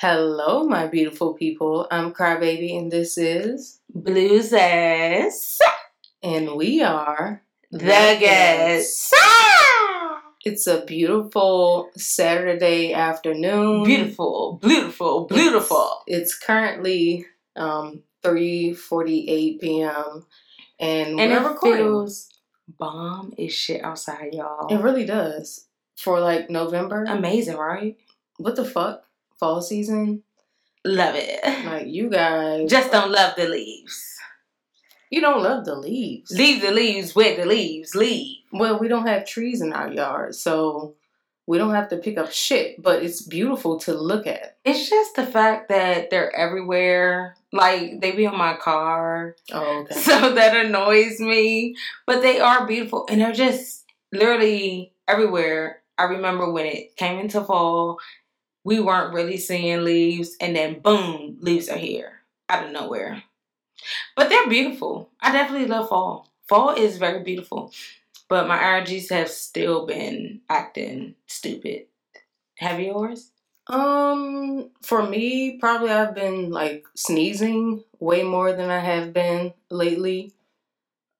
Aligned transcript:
Hello, 0.00 0.64
my 0.64 0.86
beautiful 0.86 1.32
people. 1.32 1.86
I'm 1.90 2.12
Crybaby, 2.12 2.76
and 2.78 2.92
this 2.92 3.16
is 3.16 3.80
Blu 3.94 4.40
Zaas. 4.40 5.56
and 6.22 6.54
we 6.54 6.82
are 6.82 7.42
The 7.70 8.18
Ghettz. 8.20 9.10
It's 10.44 10.66
a 10.66 10.84
beautiful 10.84 11.90
Saturday 11.96 12.92
afternoon. 12.92 13.84
Beautiful, 13.84 14.60
beautiful, 14.62 15.24
beautiful. 15.26 16.02
It's, 16.06 16.32
it's 16.34 16.38
currently 16.38 17.24
um 17.56 18.02
3:48 18.22 19.60
p.m. 19.60 20.26
and, 20.78 21.18
And 21.18 21.32
we're 21.32 21.40
it 21.40 21.48
recording. 21.52 21.84
feels 21.86 22.28
bomb 22.78 23.32
as 23.38 23.52
shit 23.54 23.82
outside, 23.82 24.34
y'all. 24.34 24.66
it 24.68 24.82
really 24.82 25.06
does 25.06 25.68
for 25.96 26.20
like 26.20 26.50
November. 26.50 27.04
Amazing, 27.08 27.56
right? 27.56 27.96
what 28.38 28.54
the 28.56 28.64
fuck? 28.66 29.05
Fall 29.38 29.60
season? 29.62 30.22
Love 30.84 31.14
it. 31.16 31.40
Like 31.64 31.86
you 31.88 32.08
guys 32.08 32.70
Just 32.70 32.92
don't 32.92 33.10
love 33.10 33.34
the 33.36 33.48
leaves. 33.48 34.02
you 35.10 35.20
don't 35.20 35.42
love 35.42 35.64
the 35.64 35.74
leaves. 35.76 36.30
Leave 36.30 36.62
the 36.62 36.70
leaves 36.70 37.14
with 37.14 37.36
the 37.38 37.46
leaves. 37.46 37.94
Leave. 37.94 38.38
Well, 38.52 38.78
we 38.78 38.88
don't 38.88 39.06
have 39.06 39.26
trees 39.26 39.60
in 39.60 39.72
our 39.72 39.92
yard, 39.92 40.34
so 40.34 40.94
we 41.46 41.58
don't 41.58 41.74
have 41.74 41.88
to 41.90 41.96
pick 41.96 42.18
up 42.18 42.32
shit, 42.32 42.80
but 42.82 43.02
it's 43.02 43.22
beautiful 43.22 43.78
to 43.80 43.94
look 43.94 44.26
at. 44.26 44.56
It's 44.64 44.88
just 44.88 45.14
the 45.16 45.26
fact 45.26 45.68
that 45.68 46.10
they're 46.10 46.34
everywhere. 46.34 47.34
Like 47.52 48.00
they 48.00 48.12
be 48.12 48.26
on 48.26 48.36
my 48.38 48.56
car. 48.56 49.36
Oh, 49.52 49.80
okay. 49.82 49.94
So 50.00 50.34
that 50.34 50.56
annoys 50.66 51.18
me. 51.20 51.76
But 52.06 52.22
they 52.22 52.40
are 52.40 52.66
beautiful 52.66 53.06
and 53.10 53.20
they're 53.20 53.32
just 53.32 53.84
literally 54.12 54.92
everywhere. 55.08 55.82
I 55.98 56.04
remember 56.04 56.50
when 56.52 56.66
it 56.66 56.96
came 56.96 57.18
into 57.18 57.42
fall, 57.42 57.98
we 58.66 58.80
weren't 58.80 59.14
really 59.14 59.36
seeing 59.36 59.84
leaves, 59.84 60.36
and 60.40 60.56
then 60.56 60.80
boom, 60.80 61.38
leaves 61.40 61.68
are 61.68 61.78
here 61.78 62.22
out 62.48 62.66
of 62.66 62.72
nowhere. 62.72 63.22
But 64.16 64.28
they're 64.28 64.48
beautiful. 64.48 65.10
I 65.20 65.30
definitely 65.30 65.68
love 65.68 65.88
fall. 65.88 66.32
Fall 66.48 66.70
is 66.70 66.98
very 66.98 67.22
beautiful. 67.22 67.72
But 68.28 68.48
my 68.48 68.58
allergies 68.58 69.10
have 69.10 69.28
still 69.28 69.86
been 69.86 70.40
acting 70.48 71.14
stupid. 71.28 71.86
Have 72.58 72.80
yours? 72.80 73.30
Um, 73.68 74.70
for 74.82 75.08
me, 75.08 75.58
probably 75.58 75.90
I've 75.90 76.16
been 76.16 76.50
like 76.50 76.86
sneezing 76.96 77.84
way 78.00 78.24
more 78.24 78.52
than 78.52 78.68
I 78.68 78.80
have 78.80 79.12
been 79.12 79.54
lately. 79.70 80.32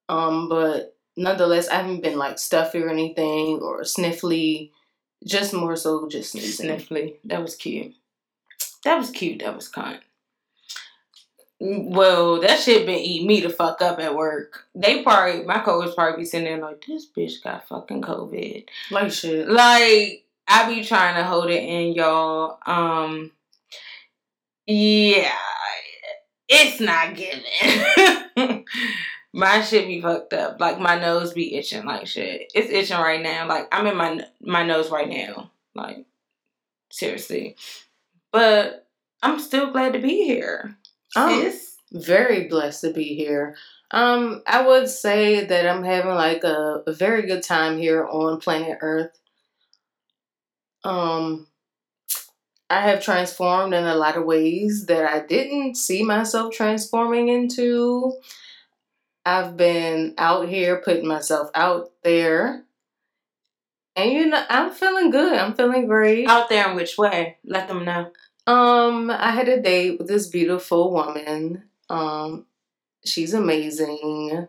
Um, 0.09 0.49
but 0.49 0.97
nonetheless, 1.15 1.69
I 1.69 1.75
haven't 1.75 2.03
been 2.03 2.17
like 2.17 2.39
stuffy 2.39 2.79
or 2.79 2.89
anything 2.89 3.59
or 3.61 3.83
sniffly. 3.83 4.71
Just 5.25 5.53
more 5.53 5.75
so 5.75 6.07
just 6.07 6.31
sneezing. 6.31 6.69
Sniffly. 6.69 7.15
That 7.25 7.41
was 7.41 7.55
cute. 7.55 7.93
That 8.83 8.97
was 8.97 9.09
cute. 9.09 9.39
That 9.39 9.55
was 9.55 9.67
kind. 9.67 9.99
Well, 11.59 12.39
that 12.41 12.59
shit 12.59 12.85
been 12.85 12.99
eating 12.99 13.27
me 13.27 13.41
the 13.41 13.49
fuck 13.49 13.81
up 13.81 13.99
at 13.99 14.15
work. 14.15 14.65
They 14.75 15.01
probably, 15.01 15.43
my 15.43 15.59
coworkers 15.59 15.95
probably 15.95 16.21
be 16.21 16.25
sitting 16.25 16.45
there 16.45 16.59
like, 16.59 16.85
this 16.87 17.07
bitch 17.07 17.43
got 17.43 17.67
fucking 17.67 18.03
COVID. 18.03 18.65
Like 18.91 19.11
shit. 19.11 19.49
Like, 19.49 20.23
I 20.47 20.73
be 20.73 20.83
trying 20.83 21.15
to 21.15 21.23
hold 21.23 21.49
it 21.49 21.63
in, 21.63 21.93
y'all. 21.93 22.59
Um, 22.65 23.31
yeah, 24.67 25.31
it's 26.47 26.79
not 26.79 27.15
giving. 27.15 28.65
my 29.33 29.61
shit 29.61 29.87
be 29.87 30.01
fucked 30.01 30.33
up. 30.33 30.59
Like, 30.59 30.79
my 30.79 30.99
nose 30.99 31.33
be 31.33 31.55
itching 31.55 31.85
like 31.85 32.07
shit. 32.07 32.51
It's 32.55 32.71
itching 32.71 33.01
right 33.01 33.21
now. 33.21 33.47
Like, 33.47 33.67
I'm 33.71 33.87
in 33.87 33.97
my 33.97 34.21
my 34.41 34.63
nose 34.63 34.89
right 34.89 35.09
now. 35.09 35.51
Like, 35.75 36.05
seriously. 36.89 37.55
But 38.31 38.87
I'm 39.21 39.39
still 39.39 39.71
glad 39.71 39.93
to 39.93 39.99
be 39.99 40.23
here. 40.23 40.77
Um, 41.15 41.29
Sis. 41.29 41.75
very 41.91 42.47
blessed 42.47 42.81
to 42.81 42.93
be 42.93 43.15
here. 43.15 43.55
Um, 43.91 44.43
I 44.45 44.65
would 44.67 44.89
say 44.89 45.45
that 45.45 45.67
I'm 45.67 45.83
having 45.83 46.13
like 46.13 46.43
a, 46.43 46.83
a 46.85 46.93
very 46.93 47.25
good 47.25 47.43
time 47.43 47.77
here 47.77 48.05
on 48.05 48.39
planet 48.39 48.79
Earth. 48.81 49.17
Um, 50.83 51.47
I 52.69 52.81
have 52.81 53.01
transformed 53.01 53.73
in 53.73 53.85
a 53.85 53.95
lot 53.95 54.17
of 54.17 54.25
ways 54.25 54.87
that 54.87 55.05
I 55.05 55.25
didn't 55.25 55.75
see 55.75 56.03
myself 56.03 56.53
transforming 56.53 57.29
into. 57.29 58.13
I've 59.27 59.57
been 59.57 60.13
out 60.17 60.47
here 60.47 60.77
putting 60.77 61.05
myself 61.05 61.49
out 61.53 61.91
there. 62.01 62.63
And 63.97 64.09
you 64.09 64.27
know, 64.27 64.41
I'm 64.47 64.71
feeling 64.71 65.09
good. 65.09 65.37
I'm 65.37 65.53
feeling 65.53 65.85
great. 65.85 66.29
Out 66.29 66.47
there 66.47 66.69
in 66.69 66.77
which 66.77 66.97
way? 66.97 67.35
Let 67.43 67.67
them 67.67 67.83
know. 67.83 68.11
Um, 68.47 69.11
I 69.11 69.31
had 69.31 69.49
a 69.49 69.61
date 69.61 69.97
with 69.99 70.07
this 70.07 70.27
beautiful 70.27 70.93
woman. 70.93 71.63
Um, 71.89 72.45
she's 73.03 73.33
amazing. 73.33 74.47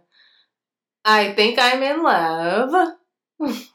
I 1.05 1.33
think 1.33 1.59
I'm 1.59 1.83
in 1.83 2.05
love. 2.05 2.95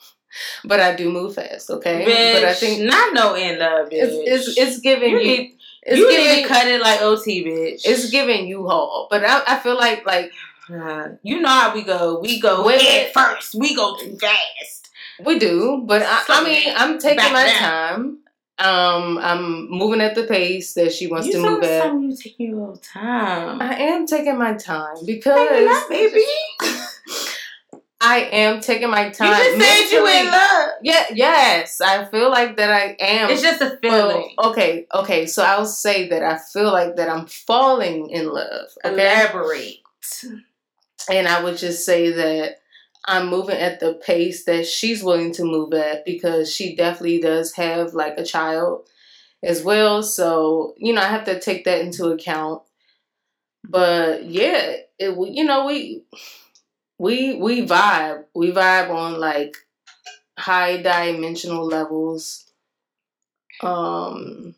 but 0.63 0.79
I 0.79 0.95
do 0.95 1.11
move 1.11 1.35
fast, 1.35 1.69
okay? 1.69 2.05
Bitch, 2.05 2.33
but 2.33 2.45
I 2.45 2.53
think 2.53 2.81
not 2.81 3.13
no 3.13 3.35
in 3.35 3.59
love, 3.59 3.89
bitch. 3.89 4.03
it's 4.03 4.47
it's 4.47 4.57
it's 4.57 4.79
giving 4.79 5.09
you 5.09 5.19
you, 5.19 5.27
need, 5.27 5.57
it's 5.81 5.97
you 5.97 6.09
giving 6.09 6.27
need 6.27 6.43
to 6.43 6.47
cut 6.47 6.67
it 6.67 6.81
like 6.81 7.01
OT, 7.01 7.43
bitch. 7.43 7.81
it's 7.83 8.09
giving 8.09 8.47
you 8.47 8.65
haul. 8.67 9.09
But 9.11 9.25
I, 9.25 9.43
I 9.45 9.59
feel 9.59 9.75
like 9.75 10.05
like 10.05 10.31
Uh, 10.71 11.09
you 11.23 11.41
know 11.41 11.49
how 11.49 11.73
we 11.73 11.83
go. 11.83 12.19
We 12.19 12.39
go 12.39 12.65
Wait. 12.65 12.81
head 12.81 13.11
first. 13.13 13.55
We 13.55 13.75
go 13.75 13.97
too 13.97 14.17
fast. 14.17 14.89
we 15.23 15.37
do, 15.39 15.83
but 15.85 16.01
I, 16.01 16.23
I 16.29 16.43
mean 16.43 16.73
I'm 16.75 16.99
taking 16.99 17.33
my 17.33 17.49
time. 17.49 18.19
Um, 18.59 19.17
I'm 19.17 19.69
moving 19.69 19.99
at 19.99 20.15
the 20.15 20.23
pace 20.23 20.73
that 20.75 20.93
she 20.93 21.07
wants 21.07 21.27
you 21.27 21.33
to 21.33 21.39
move 21.41 21.63
at. 21.63 21.91
you 21.93 22.15
taking 22.15 22.51
your 22.51 22.75
time. 22.77 23.61
I 23.61 23.75
am 23.75 24.05
taking 24.05 24.37
my 24.37 24.53
time 24.53 24.97
because 25.05 25.49
Baby, 25.49 25.65
not 25.65 25.89
baby. 25.89 26.23
I 27.99 28.19
am 28.31 28.59
taking 28.59 28.89
my 28.89 29.09
time. 29.09 29.29
you 29.29 29.35
just 29.57 29.65
said 29.65 29.95
you 29.95 30.07
in 30.07 30.25
love. 30.31 30.69
Yeah, 30.83 31.05
yes, 31.13 31.79
I 31.81 32.05
feel 32.05 32.29
like 32.29 32.57
that 32.57 32.69
I 32.69 32.95
am. 32.99 33.29
It's 33.29 33.41
just 33.41 33.61
a 33.61 33.79
Well, 33.81 34.09
feeling. 34.11 34.35
okay, 34.43 34.87
okay. 34.93 35.25
So 35.25 35.41
I'll 35.43 35.65
say 35.65 36.09
that 36.09 36.21
I 36.21 36.37
feel 36.37 36.71
like 36.71 36.97
that 36.97 37.09
I'm 37.09 37.25
falling 37.27 38.09
in 38.09 38.29
love. 38.29 38.67
Okay, 38.83 38.93
Elaborate. 38.93 39.77
And 41.09 41.27
I 41.27 41.43
would 41.43 41.57
just 41.57 41.85
say 41.85 42.11
that 42.11 42.57
I'm 43.05 43.29
moving 43.29 43.57
at 43.57 43.79
the 43.79 43.93
pace 43.95 44.45
that 44.45 44.65
she's 44.67 45.03
willing 45.03 45.33
to 45.33 45.43
move 45.43 45.73
at 45.73 46.05
because 46.05 46.53
she 46.53 46.75
definitely 46.75 47.19
does 47.19 47.53
have 47.55 47.93
like 47.93 48.17
a 48.17 48.23
child 48.25 48.87
as 49.43 49.63
well. 49.63 50.03
So 50.03 50.75
you 50.77 50.93
know, 50.93 51.01
I 51.01 51.07
have 51.07 51.25
to 51.25 51.39
take 51.39 51.65
that 51.65 51.81
into 51.81 52.07
account. 52.07 52.63
But 53.67 54.25
yeah, 54.25 54.75
it 54.99 55.17
you 55.33 55.43
know 55.43 55.65
we 55.65 56.03
we 56.99 57.35
we 57.35 57.65
vibe 57.65 58.25
we 58.35 58.51
vibe 58.51 58.89
on 58.89 59.19
like 59.19 59.57
high 60.39 60.81
dimensional 60.81 61.65
levels. 61.65 62.51
Um. 63.61 64.55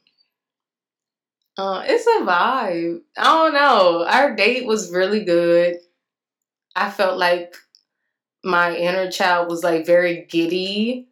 Uh, 1.58 1.84
it's 1.86 2.06
a 2.06 2.26
vibe. 2.26 3.02
I 3.18 3.24
don't 3.24 3.54
know. 3.54 4.06
Our 4.06 4.36
date 4.36 4.66
was 4.66 4.92
really 4.92 5.24
good. 5.24 5.78
I 6.76 6.90
felt 6.90 7.18
like 7.18 7.56
my 8.44 8.76
inner 8.76 9.10
child 9.12 9.50
was 9.50 9.64
like 9.64 9.86
very 9.86 10.26
giddy. 10.30 11.08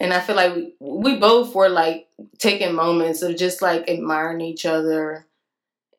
And 0.00 0.14
I 0.14 0.20
feel 0.20 0.36
like 0.36 0.54
we, 0.78 1.16
both 1.16 1.54
were 1.54 1.68
like 1.68 2.06
taking 2.38 2.74
moments 2.74 3.22
of 3.22 3.36
just 3.36 3.60
like 3.60 3.88
admiring 3.88 4.40
each 4.40 4.64
other 4.64 5.26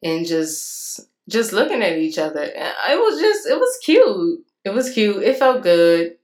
and 0.01 0.25
just 0.25 1.01
just 1.29 1.53
looking 1.53 1.83
at 1.83 1.97
each 1.97 2.17
other. 2.17 2.41
And 2.41 2.73
It 2.89 2.97
was 2.97 3.19
just 3.19 3.47
it 3.47 3.59
was 3.59 3.77
cute. 3.83 4.45
It 4.63 4.73
was 4.73 4.91
cute. 4.91 5.21
It 5.21 5.37
felt 5.37 5.63
good. 5.63 6.15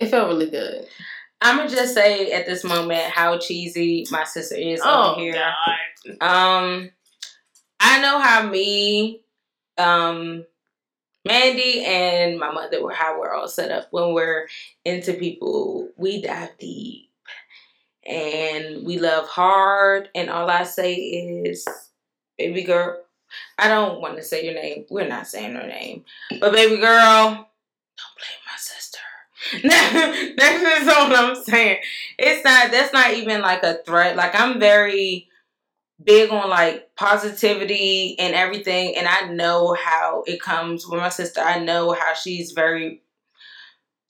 It 0.00 0.08
felt 0.08 0.28
really 0.28 0.50
good. 0.50 0.86
I'm 1.40 1.58
gonna 1.58 1.70
just 1.70 1.94
say 1.94 2.32
at 2.32 2.46
this 2.46 2.64
moment 2.64 3.02
how 3.12 3.38
cheesy 3.38 4.06
my 4.10 4.24
sister 4.24 4.56
is 4.56 4.80
Oh, 4.82 5.12
over 5.12 5.20
here. 5.20 5.52
Um, 6.20 6.90
I 7.80 8.00
know 8.00 8.18
how 8.18 8.48
me, 8.48 9.20
um, 9.78 10.44
Mandy, 11.24 11.84
and 11.84 12.38
my 12.38 12.52
mother 12.52 12.82
were 12.82 12.92
how 12.92 13.18
we're 13.18 13.32
all 13.32 13.48
set 13.48 13.70
up 13.70 13.88
when 13.90 14.12
we're 14.12 14.46
into 14.84 15.14
people. 15.14 15.88
We 15.96 16.20
dive 16.20 16.50
deep, 16.58 17.10
and 18.06 18.86
we 18.86 18.98
love 18.98 19.26
hard. 19.26 20.10
And 20.14 20.28
all 20.28 20.50
I 20.50 20.64
say 20.64 20.94
is, 20.94 21.66
baby 22.36 22.62
girl. 22.62 23.00
I 23.58 23.66
don't 23.68 24.00
want 24.00 24.16
to 24.16 24.22
say 24.22 24.44
your 24.44 24.54
name. 24.54 24.84
We're 24.90 25.08
not 25.08 25.26
saying 25.26 25.54
her 25.54 25.66
name, 25.66 26.04
but 26.40 26.52
baby 26.52 26.76
girl, 26.76 27.48
don't 27.96 28.14
blame 28.16 28.44
my 28.46 28.56
sister. 28.56 28.98
that's 30.36 30.62
just 30.62 30.86
what 30.86 31.18
I'm 31.18 31.34
saying. 31.42 31.78
It's 32.18 32.44
not. 32.44 32.70
That's 32.70 32.92
not 32.92 33.14
even 33.14 33.40
like 33.42 33.62
a 33.62 33.78
threat. 33.84 34.16
Like 34.16 34.38
I'm 34.38 34.60
very 34.60 35.28
big 36.02 36.30
on 36.30 36.50
like 36.50 36.94
positivity 36.96 38.18
and 38.18 38.34
everything 38.34 38.96
and 38.96 39.06
I 39.06 39.28
know 39.32 39.74
how 39.74 40.24
it 40.26 40.40
comes 40.40 40.86
with 40.86 41.00
my 41.00 41.08
sister. 41.08 41.40
I 41.40 41.60
know 41.60 41.92
how 41.92 42.14
she's 42.14 42.52
very 42.52 43.02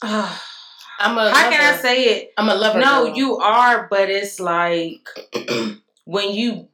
uh, 0.03 0.39
I'm 0.99 1.19
a. 1.19 1.31
How 1.31 1.51
can 1.51 1.75
I 1.75 1.77
say 1.79 2.05
it? 2.05 2.33
I'm 2.39 2.49
a 2.49 2.55
lover. 2.55 2.79
No, 2.79 3.07
girl. 3.07 3.17
you 3.17 3.37
are, 3.39 3.89
but 3.91 4.09
it's 4.11 4.39
like 4.39 5.09
when 6.05 6.33
you 6.33 6.69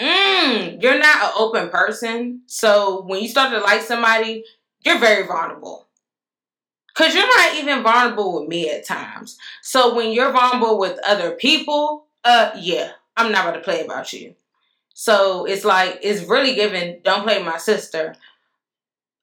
mm, 0.00 0.82
you're 0.82 0.98
not 0.98 1.24
an 1.24 1.30
open 1.36 1.68
person. 1.68 2.42
So 2.46 3.02
when 3.02 3.22
you 3.22 3.28
start 3.28 3.52
to 3.52 3.60
like 3.60 3.82
somebody, 3.82 4.44
you're 4.84 4.98
very 4.98 5.26
vulnerable. 5.26 5.86
Cause 6.94 7.14
you're 7.14 7.26
not 7.26 7.54
even 7.54 7.82
vulnerable 7.82 8.40
with 8.40 8.48
me 8.48 8.68
at 8.70 8.84
times. 8.84 9.38
So 9.62 9.94
when 9.94 10.12
you're 10.12 10.32
vulnerable 10.32 10.78
with 10.78 10.98
other 11.06 11.32
people, 11.32 12.06
uh 12.24 12.50
yeah, 12.58 12.92
I'm 13.20 13.32
not 13.32 13.46
about 13.46 13.58
to 13.58 13.64
play 13.64 13.84
about 13.84 14.12
you. 14.12 14.34
So 14.94 15.44
it's 15.44 15.64
like 15.64 15.98
it's 16.02 16.22
really 16.22 16.54
given, 16.54 17.00
don't 17.04 17.22
play 17.22 17.42
my 17.42 17.58
sister. 17.58 18.14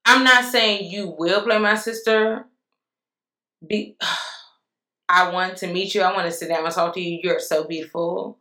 I'm 0.04 0.24
not 0.24 0.44
saying 0.44 0.90
you 0.90 1.14
will 1.18 1.42
play 1.42 1.58
my 1.58 1.74
sister. 1.74 2.46
Be 3.66 3.96
I 5.08 5.30
want 5.30 5.56
to 5.58 5.66
meet 5.66 5.94
you. 5.94 6.02
I 6.02 6.12
want 6.12 6.26
to 6.26 6.32
sit 6.32 6.48
down 6.48 6.64
and 6.64 6.74
talk 6.74 6.94
to 6.94 7.00
you. 7.00 7.20
You're 7.22 7.40
so 7.40 7.64
beautiful. 7.64 8.38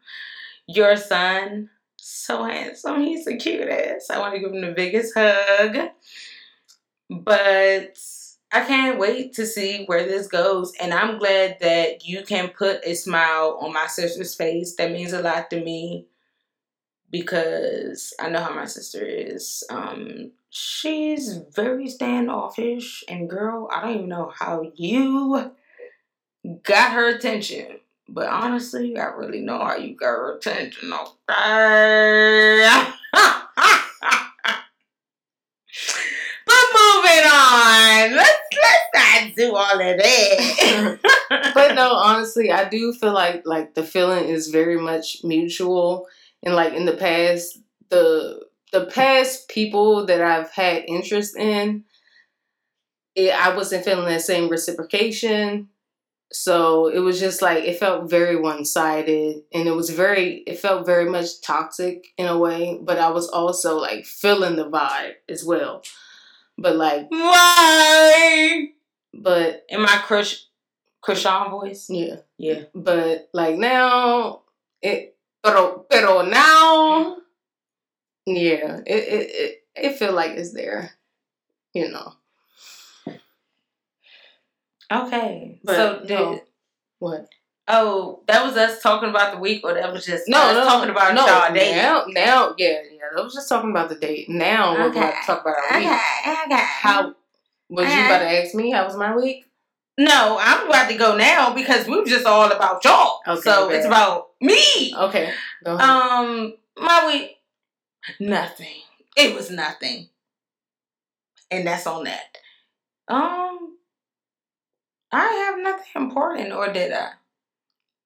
Your 0.68 0.98
son, 0.98 1.69
so 1.95 2.44
handsome. 2.44 3.01
He's 3.01 3.24
the 3.25 3.38
cutest. 3.38 4.12
I 4.12 4.19
want 4.19 4.33
to 4.33 4.39
give 4.39 4.51
him 4.51 4.62
the 4.62 4.74
biggest 4.74 5.13
hug. 5.15 5.77
But 7.09 7.98
I 8.51 8.63
can't 8.63 8.97
wait 8.97 9.33
to 9.33 9.45
see 9.45 9.85
where 9.85 10.05
this 10.05 10.27
goes. 10.27 10.73
And 10.79 10.94
I'm 10.94 11.17
glad 11.19 11.57
that 11.59 12.05
you 12.05 12.23
can 12.23 12.49
put 12.49 12.81
a 12.83 12.94
smile 12.94 13.57
on 13.61 13.73
my 13.73 13.88
sister's 13.88 14.35
face. 14.35 14.75
That 14.75 14.91
means 14.91 15.13
a 15.13 15.21
lot 15.21 15.49
to 15.49 15.61
me 15.61 16.07
because 17.09 18.13
I 18.19 18.29
know 18.29 18.39
how 18.39 18.53
my 18.53 18.65
sister 18.65 19.03
is. 19.03 19.63
Um, 19.69 20.31
she's 20.49 21.38
very 21.53 21.89
standoffish. 21.89 23.03
And 23.09 23.29
girl, 23.29 23.69
I 23.71 23.81
don't 23.81 23.95
even 23.95 24.09
know 24.09 24.31
how 24.33 24.71
you 24.75 25.51
got 26.63 26.94
her 26.94 27.09
attention. 27.09 27.79
But 28.09 28.29
honestly, 28.29 28.97
I 28.97 29.07
really 29.07 29.41
know 29.41 29.59
how 29.59 29.75
you 29.75 29.94
got 29.94 30.07
her 30.07 30.38
attention, 30.38 30.94
okay? 30.94 31.03
but 36.45 36.65
moving 36.73 37.27
on. 37.47 38.15
Let's 38.15 38.39
let's 38.63 39.25
not 39.25 39.35
do 39.35 39.55
all 39.55 39.73
of 39.73 39.97
that. 39.97 40.99
but 41.53 41.75
no, 41.75 41.94
honestly, 41.94 42.51
I 42.51 42.67
do 42.69 42.94
feel 42.94 43.13
like 43.13 43.44
like 43.45 43.73
the 43.73 43.83
feeling 43.83 44.29
is 44.29 44.47
very 44.47 44.79
much 44.79 45.17
mutual. 45.23 46.07
And 46.44 46.55
like 46.55 46.73
in 46.73 46.85
the 46.85 46.95
past, 46.95 47.59
the 47.89 48.45
the 48.71 48.85
past 48.85 49.47
people 49.49 50.05
that 50.05 50.21
I've 50.21 50.51
had 50.51 50.83
interest 50.88 51.35
in, 51.35 51.83
it, 53.15 53.33
I 53.33 53.55
wasn't 53.55 53.85
feeling 53.85 54.05
that 54.05 54.21
same 54.21 54.49
reciprocation. 54.49 55.69
So 56.31 56.88
it 56.88 56.99
was 56.99 57.21
just 57.21 57.41
like 57.41 57.63
it 57.63 57.79
felt 57.79 58.09
very 58.09 58.35
one 58.35 58.65
sided, 58.65 59.44
and 59.53 59.67
it 59.67 59.71
was 59.71 59.89
very 59.89 60.44
it 60.45 60.59
felt 60.59 60.85
very 60.85 61.09
much 61.09 61.41
toxic 61.41 62.07
in 62.17 62.27
a 62.27 62.38
way. 62.38 62.79
But 62.81 62.99
I 62.99 63.09
was 63.09 63.29
also 63.29 63.79
like 63.79 64.05
feeling 64.05 64.57
the 64.57 64.69
vibe 64.69 65.13
as 65.29 65.45
well. 65.45 65.83
But 66.57 66.75
like, 66.75 67.07
Why? 67.09 68.69
but 69.13 69.65
In 69.69 69.81
my 69.81 70.01
crush 70.06 70.45
Krishan 71.04 71.51
voice? 71.51 71.89
yeah. 71.89 72.18
Yeah. 72.38 72.63
But 72.74 73.30
like 73.33 73.57
now, 73.57 74.42
it 74.81 75.15
pero 75.44 75.86
pero 75.89 76.21
now, 76.24 77.18
yeah, 78.25 78.81
it 78.86 79.04
it 79.07 79.30
it, 79.31 79.63
it 79.75 79.98
feel 79.98 80.13
like 80.13 80.31
it's 80.31 80.54
there, 80.54 80.92
you 81.74 81.89
know. 81.89 82.13
Okay. 84.92 85.59
But 85.63 85.75
so 85.75 86.00
did 86.01 86.09
no. 86.09 86.39
What? 87.00 87.27
Oh, 87.68 88.24
that 88.27 88.45
was 88.45 88.56
us 88.56 88.81
talking 88.81 89.09
about 89.09 89.33
the 89.33 89.39
week, 89.39 89.62
or 89.63 89.74
that 89.74 89.92
was 89.92 90.06
just 90.06 90.27
No, 90.27 90.39
us 90.39 90.54
no, 90.56 90.63
talking 90.63 90.89
about 90.89 91.13
no. 91.13 91.25
y'all 91.25 91.54
dating. 91.54 91.75
Now, 91.77 92.06
now, 92.07 92.56
yeah, 92.57 92.81
yeah. 93.15 93.19
I 93.21 93.24
was 93.24 93.33
just 93.33 93.50
talking 93.50 93.71
about 93.71 93.89
the 93.89 93.95
date. 93.95 94.30
Now 94.30 94.74
we're 94.74 94.92
going 94.92 95.12
to 95.12 95.18
talk 95.25 95.42
about 95.42 95.56
our 95.57 95.77
Okay, 95.77 95.80
week. 95.80 95.88
okay. 96.45 96.63
How 96.63 97.15
was 97.69 97.94
you 97.94 98.06
about 98.06 98.19
to 98.19 98.30
ask 98.44 98.56
me? 98.56 98.71
How 98.71 98.86
was 98.86 98.95
my 98.95 99.15
week? 99.15 99.45
No, 100.00 100.38
I'm 100.39 100.68
about 100.68 100.89
to 100.89 100.98
go 100.98 101.18
now 101.18 101.54
because 101.54 101.88
we 101.88 101.98
were 102.00 102.06
just 102.06 102.25
all 102.25 102.51
about 102.51 102.83
y'all. 102.86 103.19
Okay, 103.27 103.42
so 103.42 103.68
bad. 103.68 103.75
it's 103.77 103.86
about 103.88 104.27
me. 104.39 104.94
Okay. 104.95 105.31
Um, 105.65 106.54
my 106.77 107.07
week, 107.07 107.38
nothing. 108.19 108.68
It 109.15 109.33
was 109.36 109.50
nothing, 109.50 110.09
and 111.50 111.65
that's 111.65 111.88
on 111.88 112.04
that. 112.04 112.38
Um, 113.07 113.77
I 115.12 115.24
have 115.25 115.59
nothing 115.59 115.88
important, 115.95 116.54
or 116.54 116.71
did 116.71 116.94
I? 116.94 117.09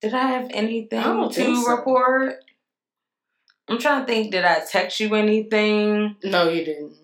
Did 0.02 0.14
I 0.14 0.28
have 0.28 0.50
anything 0.52 1.00
I 1.00 1.28
to 1.28 1.56
so. 1.62 1.76
report? 1.76 2.36
I'm 3.68 3.78
trying 3.80 4.06
to 4.06 4.12
think. 4.12 4.32
Did 4.32 4.46
I 4.46 4.62
text 4.70 5.00
you 5.00 5.14
anything? 5.16 6.16
no, 6.24 6.50
you 6.50 6.66
didn't. 6.66 6.96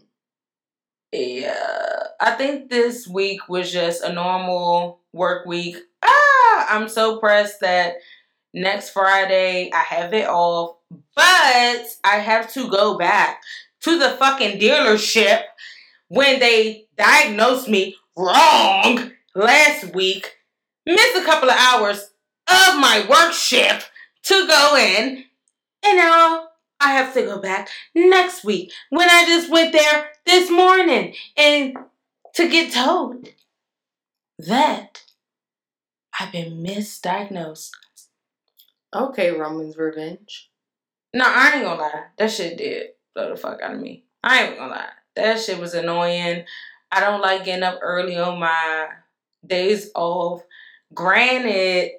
Yeah, 1.13 2.04
I 2.19 2.31
think 2.31 2.69
this 2.69 3.07
week 3.07 3.48
was 3.48 3.71
just 3.71 4.04
a 4.04 4.12
normal 4.12 5.00
work 5.13 5.45
week. 5.45 5.77
Ah, 6.04 6.68
I'm 6.69 6.89
so 6.89 7.18
pressed 7.19 7.62
that 7.62 7.95
next 8.54 8.89
Friday 8.89 9.71
I 9.74 9.80
have 9.80 10.13
it 10.13 10.27
off, 10.27 10.75
but 11.15 11.86
I 12.04 12.15
have 12.18 12.51
to 12.54 12.69
go 12.69 12.98
back 12.98 13.42
to 13.81 13.98
the 13.98 14.09
fucking 14.12 14.59
dealership 14.59 15.44
when 16.09 16.39
they 16.39 16.88
diagnosed 16.98 17.69
me 17.69 17.95
wrong 18.18 19.12
last 19.33 19.94
week. 19.95 20.36
Missed 20.86 21.18
a 21.18 21.24
couple 21.25 21.50
of 21.50 21.57
hours 21.57 22.12
of 22.50 22.80
my 22.80 23.06
work 23.09 23.33
shift 23.33 23.89
to 24.24 24.48
go 24.48 24.75
in, 24.77 25.24
and 25.83 25.98
now 25.98 26.46
I 26.79 26.91
have 26.94 27.13
to 27.13 27.24
go 27.24 27.39
back 27.39 27.69
next 27.95 28.44
week 28.44 28.71
when 28.89 29.09
I 29.09 29.25
just 29.25 29.51
went 29.51 29.74
there 29.74 30.09
this 30.25 30.50
morning 30.50 31.15
and 31.35 31.77
to 32.35 32.47
get 32.47 32.74
told 32.74 33.29
that 34.39 35.01
I've 36.19 36.31
been 36.31 36.63
misdiagnosed. 36.63 37.71
Okay, 38.94 39.31
Roman's 39.31 39.77
revenge. 39.77 40.50
No, 41.13 41.25
I 41.25 41.53
ain't 41.56 41.63
gonna 41.63 41.81
lie. 41.81 42.03
That 42.18 42.31
shit 42.31 42.57
did 42.57 42.89
blow 43.15 43.30
the 43.30 43.35
fuck 43.35 43.62
out 43.62 43.73
of 43.73 43.80
me. 43.80 44.03
I 44.23 44.44
ain't 44.44 44.57
gonna 44.57 44.71
lie. 44.71 44.89
That 45.15 45.39
shit 45.39 45.59
was 45.59 45.73
annoying. 45.73 46.45
I 46.92 46.99
don't 46.99 47.21
like 47.21 47.45
getting 47.45 47.63
up 47.63 47.80
early 47.81 48.18
on 48.18 48.40
my 48.40 48.87
days 49.45 49.90
off. 49.95 50.44
Granted, 50.94 51.92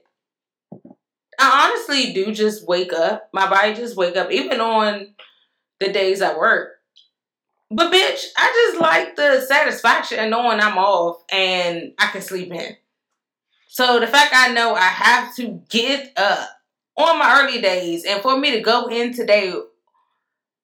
I 1.38 1.68
honestly 1.70 2.12
do 2.12 2.32
just 2.32 2.66
wake 2.66 2.92
up. 2.92 3.28
My 3.32 3.48
body 3.48 3.74
just 3.74 3.96
wake 3.96 4.16
up, 4.16 4.30
even 4.30 4.60
on 4.60 5.14
the 5.80 5.92
days 5.92 6.20
I 6.20 6.36
work. 6.36 6.72
But 7.70 7.92
bitch, 7.92 8.24
I 8.36 8.70
just 8.70 8.80
like 8.80 9.16
the 9.16 9.40
satisfaction 9.42 10.18
of 10.18 10.30
knowing 10.30 10.60
I'm 10.60 10.78
off 10.78 11.22
and 11.30 11.92
I 11.98 12.06
can 12.06 12.22
sleep 12.22 12.52
in. 12.52 12.76
So 13.68 14.00
the 14.00 14.06
fact 14.06 14.32
I 14.34 14.52
know 14.52 14.74
I 14.74 14.80
have 14.80 15.36
to 15.36 15.60
get 15.68 16.12
up 16.16 16.48
on 16.96 17.18
my 17.18 17.40
early 17.42 17.60
days 17.60 18.04
and 18.04 18.22
for 18.22 18.36
me 18.38 18.52
to 18.52 18.60
go 18.60 18.86
in 18.86 19.12
today 19.14 19.52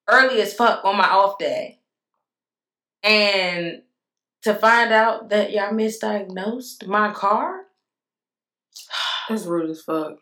early 0.09 0.41
as 0.41 0.53
fuck 0.53 0.83
on 0.83 0.97
my 0.97 1.07
off 1.07 1.37
day 1.37 1.79
and 3.03 3.83
to 4.41 4.53
find 4.53 4.91
out 4.91 5.29
that 5.29 5.51
y'all 5.51 5.71
misdiagnosed 5.71 6.85
my 6.87 7.13
car 7.13 7.61
That's 9.29 9.45
rude 9.45 9.69
as 9.69 9.81
fuck. 9.81 10.17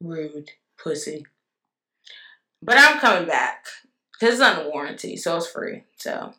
Rude 0.00 0.50
pussy 0.78 1.26
but 2.62 2.76
i'm 2.78 2.98
coming 2.98 3.28
back 3.28 3.66
because 4.12 4.34
it's 4.34 4.42
under 4.42 4.68
warranty 4.70 5.16
so 5.16 5.36
it's 5.36 5.46
free 5.46 5.84
so 5.96 6.32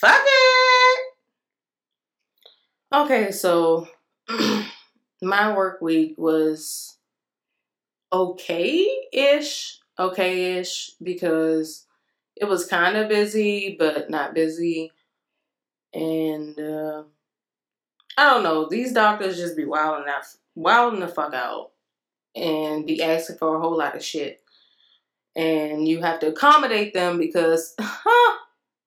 fuck 0.00 0.22
it 0.24 0.72
Okay, 2.94 3.30
so 3.30 3.88
my 5.22 5.56
work 5.56 5.80
week 5.80 6.14
was 6.18 6.98
okay 8.12 8.86
ish. 9.12 9.78
Okay 9.98 10.58
ish 10.58 10.90
because 11.02 11.86
it 12.36 12.44
was 12.44 12.66
kind 12.66 12.96
of 12.96 13.08
busy, 13.08 13.76
but 13.78 14.10
not 14.10 14.34
busy. 14.34 14.92
And 15.94 16.58
uh, 16.60 17.04
I 18.18 18.30
don't 18.30 18.42
know, 18.42 18.68
these 18.68 18.92
doctors 18.92 19.38
just 19.38 19.56
be 19.56 19.64
wilding 19.64 20.10
out, 20.10 20.24
wilding 20.54 21.00
the 21.00 21.08
fuck 21.08 21.32
out 21.32 21.71
and 22.34 22.86
be 22.86 23.02
asking 23.02 23.36
for 23.36 23.56
a 23.56 23.60
whole 23.60 23.76
lot 23.76 23.96
of 23.96 24.04
shit. 24.04 24.40
And 25.36 25.88
you 25.88 26.00
have 26.00 26.20
to 26.20 26.28
accommodate 26.28 26.94
them 26.94 27.18
because, 27.18 27.74
huh, 27.80 28.38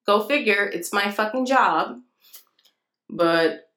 go 0.06 0.24
figure, 0.28 0.66
it's 0.66 0.94
my 0.94 1.12
fucking 1.12 1.46
job. 1.46 1.98
But 3.10 3.70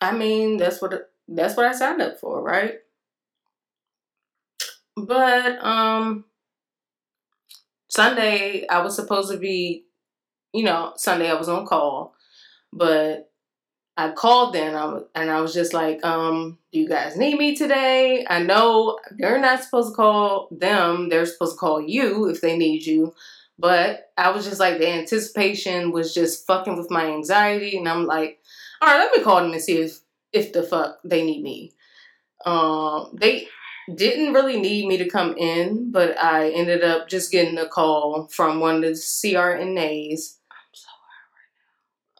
I 0.00 0.12
mean, 0.12 0.56
that's 0.56 0.80
what 0.80 1.12
that's 1.28 1.56
what 1.56 1.66
I 1.66 1.72
signed 1.72 2.02
up 2.02 2.18
for, 2.18 2.42
right? 2.42 2.74
But 4.96 5.64
um 5.64 6.24
Sunday 7.88 8.66
I 8.68 8.82
was 8.82 8.96
supposed 8.96 9.30
to 9.30 9.38
be, 9.38 9.84
you 10.52 10.64
know, 10.64 10.92
Sunday 10.96 11.30
I 11.30 11.34
was 11.34 11.48
on 11.48 11.66
call, 11.66 12.14
but 12.72 13.29
I 13.96 14.12
called 14.12 14.54
was, 14.54 15.04
and 15.14 15.30
I 15.30 15.40
was 15.40 15.52
just 15.52 15.74
like, 15.74 16.04
um, 16.04 16.58
do 16.72 16.78
you 16.78 16.88
guys 16.88 17.16
need 17.16 17.38
me 17.38 17.54
today? 17.54 18.24
I 18.28 18.42
know 18.42 18.98
you're 19.18 19.40
not 19.40 19.62
supposed 19.62 19.90
to 19.90 19.96
call 19.96 20.48
them. 20.50 21.08
They're 21.08 21.26
supposed 21.26 21.54
to 21.54 21.58
call 21.58 21.80
you 21.82 22.28
if 22.28 22.40
they 22.40 22.56
need 22.56 22.86
you. 22.86 23.14
But 23.58 24.10
I 24.16 24.30
was 24.30 24.46
just 24.46 24.58
like, 24.58 24.78
the 24.78 24.88
anticipation 24.88 25.92
was 25.92 26.14
just 26.14 26.46
fucking 26.46 26.78
with 26.78 26.90
my 26.90 27.06
anxiety. 27.06 27.76
And 27.76 27.86
I'm 27.88 28.06
like, 28.06 28.40
all 28.80 28.88
right, 28.88 28.98
let 28.98 29.16
me 29.16 29.22
call 29.22 29.42
them 29.42 29.52
and 29.52 29.60
see 29.60 29.78
if, 29.78 30.00
if 30.32 30.52
the 30.52 30.62
fuck 30.62 30.98
they 31.04 31.22
need 31.22 31.42
me. 31.42 31.72
Um, 32.46 33.14
they 33.20 33.48
didn't 33.94 34.32
really 34.32 34.58
need 34.58 34.86
me 34.86 34.96
to 34.96 35.10
come 35.10 35.36
in, 35.36 35.92
but 35.92 36.18
I 36.18 36.50
ended 36.50 36.82
up 36.82 37.08
just 37.08 37.30
getting 37.30 37.58
a 37.58 37.68
call 37.68 38.28
from 38.28 38.60
one 38.60 38.76
of 38.76 38.82
the 38.82 38.90
CRNAs 38.92 40.36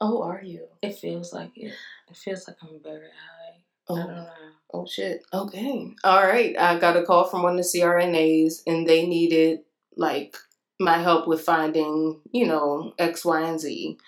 Oh, 0.00 0.22
are 0.22 0.42
you? 0.42 0.66
It 0.82 0.96
feels 0.98 1.32
like 1.32 1.56
it. 1.56 1.72
It 2.08 2.16
feels 2.16 2.48
like 2.48 2.56
I'm 2.62 2.80
very 2.82 3.00
high. 3.00 3.62
Oh. 3.88 3.94
I 3.94 3.98
don't 3.98 4.14
know. 4.14 4.28
Oh 4.72 4.86
shit. 4.86 5.22
Okay. 5.32 5.94
All 6.04 6.22
right. 6.22 6.56
I 6.58 6.78
got 6.78 6.96
a 6.96 7.02
call 7.02 7.24
from 7.24 7.42
one 7.42 7.58
of 7.58 7.64
the 7.64 7.78
CRNAs 7.78 8.62
and 8.66 8.88
they 8.88 9.06
needed 9.06 9.60
like 9.96 10.36
my 10.78 10.98
help 10.98 11.26
with 11.26 11.42
finding, 11.42 12.20
you 12.32 12.46
know, 12.46 12.94
X, 12.98 13.24
Y, 13.24 13.40
and 13.42 13.60
Z. 13.60 13.98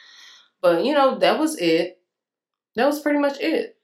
But 0.61 0.85
you 0.85 0.95
know, 0.95 1.19
that 1.19 1.39
was 1.39 1.59
it. 1.59 2.01
That 2.77 2.87
was 2.87 3.01
pretty 3.01 3.19
much 3.19 3.39
it. 3.41 3.77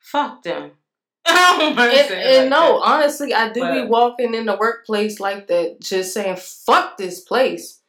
Fuck 0.00 0.42
them. 0.42 0.72
and, 1.26 1.78
and, 1.78 2.12
and 2.12 2.50
no, 2.50 2.80
honestly, 2.80 3.32
I 3.32 3.52
do 3.52 3.60
be 3.72 3.86
walking 3.86 4.34
in 4.34 4.46
the 4.46 4.56
workplace 4.56 5.20
like 5.20 5.46
that, 5.46 5.80
just 5.80 6.12
saying, 6.12 6.36
fuck 6.36 6.96
this 6.96 7.20
place. 7.20 7.79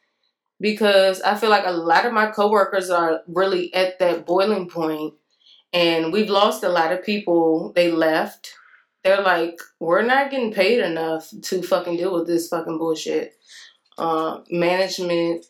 Because 0.62 1.20
I 1.20 1.34
feel 1.34 1.50
like 1.50 1.66
a 1.66 1.72
lot 1.72 2.06
of 2.06 2.12
my 2.12 2.30
coworkers 2.30 2.88
are 2.88 3.20
really 3.26 3.74
at 3.74 3.98
that 3.98 4.24
boiling 4.24 4.68
point, 4.68 5.14
and 5.72 6.12
we've 6.12 6.30
lost 6.30 6.62
a 6.62 6.68
lot 6.70 6.92
of 6.92 7.04
people. 7.04 7.72
They 7.74 7.90
left. 7.90 8.54
They're 9.02 9.20
like, 9.20 9.58
we're 9.80 10.02
not 10.02 10.30
getting 10.30 10.52
paid 10.52 10.78
enough 10.78 11.32
to 11.42 11.62
fucking 11.62 11.96
deal 11.96 12.14
with 12.14 12.28
this 12.28 12.48
fucking 12.48 12.78
bullshit. 12.78 13.34
Uh, 13.98 14.42
management 14.50 15.46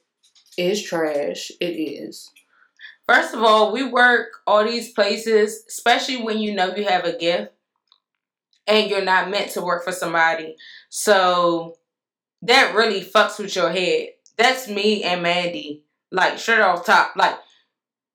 is 0.57 0.83
trash. 0.83 1.53
It 1.61 1.77
is. 1.77 2.31
First 3.07 3.35
of 3.35 3.43
all, 3.43 3.73
we 3.73 3.83
work 3.87 4.29
all 4.47 4.65
these 4.65 4.93
places, 4.93 5.65
especially 5.69 6.23
when 6.23 6.39
you 6.39 6.55
know 6.55 6.75
you 6.75 6.87
have 6.87 7.05
a 7.05 7.19
gift 7.19 7.53
and 8.67 8.89
you're 8.89 9.05
not 9.05 9.29
meant 9.31 9.51
to 9.53 9.61
work 9.61 9.85
for 9.85 9.93
somebody. 9.93 10.57
So 10.89 11.77
that 12.43 12.75
really 12.75 13.03
fucks 13.03 13.39
with 13.39 13.55
your 13.55 13.71
head. 13.71 14.11
That's 14.37 14.69
me 14.69 15.03
and 15.03 15.23
Mandy. 15.23 15.85
Like 16.11 16.39
straight 16.39 16.61
off 16.61 16.85
top. 16.85 17.17
Like 17.17 17.37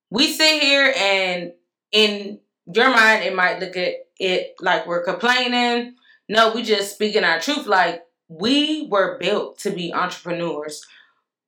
we 0.09 0.31
sit 0.31 0.61
here 0.61 0.93
and 0.95 1.53
in 1.91 2.39
your 2.73 2.89
mind 2.89 3.23
it 3.23 3.35
might 3.35 3.59
look 3.59 3.75
at 3.77 3.93
it 4.19 4.55
like 4.59 4.87
we're 4.87 5.03
complaining. 5.03 5.95
No, 6.29 6.53
we 6.53 6.63
just 6.63 6.93
speaking 6.93 7.23
our 7.23 7.39
truth. 7.39 7.65
Like 7.65 8.03
we 8.27 8.87
were 8.89 9.17
built 9.19 9.59
to 9.59 9.71
be 9.71 9.93
entrepreneurs 9.93 10.85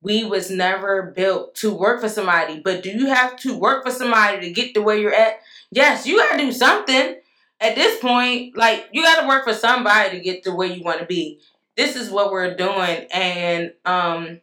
we 0.02 0.24
was 0.24 0.50
never 0.50 1.12
built 1.14 1.54
to 1.56 1.72
work 1.74 2.00
for 2.00 2.08
somebody. 2.08 2.60
But 2.60 2.82
do 2.82 2.90
you 2.90 3.06
have 3.06 3.36
to 3.40 3.56
work 3.56 3.84
for 3.84 3.90
somebody 3.90 4.40
to 4.40 4.52
get 4.52 4.74
to 4.74 4.82
where 4.82 4.96
you're 4.96 5.14
at? 5.14 5.40
Yes, 5.70 6.06
you 6.06 6.18
gotta 6.18 6.38
do 6.38 6.52
something. 6.52 7.16
At 7.60 7.74
this 7.74 8.00
point, 8.00 8.56
like 8.56 8.88
you 8.92 9.02
gotta 9.02 9.28
work 9.28 9.44
for 9.44 9.52
somebody 9.52 10.16
to 10.16 10.24
get 10.24 10.44
to 10.44 10.52
where 10.52 10.68
you 10.68 10.82
want 10.82 11.00
to 11.00 11.06
be. 11.06 11.40
This 11.76 11.96
is 11.96 12.10
what 12.10 12.32
we're 12.32 12.56
doing, 12.56 13.06
and 13.12 13.72
um, 13.84 14.40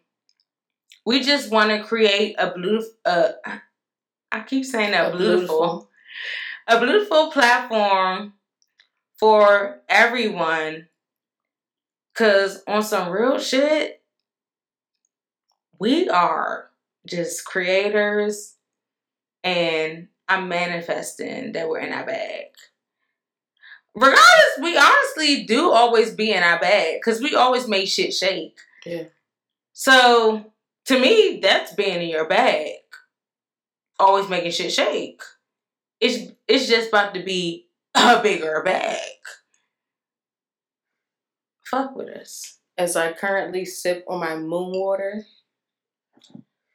we 1.08 1.24
just 1.24 1.50
want 1.50 1.70
to 1.70 1.82
create 1.82 2.36
a 2.38 2.52
blue. 2.52 2.84
Uh, 3.06 3.30
I 4.30 4.42
keep 4.42 4.66
saying 4.66 4.92
that 4.92 5.14
A 5.14 5.18
beautiful, 5.18 5.90
a 6.68 6.82
beautiful 6.82 7.32
platform 7.32 8.34
for 9.18 9.80
everyone. 9.88 10.90
Cause 12.14 12.62
on 12.68 12.84
some 12.84 13.10
real 13.10 13.40
shit, 13.40 14.02
we 15.80 16.10
are 16.10 16.72
just 17.06 17.46
creators 17.46 18.56
and 19.46 20.10
I'm 20.28 20.50
manifesting 20.50 21.54
that 21.54 21.70
we're 21.70 21.80
in 21.80 21.94
our 21.94 22.06
bag. 22.06 22.48
Regardless, 23.96 24.60
we 24.62 24.78
honestly 24.78 25.46
do 25.46 25.72
always 25.72 26.14
be 26.14 26.34
in 26.34 26.44
our 26.44 26.60
bag 26.60 26.96
because 27.00 27.22
we 27.22 27.34
always 27.34 27.66
make 27.66 27.88
shit 27.88 28.14
shake. 28.14 28.58
Yeah. 28.86 29.04
So 29.72 30.52
to 30.88 31.00
me, 31.00 31.40
that's 31.42 31.74
being 31.74 32.02
in 32.02 32.10
your 32.10 32.28
bag. 32.28 32.74
Always 34.00 34.30
making 34.30 34.52
shit 34.52 34.72
shake. 34.72 35.22
It's 36.00 36.32
it's 36.48 36.68
just 36.68 36.90
about 36.90 37.14
to 37.16 37.24
be 37.24 37.68
a 37.96 38.22
bigger 38.22 38.62
bag. 38.64 39.00
Fuck 41.66 41.96
with 41.96 42.10
us. 42.10 42.60
As 42.78 42.96
I 42.96 43.14
currently 43.14 43.66
sip 43.66 44.06
on 44.08 44.20
my 44.20 44.36
moon 44.36 44.72
water 44.80 45.26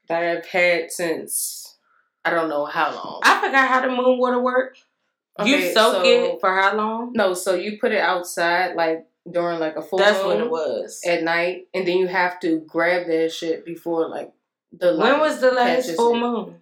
that 0.08 0.22
I've 0.22 0.46
had 0.46 0.90
since 0.90 1.76
I 2.24 2.30
don't 2.30 2.48
know 2.48 2.66
how 2.66 2.94
long. 2.94 3.20
I 3.24 3.40
forgot 3.40 3.68
how 3.68 3.80
the 3.80 3.88
moon 3.88 4.18
water 4.18 4.40
work. 4.40 4.76
you 5.44 5.72
soak 5.72 5.94
so- 5.94 6.04
it 6.04 6.40
for 6.40 6.52
how 6.54 6.76
long? 6.76 7.12
No, 7.14 7.34
so 7.34 7.54
you 7.54 7.78
put 7.78 7.92
it 7.92 8.00
outside 8.00 8.74
like 8.76 9.06
during 9.30 9.60
like 9.60 9.76
a 9.76 9.82
full 9.82 9.98
That's 9.98 10.18
moon 10.18 10.28
when 10.28 10.40
it 10.40 10.50
was. 10.50 11.00
at 11.06 11.22
night, 11.22 11.68
and 11.74 11.86
then 11.86 11.98
you 11.98 12.06
have 12.08 12.40
to 12.40 12.60
grab 12.66 13.06
that 13.06 13.32
shit 13.32 13.64
before 13.64 14.08
like 14.08 14.32
the 14.72 14.96
When 14.96 15.20
was 15.20 15.40
the 15.40 15.50
last 15.52 15.94
full 15.94 16.18
moon? 16.18 16.56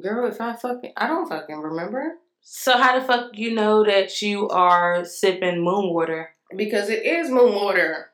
Girl, 0.00 0.28
if 0.30 0.40
I 0.40 0.54
fucking 0.54 0.92
I 0.96 1.06
don't 1.06 1.28
fucking 1.28 1.56
remember 1.56 2.14
So 2.40 2.76
how 2.78 2.98
the 2.98 3.04
fuck 3.04 3.30
you 3.38 3.54
know 3.54 3.84
that 3.84 4.20
you 4.22 4.48
are 4.48 5.04
sipping 5.04 5.62
moon 5.62 5.92
water? 5.92 6.30
because 6.56 6.88
it 6.88 7.04
is 7.04 7.30
moon 7.30 7.54
water. 7.54 8.10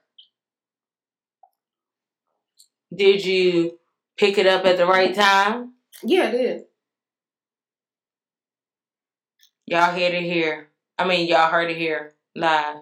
Did 2.94 3.24
you 3.24 3.78
pick 4.16 4.38
it 4.38 4.46
up 4.46 4.64
at 4.64 4.76
the 4.78 4.86
right 4.86 5.14
time? 5.14 5.74
Yeah, 6.02 6.28
it 6.30 6.34
is. 6.34 6.62
Y'all 9.66 9.92
heard 9.92 10.14
it 10.14 10.22
here. 10.22 10.68
I 10.98 11.06
mean, 11.06 11.28
y'all 11.28 11.50
heard 11.50 11.70
it 11.70 11.76
here 11.76 12.14
live 12.34 12.78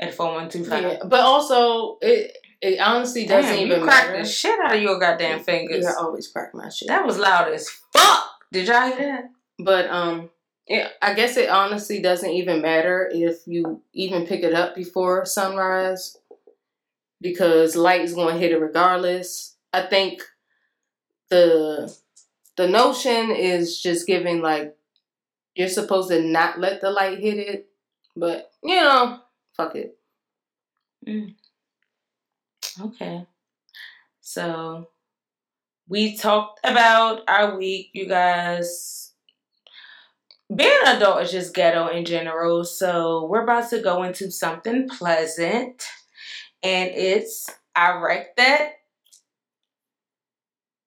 at 0.00 0.14
four 0.14 0.32
one 0.32 0.48
two 0.48 0.64
five. 0.64 0.82
Yeah, 0.82 0.98
but 1.04 1.20
also 1.20 1.98
it 2.00 2.36
it 2.60 2.80
honestly 2.80 3.26
doesn't 3.26 3.52
Damn, 3.54 3.66
even 3.66 3.80
you 3.80 3.86
matter. 3.86 4.18
the 4.18 4.24
shit 4.24 4.58
out 4.58 4.74
of 4.74 4.82
your 4.82 4.98
goddamn 4.98 5.40
fingers. 5.40 5.84
Yeah, 5.84 5.92
I 5.98 6.02
always 6.02 6.26
crack 6.28 6.54
my 6.54 6.68
shit. 6.68 6.88
That 6.88 7.06
was 7.06 7.18
loud 7.18 7.52
as 7.52 7.68
fuck. 7.92 8.24
Did 8.52 8.66
y'all 8.66 8.88
hear 8.88 8.96
that? 8.96 9.30
But 9.58 9.88
um, 9.90 10.30
it, 10.66 10.90
I 11.00 11.14
guess 11.14 11.36
it 11.36 11.48
honestly 11.48 12.00
doesn't 12.00 12.30
even 12.30 12.60
matter 12.60 13.08
if 13.12 13.46
you 13.46 13.82
even 13.92 14.26
pick 14.26 14.42
it 14.42 14.54
up 14.54 14.74
before 14.74 15.24
sunrise 15.24 16.16
because 17.20 17.76
light 17.76 18.00
is 18.00 18.14
going 18.14 18.34
to 18.34 18.40
hit 18.40 18.52
it 18.52 18.60
regardless. 18.60 19.56
I 19.72 19.82
think 19.82 20.22
the 21.28 21.94
the 22.56 22.68
notion 22.68 23.30
is 23.30 23.80
just 23.80 24.06
giving 24.06 24.42
like 24.42 24.76
you're 25.54 25.68
supposed 25.68 26.10
to 26.10 26.22
not 26.22 26.58
let 26.58 26.80
the 26.80 26.90
light 26.90 27.18
hit 27.18 27.38
it, 27.38 27.68
but 28.16 28.50
you 28.62 28.76
know, 28.76 29.20
fuck 29.56 29.76
it. 29.76 29.96
Mm. 31.06 31.34
Okay. 32.80 33.26
So 34.20 34.88
we 35.88 36.16
talked 36.16 36.60
about 36.64 37.22
our 37.28 37.56
week, 37.56 37.90
you 37.92 38.06
guys. 38.06 39.12
Being 40.54 40.70
an 40.84 40.96
adult 40.96 41.22
is 41.22 41.30
just 41.30 41.54
ghetto 41.54 41.88
in 41.88 42.04
general. 42.04 42.64
So 42.64 43.26
we're 43.26 43.44
about 43.44 43.70
to 43.70 43.80
go 43.80 44.02
into 44.02 44.30
something 44.30 44.88
pleasant. 44.88 45.84
And 46.62 46.90
it's 46.90 47.48
I 47.74 47.92
wrecked 47.98 48.36
that. 48.36 48.72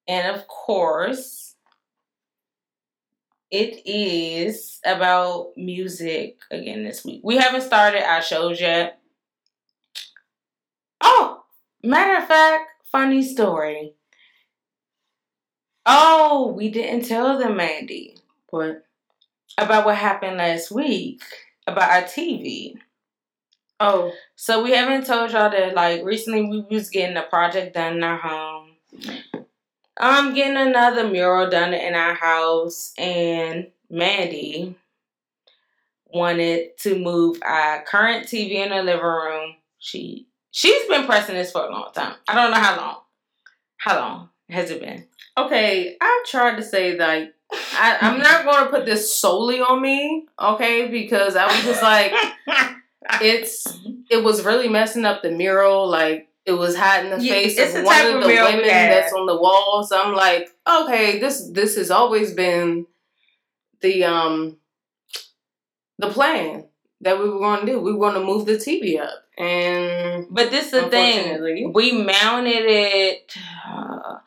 And 0.08 0.36
of 0.36 0.48
course, 0.48 1.53
it 3.54 3.84
is 3.88 4.80
about 4.84 5.54
music 5.56 6.40
again 6.50 6.84
this 6.84 7.06
week. 7.06 7.22
We 7.24 7.38
haven't 7.38 7.62
started 7.62 8.04
our 8.04 8.22
shows 8.24 8.60
yet. 8.60 9.00
Oh, 11.02 11.44
matter 11.84 12.18
of 12.18 12.28
fact, 12.28 12.70
funny 12.92 13.22
story. 13.22 13.94
Oh, 15.86 16.54
we 16.58 16.70
didn't 16.70 17.06
tell 17.06 17.38
them, 17.38 17.58
Mandy, 17.58 18.18
What? 18.50 18.86
about 19.58 19.86
what 19.86 19.98
happened 19.98 20.38
last 20.38 20.72
week 20.72 21.22
about 21.68 21.92
our 21.92 22.02
TV. 22.04 22.76
Oh, 23.80 24.14
So 24.36 24.64
we 24.64 24.72
haven't 24.72 25.06
told 25.06 25.32
y'all 25.32 25.52
that 25.52 25.76
like 25.76 26.04
recently 26.04 26.44
we 26.44 26.62
was 26.76 26.90
getting 26.90 27.18
a 27.18 27.24
project 27.24 27.76
done 27.76 27.98
in 27.98 28.04
our 28.04 28.18
home. 28.18 28.70
I'm 29.98 30.34
getting 30.34 30.58
another 30.58 31.08
mural 31.08 31.50
done 31.50 31.74
in 31.74 31.94
our 31.94 32.14
house 32.16 32.94
and 32.98 33.68
Mandy 33.90 34.76
wanted 36.08 36.78
to 36.80 36.98
move 36.98 37.40
our 37.44 37.84
current 37.84 38.28
TV 38.28 38.56
in 38.56 38.70
the 38.70 38.84
living 38.84 39.02
room. 39.04 39.56
She 39.80 40.28
she's 40.52 40.88
been 40.88 41.06
pressing 41.06 41.36
this 41.36 41.52
for 41.52 41.66
a 41.66 41.72
long 41.72 41.92
time. 41.94 42.16
I 42.28 42.36
don't 42.36 42.52
know 42.52 42.60
how 42.60 42.78
long. 42.78 42.98
How 43.78 44.00
long? 44.00 44.30
has 44.54 44.72
it 44.72 44.82
been? 44.82 45.08
Okay, 45.38 45.98
I've 46.00 46.26
tried 46.26 46.56
to 46.58 46.64
say 46.64 46.98
like 46.98 47.34
I, 47.52 47.98
I'm 48.02 48.20
not 48.20 48.46
going 48.46 48.64
to 48.64 48.70
put 48.70 48.86
this 48.86 49.16
solely 49.16 49.60
on 49.60 49.82
me, 49.82 50.28
okay? 50.40 50.88
Because 50.88 51.36
I 51.36 51.46
was 51.46 51.64
just 51.64 51.84
like, 51.84 52.12
it's 53.22 53.80
it 54.10 54.24
was 54.24 54.46
really 54.46 54.70
messing 54.70 55.06
up 55.06 55.22
the 55.22 55.32
mural. 55.32 55.88
Like 55.88 56.30
it 56.46 56.54
was 56.54 56.76
hot 56.76 57.06
in 57.06 57.12
the 57.12 57.24
Yeah, 57.24 57.34
face 57.34 57.58
it's 57.58 57.74
of 57.76 57.82
the 57.82 57.86
one 57.86 57.96
type 57.96 58.08
of 58.10 58.16
of 58.16 58.22
the 58.22 58.28
women 58.28 58.62
that's 58.68 59.14
on 59.14 59.26
the 59.26 59.36
wall. 59.36 59.86
So 59.88 60.02
I'm 60.02 60.14
like, 60.16 60.50
okay, 60.70 61.20
this 61.20 61.50
this 61.52 61.76
has 61.78 61.90
always 61.92 62.34
been 62.34 62.86
the 63.82 64.04
um 64.06 64.58
the 65.98 66.10
plan 66.10 66.66
that 67.02 67.20
we 67.20 67.30
were 67.30 67.40
going 67.40 67.66
to 67.66 67.72
do. 67.72 67.80
We 67.80 67.94
were 67.94 68.00
going 68.00 68.20
to 68.20 68.26
move 68.26 68.46
the 68.46 68.58
TV 68.58 69.00
up, 69.00 69.26
and 69.38 70.28
But 70.30 70.52
this 70.52 70.68
is 70.68 70.72
the 70.72 70.90
thing. 70.90 71.74
We 71.74 71.92
mounted 71.92 72.66
it. 72.66 73.36
uh, 73.68 74.18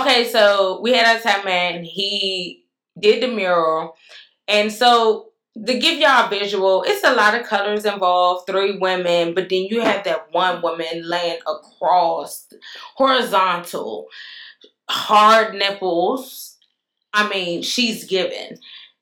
okay, 0.00 0.28
so 0.28 0.80
we 0.82 0.92
had 0.92 1.16
our 1.16 1.20
time 1.22 1.44
man. 1.44 1.84
He 1.84 2.64
did 2.98 3.22
the 3.22 3.28
mural. 3.28 3.96
And 4.48 4.72
so 4.72 5.30
to 5.64 5.78
give 5.78 5.98
y'all 5.98 6.26
a 6.26 6.28
visual, 6.28 6.84
it's 6.86 7.04
a 7.04 7.14
lot 7.14 7.34
of 7.34 7.46
colors 7.46 7.84
involved, 7.84 8.46
three 8.46 8.78
women, 8.78 9.34
but 9.34 9.48
then 9.48 9.64
you 9.64 9.80
have 9.80 10.04
that 10.04 10.32
one 10.32 10.60
woman 10.62 11.02
laying 11.08 11.38
across, 11.46 12.46
horizontal, 12.96 14.06
hard 14.88 15.54
nipples. 15.54 16.56
I 17.12 17.28
mean, 17.28 17.62
she's 17.62 18.04
given. 18.04 18.58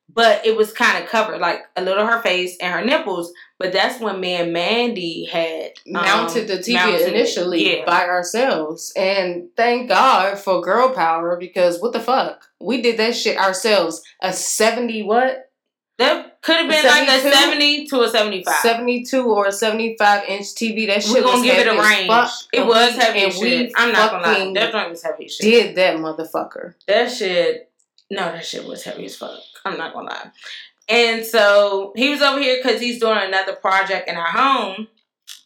But 0.08 0.46
it 0.46 0.56
was 0.56 0.73
kind 0.73 1.02
of 1.02 1.11
covered, 1.11 1.40
like 1.40 1.62
a 1.75 1.82
little 1.82 2.06
her 2.06 2.23
face 2.23 2.56
and 2.61 2.73
her 2.73 2.84
nipples. 2.84 3.32
But 3.58 3.73
that's 3.73 4.00
when 4.00 4.20
me 4.20 4.34
and 4.34 4.52
Mandy 4.52 5.25
had 5.25 5.73
um, 5.88 6.04
mounted 6.04 6.46
the 6.46 6.58
TV 6.58 6.75
mounted 6.75 7.08
initially 7.08 7.78
Yeah. 7.78 7.84
by 7.84 8.04
ourselves. 8.04 8.92
And 8.96 9.49
thank 9.56 9.88
God 9.88 10.38
for 10.38 10.61
girl 10.61 10.94
power 10.94 11.37
because 11.37 11.80
what 11.82 11.92
the 11.92 11.99
fuck? 12.00 12.44
We 12.61 12.80
did 12.80 12.96
that 12.99 13.16
shit 13.16 13.37
ourselves. 13.37 14.02
A 14.23 14.32
70 14.32 15.02
what? 15.02 15.50
That 15.98 16.42
could 16.42 16.56
have 16.56 16.68
been 16.68 16.84
like 16.84 17.08
a 17.08 17.20
72? 17.20 17.30
70 17.30 17.86
to 17.86 18.02
a 18.02 18.08
75. 18.08 18.54
72 18.56 19.32
or 19.32 19.46
a 19.46 19.52
75 19.52 20.24
inch 20.28 20.46
TV. 20.46 20.86
That 20.88 21.02
shit 21.02 21.12
was. 21.12 21.14
We're 21.14 21.22
gonna 21.22 21.44
give 21.44 21.58
it 21.58 21.66
a 21.68 21.80
range. 21.80 22.08
fuck. 22.08 22.32
It 22.52 22.66
was 22.66 22.96
heavy 22.96 23.24
and 23.24 23.32
shit. 23.32 23.72
I'm 23.76 23.92
not 23.92 24.10
gonna 24.10 24.22
lie. 24.24 24.52
That 24.54 24.72
joint 24.72 24.90
was 24.90 25.02
heavy 25.02 25.26
as 25.26 25.34
shit. 25.34 25.44
Did 25.44 25.76
that 25.76 25.96
motherfucker. 25.98 26.74
That 26.88 27.10
shit, 27.12 27.70
no, 28.10 28.32
that 28.32 28.44
shit 28.44 28.66
was 28.66 28.82
heavy 28.82 29.06
as 29.06 29.16
fuck. 29.16 29.38
I'm 29.64 29.78
not 29.78 29.94
gonna 29.94 30.10
lie. 30.10 30.30
And 30.88 31.24
so 31.24 31.92
he 31.96 32.10
was 32.10 32.20
over 32.20 32.40
here 32.40 32.58
because 32.62 32.80
he's 32.80 33.00
doing 33.00 33.18
another 33.22 33.54
project 33.54 34.08
in 34.08 34.16
our 34.16 34.26
home, 34.26 34.88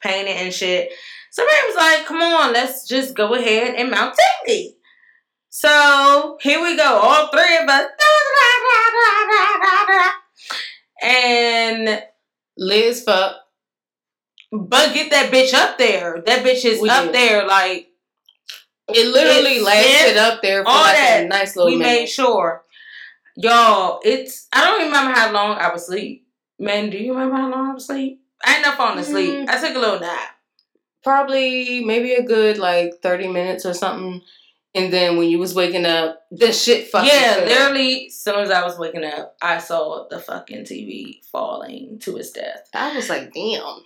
painting 0.02 0.34
and 0.34 0.52
shit. 0.52 0.90
So 1.30 1.44
Ray 1.44 1.52
was 1.66 1.76
like, 1.76 2.06
come 2.06 2.22
on, 2.22 2.52
let's 2.54 2.88
just 2.88 3.14
go 3.14 3.34
ahead 3.34 3.74
and 3.74 3.90
mount 3.90 4.16
TV. 4.48 4.74
So 5.50 6.38
here 6.40 6.62
we 6.62 6.76
go, 6.76 7.00
all 7.00 7.28
three 7.28 7.56
of 7.58 7.68
us. 7.68 7.86
And 11.02 12.02
Liz 12.56 13.02
fuck. 13.04 13.36
but 14.52 14.94
get 14.94 15.10
that 15.10 15.30
bitch 15.32 15.54
up 15.54 15.78
there. 15.78 16.22
That 16.26 16.44
bitch 16.44 16.64
is 16.64 16.80
We 16.80 16.88
up 16.88 17.06
did. 17.06 17.14
there 17.14 17.46
like 17.46 17.88
It 18.88 19.06
literally 19.12 19.58
It 19.58 19.62
lasted 19.62 20.16
up 20.16 20.42
there 20.42 20.64
for 20.64 20.70
like 20.70 20.96
that. 20.96 21.22
a 21.24 21.28
nice 21.28 21.56
little 21.56 21.70
we 21.72 21.78
minute. 21.78 21.90
made 22.00 22.06
sure. 22.08 22.64
Y'all, 23.36 24.00
it's 24.04 24.48
I 24.52 24.64
don't 24.64 24.86
remember 24.86 25.12
how 25.12 25.30
long 25.30 25.56
I 25.58 25.72
was 25.72 25.82
asleep. 25.84 26.26
Man, 26.58 26.90
do 26.90 26.98
you 26.98 27.12
remember 27.12 27.36
how 27.36 27.48
long 27.50 27.70
I 27.70 27.74
was 27.74 27.84
asleep? 27.84 28.20
I 28.44 28.56
ended 28.56 28.68
up 28.70 28.76
falling 28.78 28.98
asleep. 28.98 29.30
Mm. 29.30 29.48
I 29.48 29.60
took 29.60 29.76
a 29.76 29.78
little 29.78 30.00
nap. 30.00 30.30
Probably 31.04 31.84
maybe 31.84 32.14
a 32.14 32.22
good 32.24 32.58
like 32.58 32.94
30 33.02 33.28
minutes 33.28 33.64
or 33.64 33.74
something. 33.74 34.22
And 34.78 34.92
then 34.92 35.16
when 35.16 35.28
you 35.28 35.38
was 35.38 35.54
waking 35.54 35.86
up, 35.86 36.22
the 36.30 36.52
shit 36.52 36.88
fucking 36.88 37.10
yeah, 37.12 37.34
fell. 37.34 37.46
literally, 37.46 38.06
as 38.06 38.14
soon 38.14 38.40
as 38.40 38.50
I 38.50 38.64
was 38.64 38.78
waking 38.78 39.04
up, 39.04 39.36
I 39.42 39.58
saw 39.58 40.06
the 40.08 40.20
fucking 40.20 40.64
TV 40.64 41.24
falling 41.32 41.98
to 42.00 42.16
its 42.16 42.30
death. 42.30 42.68
I 42.74 42.94
was 42.94 43.08
like, 43.08 43.32
damn. 43.32 43.80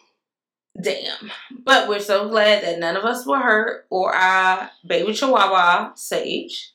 Damn. 0.81 1.31
But 1.65 1.89
we're 1.89 2.01
so 2.01 2.29
glad 2.29 2.63
that 2.63 2.79
none 2.79 2.97
of 2.97 3.05
us 3.05 3.27
were 3.27 3.39
hurt 3.39 3.87
or 3.91 4.15
our 4.15 4.71
baby 4.87 5.13
chihuahua, 5.13 5.95
Sage. 5.95 6.73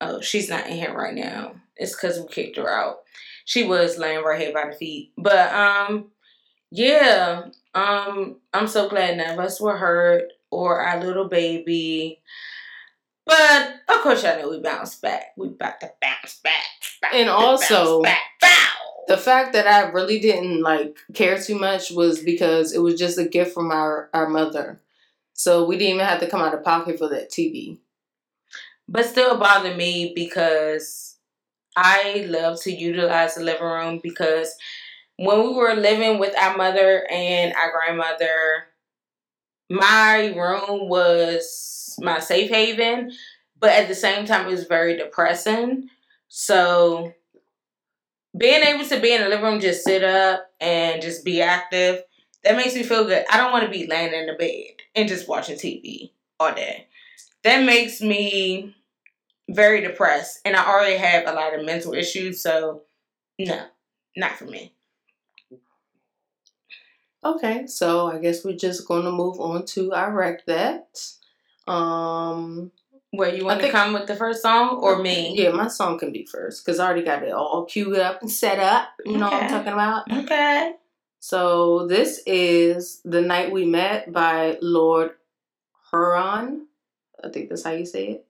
Oh, 0.00 0.20
she's 0.20 0.48
not 0.48 0.66
in 0.66 0.76
here 0.76 0.94
right 0.94 1.14
now. 1.14 1.56
It's 1.76 1.94
because 1.94 2.18
we 2.18 2.26
kicked 2.28 2.56
her 2.56 2.70
out. 2.70 2.98
She 3.44 3.64
was 3.64 3.98
laying 3.98 4.24
right 4.24 4.40
here 4.40 4.52
by 4.52 4.70
the 4.70 4.76
feet. 4.76 5.12
But 5.16 5.52
um, 5.52 6.10
yeah. 6.70 7.48
Um, 7.74 8.36
I'm 8.52 8.66
so 8.66 8.88
glad 8.88 9.16
none 9.16 9.30
of 9.30 9.38
us 9.38 9.60
were 9.60 9.76
hurt 9.76 10.32
or 10.50 10.80
our 10.80 11.02
little 11.02 11.28
baby. 11.28 12.20
But 13.26 13.80
of 13.88 14.00
course 14.02 14.22
y'all 14.22 14.38
know 14.40 14.50
we 14.50 14.60
bounced 14.60 15.02
back. 15.02 15.32
We 15.36 15.48
about 15.48 15.80
to 15.80 15.92
bounce 16.00 16.40
back. 16.42 16.64
About 17.02 17.14
And 17.14 17.28
also- 17.28 18.02
back. 18.02 18.20
The 19.08 19.16
fact 19.16 19.52
that 19.52 19.68
I 19.68 19.88
really 19.90 20.18
didn't 20.18 20.62
like 20.62 20.96
care 21.14 21.38
too 21.40 21.56
much 21.56 21.92
was 21.92 22.18
because 22.20 22.72
it 22.72 22.80
was 22.80 22.98
just 22.98 23.18
a 23.18 23.24
gift 23.24 23.54
from 23.54 23.70
our, 23.70 24.10
our 24.12 24.28
mother. 24.28 24.80
So 25.32 25.64
we 25.64 25.78
didn't 25.78 25.94
even 25.94 26.06
have 26.06 26.18
to 26.20 26.28
come 26.28 26.40
out 26.40 26.54
of 26.54 26.64
pocket 26.64 26.98
for 26.98 27.08
that 27.10 27.30
TV. 27.30 27.78
but 28.88 29.04
still 29.06 29.38
bother 29.38 29.74
me 29.76 30.12
because 30.14 31.18
I 31.76 32.24
love 32.28 32.60
to 32.62 32.72
utilize 32.72 33.36
the 33.36 33.44
living 33.44 33.62
room 33.62 34.00
because 34.02 34.52
when 35.18 35.40
we 35.44 35.52
were 35.54 35.74
living 35.74 36.18
with 36.18 36.36
our 36.36 36.56
mother 36.56 37.06
and 37.08 37.54
our 37.54 37.70
grandmother, 37.72 38.64
my 39.70 40.32
room 40.36 40.88
was 40.88 41.85
my 42.00 42.20
safe 42.20 42.50
haven, 42.50 43.12
but 43.58 43.70
at 43.70 43.88
the 43.88 43.94
same 43.94 44.26
time, 44.26 44.46
it 44.46 44.50
was 44.50 44.64
very 44.64 44.96
depressing. 44.96 45.88
So, 46.28 47.12
being 48.36 48.62
able 48.62 48.84
to 48.84 49.00
be 49.00 49.14
in 49.14 49.22
the 49.22 49.28
living 49.28 49.44
room, 49.44 49.60
just 49.60 49.84
sit 49.84 50.04
up 50.04 50.46
and 50.60 51.00
just 51.00 51.24
be 51.24 51.40
active, 51.40 52.02
that 52.44 52.56
makes 52.56 52.74
me 52.74 52.82
feel 52.82 53.04
good. 53.04 53.24
I 53.30 53.38
don't 53.38 53.52
want 53.52 53.64
to 53.64 53.70
be 53.70 53.86
laying 53.86 54.12
in 54.12 54.26
the 54.26 54.34
bed 54.34 54.82
and 54.94 55.08
just 55.08 55.28
watching 55.28 55.56
TV 55.56 56.12
all 56.38 56.54
day. 56.54 56.88
That 57.44 57.64
makes 57.64 58.00
me 58.00 58.74
very 59.48 59.80
depressed, 59.80 60.40
and 60.44 60.56
I 60.56 60.66
already 60.66 60.96
have 60.96 61.26
a 61.26 61.32
lot 61.32 61.58
of 61.58 61.64
mental 61.64 61.94
issues, 61.94 62.42
so 62.42 62.82
no, 63.38 63.66
not 64.16 64.32
for 64.32 64.44
me. 64.44 64.72
Okay, 67.24 67.66
so 67.66 68.08
I 68.08 68.18
guess 68.18 68.44
we're 68.44 68.56
just 68.56 68.86
gonna 68.86 69.10
move 69.10 69.40
on 69.40 69.64
to 69.66 69.92
our 69.92 70.12
rec 70.12 70.46
that. 70.46 71.00
Um 71.66 72.72
Where 73.10 73.34
you 73.34 73.44
want 73.44 73.60
to 73.60 73.70
come 73.70 73.92
with 73.92 74.06
the 74.06 74.16
first 74.16 74.42
song 74.42 74.76
or 74.76 74.98
me? 75.02 75.34
Yeah, 75.36 75.50
my 75.50 75.68
song 75.68 75.98
can 75.98 76.12
be 76.12 76.26
first 76.26 76.64
because 76.64 76.78
I 76.78 76.86
already 76.86 77.02
got 77.02 77.22
it 77.22 77.32
all 77.32 77.64
queued 77.64 77.98
up 77.98 78.20
and 78.22 78.30
set 78.30 78.58
up. 78.58 78.88
You 79.04 79.18
know 79.18 79.26
what 79.26 79.42
I'm 79.42 79.50
talking 79.50 79.72
about? 79.72 80.10
Okay. 80.10 80.74
So 81.20 81.86
this 81.88 82.20
is 82.26 83.00
The 83.04 83.20
Night 83.20 83.50
We 83.50 83.64
Met 83.64 84.12
by 84.12 84.58
Lord 84.62 85.12
Huron. 85.90 86.66
I 87.24 87.30
think 87.30 87.48
that's 87.48 87.64
how 87.64 87.72
you 87.72 87.86
say 87.86 88.08
it. 88.08 88.25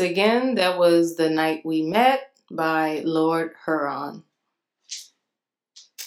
Once 0.00 0.12
again, 0.12 0.54
that 0.54 0.78
was 0.78 1.16
The 1.16 1.28
Night 1.28 1.60
We 1.62 1.82
Met 1.82 2.32
by 2.50 3.02
Lord 3.04 3.50
Huron. 3.66 4.24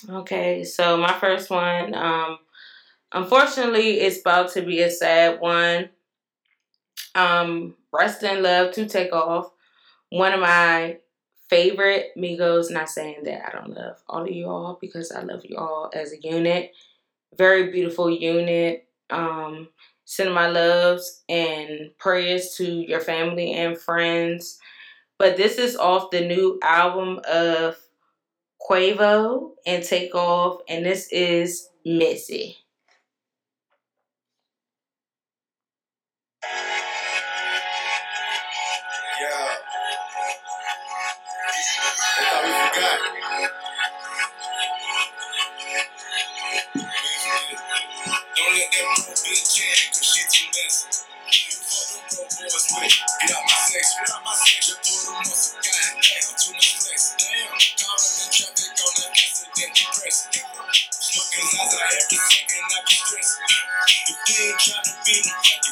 Okay, 0.09 0.63
so 0.63 0.97
my 0.97 1.13
first 1.19 1.51
one, 1.51 1.93
um, 1.93 2.39
unfortunately, 3.11 3.99
it's 3.99 4.19
about 4.19 4.51
to 4.53 4.63
be 4.63 4.81
a 4.81 4.89
sad 4.89 5.39
one. 5.39 5.89
Um, 7.13 7.75
Rest 7.91 8.23
in 8.23 8.41
Love 8.41 8.73
to 8.73 8.87
Takeoff, 8.87 9.51
one 10.09 10.33
of 10.33 10.39
my 10.39 10.97
favorite 11.47 12.13
Migos. 12.17 12.71
Not 12.71 12.89
saying 12.89 13.25
that 13.25 13.47
I 13.47 13.51
don't 13.51 13.75
love 13.75 14.01
all 14.09 14.23
of 14.23 14.31
y'all 14.31 14.79
because 14.81 15.11
I 15.11 15.21
love 15.21 15.45
you 15.45 15.57
all 15.57 15.91
as 15.93 16.13
a 16.13 16.19
unit. 16.19 16.71
Very 17.37 17.71
beautiful 17.71 18.09
unit. 18.09 18.87
Um, 19.11 19.67
send 20.05 20.33
my 20.33 20.47
loves 20.47 21.23
and 21.29 21.91
prayers 21.97 22.55
to 22.57 22.65
your 22.65 22.99
family 22.99 23.53
and 23.53 23.77
friends. 23.77 24.59
But 25.17 25.37
this 25.37 25.57
is 25.57 25.75
off 25.75 26.11
the 26.11 26.25
new 26.25 26.59
album 26.63 27.19
of 27.29 27.77
Quavo 28.69 29.51
and 29.65 29.83
Takeoff, 29.83 30.61
and 30.67 30.85
this 30.85 31.07
is 31.11 31.69
Messy. 31.85 32.62
beat. 65.05 65.62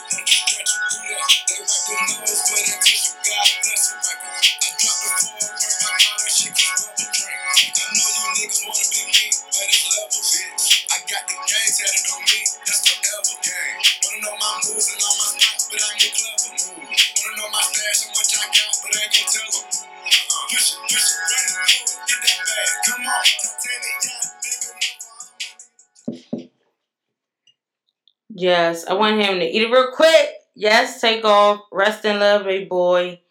Yes, 28.41 28.87
I 28.87 28.95
want 28.95 29.21
him 29.21 29.37
to 29.37 29.45
eat 29.45 29.61
it 29.61 29.71
real 29.71 29.91
quick. 29.91 30.29
Yes, 30.55 30.99
Takeoff. 30.99 31.61
Rest 31.71 32.03
in 32.05 32.19
love, 32.19 32.45
baby 32.45 32.65
boy. 32.65 33.21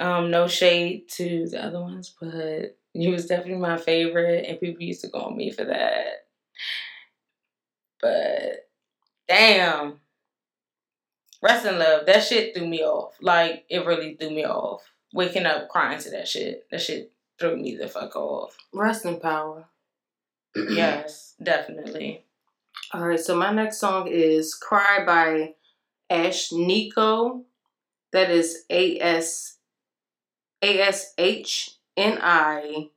Um, 0.00 0.32
no 0.32 0.48
shade 0.48 1.08
to 1.10 1.46
the 1.46 1.64
other 1.64 1.80
ones, 1.80 2.12
but 2.20 2.76
he 2.92 3.08
was 3.10 3.26
definitely 3.26 3.60
my 3.60 3.76
favorite, 3.76 4.46
and 4.48 4.58
people 4.58 4.82
used 4.82 5.02
to 5.02 5.08
go 5.08 5.20
on 5.20 5.36
me 5.36 5.52
for 5.52 5.62
that. 5.66 6.26
But 8.02 8.68
damn, 9.28 10.00
rest 11.40 11.64
in 11.64 11.78
love. 11.78 12.06
That 12.06 12.24
shit 12.24 12.52
threw 12.52 12.66
me 12.66 12.82
off. 12.82 13.18
Like 13.20 13.66
it 13.70 13.86
really 13.86 14.16
threw 14.16 14.30
me 14.30 14.46
off. 14.46 14.82
Waking 15.12 15.46
up 15.46 15.68
crying 15.68 16.00
to 16.00 16.10
that 16.10 16.26
shit. 16.26 16.66
That 16.72 16.80
shit 16.80 17.12
threw 17.38 17.56
me 17.56 17.76
the 17.76 17.86
fuck 17.86 18.16
off. 18.16 18.56
Rest 18.72 19.04
in 19.04 19.20
power. 19.20 19.66
yes, 20.56 21.36
definitely. 21.40 22.24
All 22.92 23.06
right, 23.06 23.20
so 23.20 23.36
my 23.36 23.52
next 23.52 23.78
song 23.78 24.08
is 24.08 24.52
Cry 24.52 25.04
by 25.06 25.54
Ashnikko. 26.10 27.44
That 28.12 28.32
is 28.32 28.64
A 28.68 28.98
S 28.98 29.58
A 30.60 30.80
S 30.80 31.14
H 31.16 31.76
N 31.96 32.18
I 32.20 32.90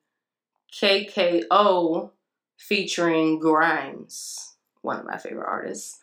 K 0.72 1.06
K 1.06 1.44
O 1.52 2.10
featuring 2.58 3.38
Grimes, 3.38 4.56
one 4.82 5.00
of 5.00 5.06
my 5.06 5.20
favorite 5.20 5.46
artists. 5.48 6.00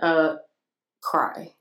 Uh, 0.00 0.36
Cry. 1.00 1.52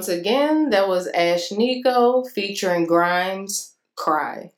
Once 0.00 0.08
again, 0.08 0.70
that 0.70 0.88
was 0.88 1.12
Ashnikko 1.12 2.26
featuring 2.30 2.86
Grimes, 2.86 3.74
Cry. 3.96 4.50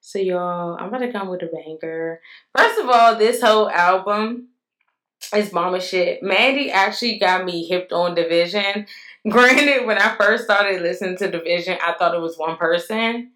So 0.00 0.18
y'all, 0.18 0.78
I'm 0.80 0.90
gonna 0.90 1.12
come 1.12 1.28
with 1.28 1.42
a 1.42 1.50
banger. 1.52 2.22
First 2.56 2.80
of 2.80 2.88
all, 2.88 3.16
this 3.16 3.42
whole 3.42 3.68
album 3.68 4.48
is 5.36 5.52
mama 5.52 5.82
shit. 5.82 6.22
Mandy 6.22 6.70
actually 6.70 7.18
got 7.18 7.44
me 7.44 7.66
hipped 7.66 7.92
on 7.92 8.16
DVSN. 8.16 8.88
Granted, 9.28 9.84
when 9.84 9.98
I 9.98 10.16
first 10.16 10.44
started 10.44 10.80
listening 10.80 11.18
to 11.18 11.30
DVSN, 11.30 11.78
I 11.78 11.92
thought 11.98 12.14
it 12.14 12.22
was 12.22 12.38
one 12.38 12.56
person. 12.56 13.32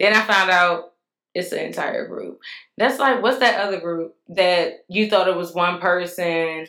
Then 0.00 0.14
I 0.14 0.22
found 0.22 0.50
out 0.50 0.94
it's 1.34 1.52
an 1.52 1.58
entire 1.58 2.06
group. 2.06 2.40
That's 2.78 2.98
like, 2.98 3.22
what's 3.22 3.40
that 3.40 3.60
other 3.60 3.80
group 3.80 4.16
that 4.30 4.86
you 4.88 5.10
thought 5.10 5.28
it 5.28 5.36
was 5.36 5.52
one 5.52 5.78
person 5.78 6.68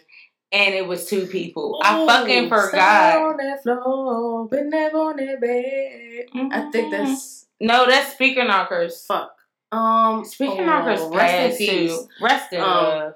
and 0.51 0.73
it 0.73 0.87
was 0.87 1.05
two 1.05 1.27
people. 1.27 1.79
I 1.83 2.05
fucking 2.05 2.49
forgot. 2.49 3.17
On 3.17 3.37
that 3.37 3.63
floor, 3.63 4.47
been 4.47 4.73
on 4.73 5.17
that 5.17 5.41
bed. 5.41 6.25
Mm-hmm. 6.35 6.47
I 6.51 6.71
think 6.71 6.93
mm-hmm. 6.93 7.05
that's 7.05 7.45
no, 7.59 7.85
that's 7.85 8.13
Speaker 8.13 8.41
Knockerz. 8.41 9.05
Fuck. 9.05 9.35
Um, 9.71 10.25
Speaker 10.25 10.61
oh, 10.61 10.65
Knockerz. 10.65 11.15
Rest 11.15 11.61
in 11.61 11.67
peace. 11.67 11.99
Rest 12.21 12.53
in 12.53 12.61
um, 12.61 13.13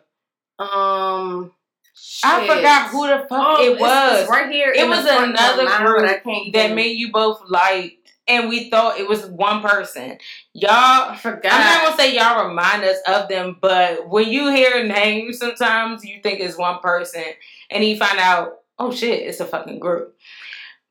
Um. 0.59 1.51
Shit. 1.95 2.31
I 2.31 2.47
forgot 2.47 2.89
who 2.89 3.07
the 3.07 3.19
fuck 3.29 3.59
oh, 3.59 3.63
it 3.63 3.79
was. 3.79 4.27
right 4.27 4.51
here. 4.51 4.73
It 4.75 4.87
was 4.87 5.05
another 5.05 5.67
group 5.85 6.53
that 6.53 6.73
made 6.73 6.97
you 6.97 7.11
both 7.11 7.41
like 7.47 8.02
and 8.27 8.49
we 8.49 8.69
thought 8.69 8.99
it 8.99 9.07
was 9.07 9.25
one 9.25 9.61
person. 9.61 10.17
Y'all 10.53 11.15
forgot. 11.15 11.53
I'm 11.53 11.59
not 11.59 11.83
gonna 11.83 11.97
say 11.97 12.15
y'all 12.15 12.47
remind 12.47 12.83
us 12.83 12.97
of 13.07 13.27
them, 13.27 13.57
but 13.61 14.07
when 14.09 14.29
you 14.29 14.49
hear 14.49 14.85
names, 14.85 15.39
sometimes 15.39 16.05
you 16.05 16.21
think 16.21 16.39
it's 16.39 16.57
one 16.57 16.79
person, 16.79 17.23
and 17.69 17.83
you 17.83 17.97
find 17.97 18.19
out, 18.19 18.59
oh 18.79 18.91
shit, 18.91 19.27
it's 19.27 19.39
a 19.39 19.45
fucking 19.45 19.79
group. 19.79 20.15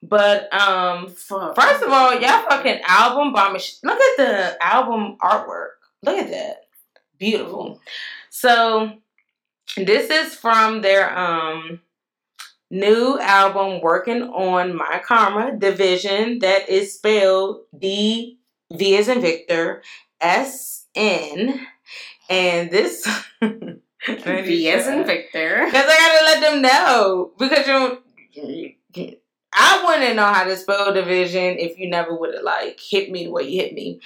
But 0.03 0.53
um, 0.53 1.09
Fuck. 1.09 1.55
first 1.55 1.83
of 1.83 1.91
all, 1.91 2.13
y'all 2.21 2.45
fucking 2.49 2.81
album 2.87 3.33
bomb. 3.33 3.53
Look 3.55 4.01
at 4.01 4.17
the 4.17 4.57
album 4.61 5.17
artwork. 5.23 5.69
Look 6.03 6.19
at 6.19 6.31
that, 6.31 6.67
beautiful. 7.19 7.81
So 8.31 8.93
this 9.77 10.11
is 10.11 10.35
from 10.35 10.83
their 10.83 11.17
um 11.17 11.81
new 12.73 13.19
album 13.21 13.83
working 13.83 14.23
on 14.23 14.75
my 14.75 15.01
karma 15.05 15.53
DVSN 15.53 16.41
that 16.41 16.69
is 16.71 16.95
spelled 16.95 17.61
d 17.79 18.39
v 18.73 18.97
as 18.97 19.09
in 19.09 19.21
victor 19.21 19.83
s 20.21 20.87
n 20.95 21.67
and 22.31 22.71
this 22.71 23.07
v 23.43 24.71
as 24.71 24.87
in 24.87 25.05
victor. 25.05 25.67
Because 25.67 25.85
i 25.87 25.97
gotta 25.99 26.25
let 26.25 26.41
them 26.41 26.63
know 26.63 27.33
because 27.39 27.67
you 27.67 27.73
don't 27.73 28.03
i 29.53 29.85
wouldn't 29.85 30.17
know 30.17 30.25
how 30.25 30.45
to 30.45 30.57
spell 30.57 30.93
DVSN 30.93 31.57
if 31.59 31.79
you 31.79 31.91
never 31.91 32.17
would 32.17 32.35
have 32.35 32.43
like 32.43 32.81
hit 32.81 33.11
me 33.11 33.25
the 33.25 33.31
way 33.31 33.43
you 33.49 33.61
hit 33.61 33.75
me. 33.75 34.01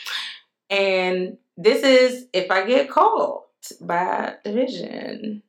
And 0.70 1.38
this 1.57 1.85
is 1.85 2.26
if 2.33 2.50
i 2.50 2.66
get 2.66 2.90
caught 2.90 3.44
by 3.81 4.35
DVSN 4.44 5.42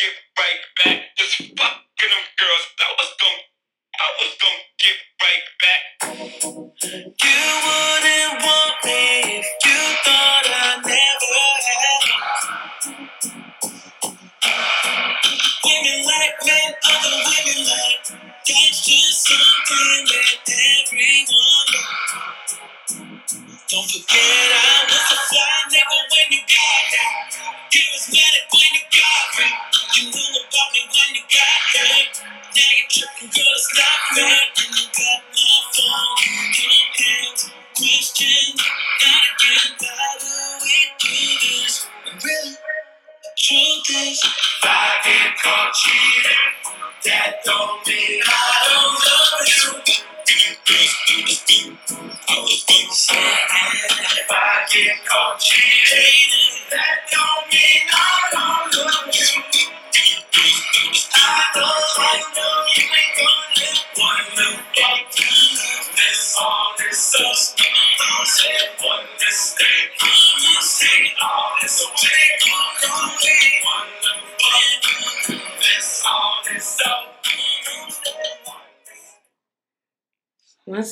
get 0.00 0.14
right 0.40 0.62
back. 0.84 1.00
Just 1.18 1.36
fucking 1.38 2.12
them 2.12 2.26
girls. 2.40 2.66
I 2.80 2.88
was 2.98 3.12
gonna, 3.20 3.42
I 4.00 4.08
was 4.20 4.32
gonna 4.40 4.64
get 4.80 4.98
right 5.22 5.46
back. 5.60 5.82
You 7.22 7.42
wouldn't 7.66 8.34
want 8.44 8.76
me 8.84 9.02
if 9.40 9.48
you 9.66 9.80
thought 10.04 10.46
I 10.48 10.76
never 10.84 11.44
had. 11.68 12.04
Women 15.64 16.06
like 16.06 16.36
men, 16.46 16.74
other 16.90 17.16
women 17.28 17.60
like. 17.68 18.00
That's 18.48 18.86
just 18.86 19.28
something 19.28 20.06
that 20.06 20.54
everyone 20.88 21.68
knows. 21.74 22.12
Don't 23.68 23.90
forget 23.90 24.08
I 24.14 24.99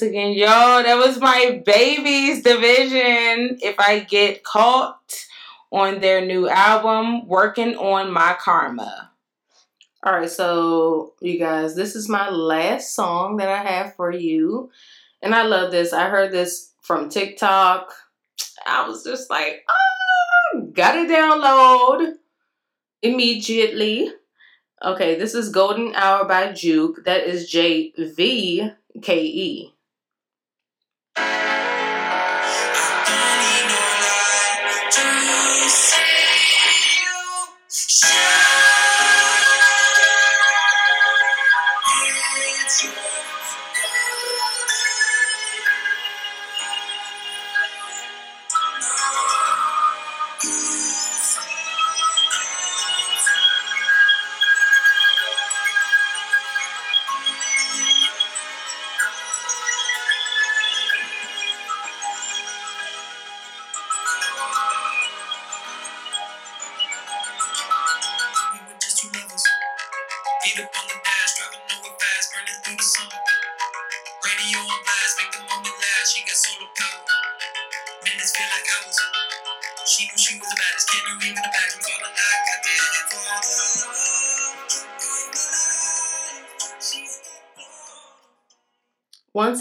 again, 0.09 0.33
yo, 0.33 0.47
that 0.47 0.97
was 0.97 1.21
my 1.21 1.62
baby's 1.64 2.42
DVSN. 2.42 3.59
If 3.61 3.79
I 3.79 4.01
get 4.01 4.42
caught 4.42 5.14
on 5.71 6.01
their 6.01 6.25
new 6.25 6.49
album, 6.49 7.29
working 7.29 7.77
on 7.77 8.11
my 8.11 8.37
karma. 8.40 9.12
All 10.03 10.12
right, 10.12 10.31
so 10.31 11.14
you 11.21 11.38
guys, 11.38 11.75
this 11.75 11.94
is 11.94 12.09
my 12.09 12.31
last 12.31 12.94
song 12.94 13.37
that 13.37 13.49
I 13.49 13.62
have 13.62 13.94
for 13.94 14.12
you. 14.12 14.71
And 15.21 15.35
I 15.35 15.42
love 15.42 15.71
this. 15.71 15.92
I 15.92 16.09
heard 16.09 16.33
this 16.33 16.73
from 16.81 17.09
TikTok. 17.09 17.92
I 18.66 18.88
was 18.88 19.05
just 19.05 19.29
like, 19.29 19.64
oh, 19.68 20.71
got 20.73 20.92
to 20.92 21.07
download 21.07 22.14
immediately. 23.03 24.11
Okay, 24.83 25.18
this 25.18 25.35
is 25.35 25.51
Golden 25.51 25.94
Hour 25.94 26.25
by 26.25 26.49
JVKE. 26.49 27.05
That 27.05 27.25
is 27.25 27.51
J 27.51 27.92
V 27.99 28.71
K 29.03 29.25
E. 29.25 29.75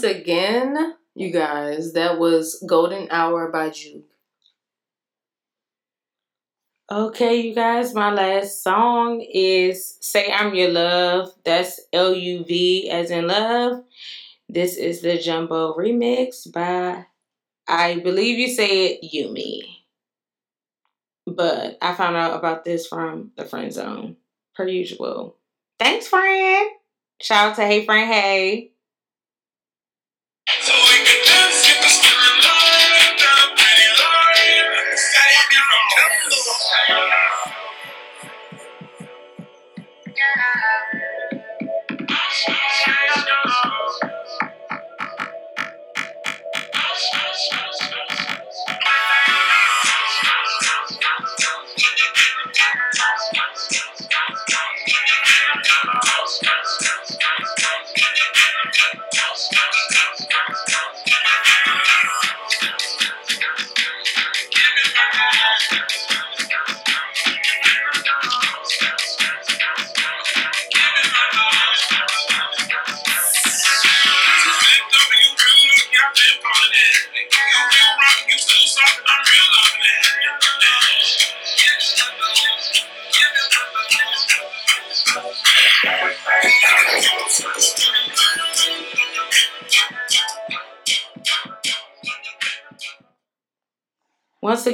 again, 0.08 0.94
you 1.14 1.30
guys, 1.30 1.92
that 1.92 2.18
was 2.18 2.62
Golden 2.66 3.08
Hour 3.10 3.50
by 3.50 3.70
JVKE. 3.70 4.04
Okay, 6.90 7.36
you 7.42 7.54
guys, 7.54 7.92
my 7.92 8.10
last 8.10 8.62
song 8.62 9.20
is 9.20 9.98
Say 10.00 10.32
I'm 10.32 10.54
Your 10.54 10.70
Love. 10.70 11.34
That's 11.44 11.80
L 11.92 12.14
U 12.14 12.44
V 12.44 12.88
as 12.90 13.10
in 13.10 13.26
love. 13.26 13.84
This 14.48 14.76
is 14.76 15.02
the 15.02 15.18
Jumbo 15.18 15.74
remix 15.74 16.50
by, 16.50 17.04
I 17.68 17.98
believe 17.98 18.38
you 18.38 18.48
say 18.48 18.86
it, 18.86 19.12
UMI. 19.12 19.84
But 21.26 21.76
I 21.82 21.92
found 21.92 22.16
out 22.16 22.38
about 22.38 22.64
this 22.64 22.86
from 22.86 23.32
the 23.36 23.44
friend 23.44 23.70
zone, 23.70 24.16
per 24.56 24.66
usual. 24.66 25.36
Thanks, 25.78 26.08
friend. 26.08 26.70
Shout 27.20 27.50
out 27.50 27.56
to 27.56 27.66
Hey 27.66 27.84
Friend 27.84 28.10
Hey. 28.10 28.72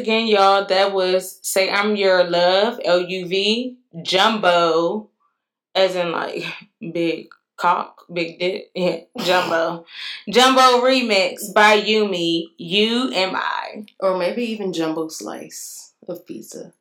Again, 0.05 0.27
y'all, 0.27 0.67
that 0.67 0.93
was 0.93 1.39
Say 1.41 1.71
I'm 1.71 1.97
Your 1.97 2.25
Love, 2.25 2.79
L 2.85 3.01
U 3.01 3.27
V, 3.27 3.79
Jumbo, 4.03 5.09
as 5.75 5.97
in 5.97 6.13
like 6.13 6.45
big 6.93 7.29
cock, 7.57 8.03
big 8.13 8.39
dick, 8.39 8.71
yeah, 8.75 8.99
Jumbo. 9.17 9.87
Jumbo 10.29 10.85
remix 10.85 11.55
by 11.55 11.77
UMI, 11.77 12.53
U 12.59 13.13
M 13.15 13.35
I. 13.35 13.87
Or 13.99 14.19
maybe 14.19 14.43
even 14.43 14.75
Jumbo 14.75 15.09
Slice 15.09 15.95
of 16.07 16.27
pizza. 16.27 16.75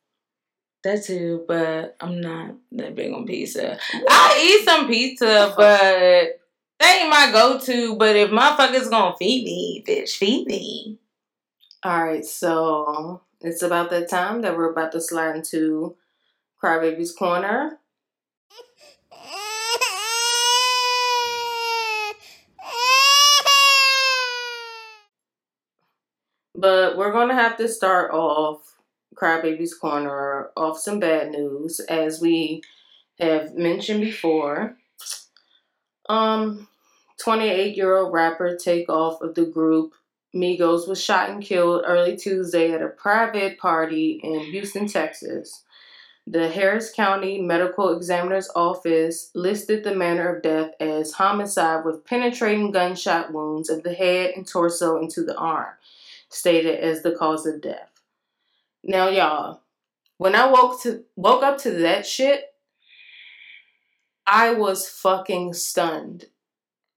That 0.84 1.06
too, 1.06 1.46
but 1.48 1.96
I'm 2.02 2.20
not 2.20 2.56
that 2.74 2.94
big 2.94 3.14
on 3.14 3.26
pizza. 3.26 3.80
I'll 4.10 4.46
eat 4.46 4.66
some 4.66 4.88
pizza, 4.88 5.54
but 5.56 6.42
that 6.82 7.00
ain't 7.00 7.10
my 7.10 7.30
go 7.32 7.58
to. 7.58 7.96
But 7.96 8.18
if 8.18 8.32
motherfuckers 8.32 8.90
gonna 8.90 9.16
feed 9.16 9.46
me, 9.46 9.82
bitch, 9.88 10.18
feed 10.18 10.46
me. 10.46 11.00
All 11.86 12.02
right, 12.02 12.24
so 12.24 13.20
it's 13.42 13.62
about 13.62 13.90
that 13.90 14.10
time 14.10 14.42
that 14.44 14.56
we're 14.56 14.72
about 14.72 14.94
to 14.94 15.02
slide 15.02 15.36
into 15.36 15.98
Crybaby's 16.64 17.12
Corner. 17.12 17.78
But 26.56 26.96
we're 26.96 27.12
going 27.12 27.28
to 27.28 27.34
have 27.34 27.58
to 27.58 27.68
start 27.68 28.12
off 28.14 28.78
Crybaby's 29.14 29.74
Corner 29.74 30.52
off 30.56 30.80
some 30.80 31.02
bad 31.02 31.32
news, 31.32 31.82
as 31.82 32.22
we 32.22 32.62
have 33.20 33.56
mentioned 33.56 34.00
before. 34.00 34.78
Um, 36.08 36.70
28 37.20 37.76
year 37.76 37.98
old 37.98 38.14
rapper 38.14 38.56
Takeoff 38.56 39.22
of 39.22 39.36
the 39.36 39.46
group 39.46 39.96
Migos 40.36 40.88
was 40.88 41.04
shot 41.04 41.30
and 41.30 41.44
killed 41.44 41.84
early 41.86 42.18
Tuesday 42.18 42.72
at 42.72 42.82
a 42.82 42.88
private 42.88 43.58
party 43.60 44.20
in 44.24 44.40
Houston, 44.40 44.88
Texas. 44.88 45.64
The 46.26 46.50
Harris 46.50 46.92
County 46.92 47.42
Medical 47.42 47.96
Examiner's 47.96 48.50
Office 48.56 49.30
listed 49.36 49.84
the 49.84 49.94
manner 49.94 50.34
of 50.34 50.42
death 50.42 50.72
as 50.80 51.12
homicide 51.12 51.84
with 51.86 52.06
penetrating 52.06 52.72
gunshot 52.72 53.34
wounds 53.34 53.70
of 53.70 53.84
the 53.84 53.94
head 53.94 54.32
and 54.36 54.48
torso 54.48 54.98
into 54.98 55.24
the 55.24 55.38
arm, 55.38 55.74
stated 56.30 56.80
as 56.80 57.04
the 57.04 57.12
cause 57.12 57.46
of 57.46 57.62
death. 57.62 58.02
Now, 58.84 59.10
y'all, 59.10 59.62
when 60.18 60.34
I 60.34 60.50
woke 60.50 60.82
to 60.84 61.04
woke 61.16 61.44
up 61.44 61.58
to 61.60 61.72
that 61.72 62.06
shit, 62.06 62.54
I 64.26 64.54
was 64.54 64.88
fucking 64.88 65.54
stunned 65.54 66.28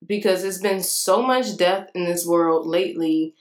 because 0.07 0.43
there's 0.43 0.61
been 0.61 0.83
so 0.83 1.23
much 1.23 1.57
death 1.57 1.91
in 1.95 2.05
this 2.05 2.27
world 2.27 2.67
lately. 2.67 3.35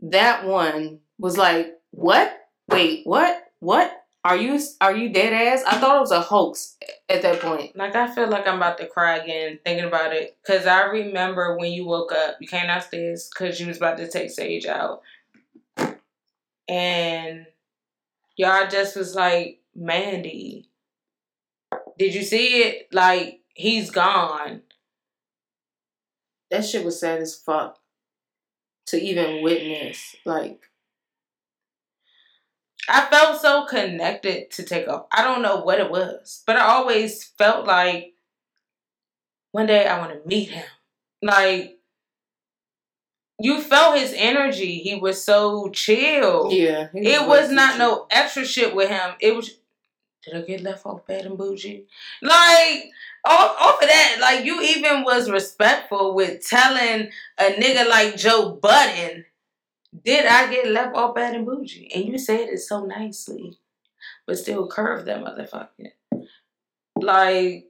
That 0.00 0.46
one 0.46 1.00
was 1.18 1.36
like, 1.36 1.74
what? 1.90 2.36
Wait, 2.68 3.02
what? 3.04 3.44
What? 3.60 3.92
Are 4.24 4.36
you 4.36 4.60
are 4.80 4.96
you 4.96 5.12
dead 5.12 5.32
ass? 5.32 5.64
I 5.66 5.78
thought 5.78 5.96
it 5.96 6.00
was 6.00 6.12
a 6.12 6.20
hoax 6.20 6.76
at 7.08 7.22
that 7.22 7.40
point. 7.40 7.76
Like 7.76 7.96
I 7.96 8.12
feel 8.14 8.28
like 8.28 8.46
I'm 8.46 8.58
about 8.58 8.78
to 8.78 8.86
cry 8.86 9.16
again 9.16 9.58
thinking 9.64 9.84
about 9.84 10.12
it 10.12 10.36
because 10.42 10.64
I 10.64 10.82
remember 10.84 11.56
when 11.58 11.72
you 11.72 11.86
woke 11.86 12.12
up, 12.12 12.36
you 12.40 12.46
came 12.46 12.68
downstairs 12.68 13.28
because 13.32 13.58
you 13.58 13.66
was 13.66 13.78
about 13.78 13.96
to 13.96 14.08
take 14.08 14.30
Sage 14.30 14.66
out, 14.66 15.02
and 16.68 17.46
y'all 18.36 18.68
just 18.68 18.94
was 18.94 19.16
like, 19.16 19.58
Mandy, 19.74 20.68
did 21.98 22.14
you 22.14 22.22
see 22.22 22.62
it? 22.62 22.88
Like 22.92 23.40
he's 23.54 23.90
gone. 23.90 24.62
That 26.52 26.64
shit 26.66 26.84
was 26.84 27.00
sad 27.00 27.18
as 27.20 27.34
fuck 27.34 27.78
to 28.86 29.00
even 29.00 29.42
witness. 29.42 30.14
Like 30.24 30.60
I 32.88 33.06
felt 33.06 33.40
so 33.40 33.64
connected 33.64 34.50
to 34.52 34.62
Takeoff. 34.64 35.06
I 35.10 35.22
don't 35.24 35.40
know 35.42 35.62
what 35.62 35.80
it 35.80 35.90
was, 35.90 36.42
but 36.46 36.56
I 36.56 36.60
always 36.66 37.24
felt 37.24 37.66
like 37.66 38.12
one 39.52 39.66
day 39.66 39.86
I 39.86 39.98
want 39.98 40.12
to 40.12 40.28
meet 40.28 40.50
him. 40.50 40.64
Like 41.22 41.78
you 43.40 43.60
felt 43.62 43.98
his 43.98 44.12
energy. 44.14 44.78
He 44.78 44.96
was 44.96 45.24
so 45.24 45.70
chill. 45.70 46.52
yeah, 46.52 46.88
It 46.92 47.26
was 47.26 47.50
not 47.50 47.76
chill. 47.76 47.78
no 47.78 48.06
extra 48.10 48.44
shit 48.44 48.74
with 48.74 48.90
him. 48.90 49.12
It 49.20 49.34
was. 49.34 49.56
Did 50.24 50.36
I 50.36 50.42
get 50.42 50.60
left 50.60 50.86
off 50.86 51.04
Bad 51.06 51.26
and 51.26 51.36
Boujee? 51.38 51.84
Like 52.20 52.90
off, 53.24 53.56
off 53.60 53.82
of 53.82 53.88
that, 53.88 54.18
like 54.20 54.44
you 54.44 54.60
even 54.60 55.04
was 55.04 55.30
respectful 55.30 56.14
with 56.14 56.46
telling 56.46 57.10
a 57.38 57.44
nigga 57.52 57.88
like 57.88 58.16
Joe 58.16 58.58
Budden, 58.60 59.24
did 60.04 60.26
I 60.26 60.50
get 60.50 60.68
left 60.68 60.96
off 60.96 61.14
Bad 61.14 61.34
and 61.34 61.46
Boujee? 61.46 61.88
And 61.94 62.06
you 62.06 62.18
said 62.18 62.48
it 62.48 62.58
so 62.58 62.84
nicely, 62.84 63.58
but 64.26 64.38
still 64.38 64.66
curved 64.66 65.06
that 65.06 65.22
motherfucker. 65.22 65.92
Like 66.96 67.66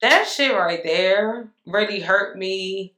that 0.00 0.28
shit 0.28 0.52
right 0.52 0.82
there 0.84 1.48
really 1.66 2.00
hurt 2.00 2.38
me 2.38 2.94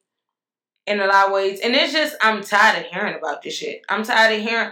in 0.87 1.01
a 1.01 1.07
lot 1.07 1.27
of 1.27 1.33
ways. 1.33 1.61
And 1.61 1.75
it's 1.75 1.93
just 1.93 2.17
I'm 2.21 2.43
tired 2.43 2.85
of 2.85 2.91
hearing 2.91 3.15
about 3.15 3.43
this 3.43 3.55
shit. 3.55 3.83
I'm 3.89 4.05
tired 4.05 4.39
of 4.39 4.47
hearing 4.47 4.71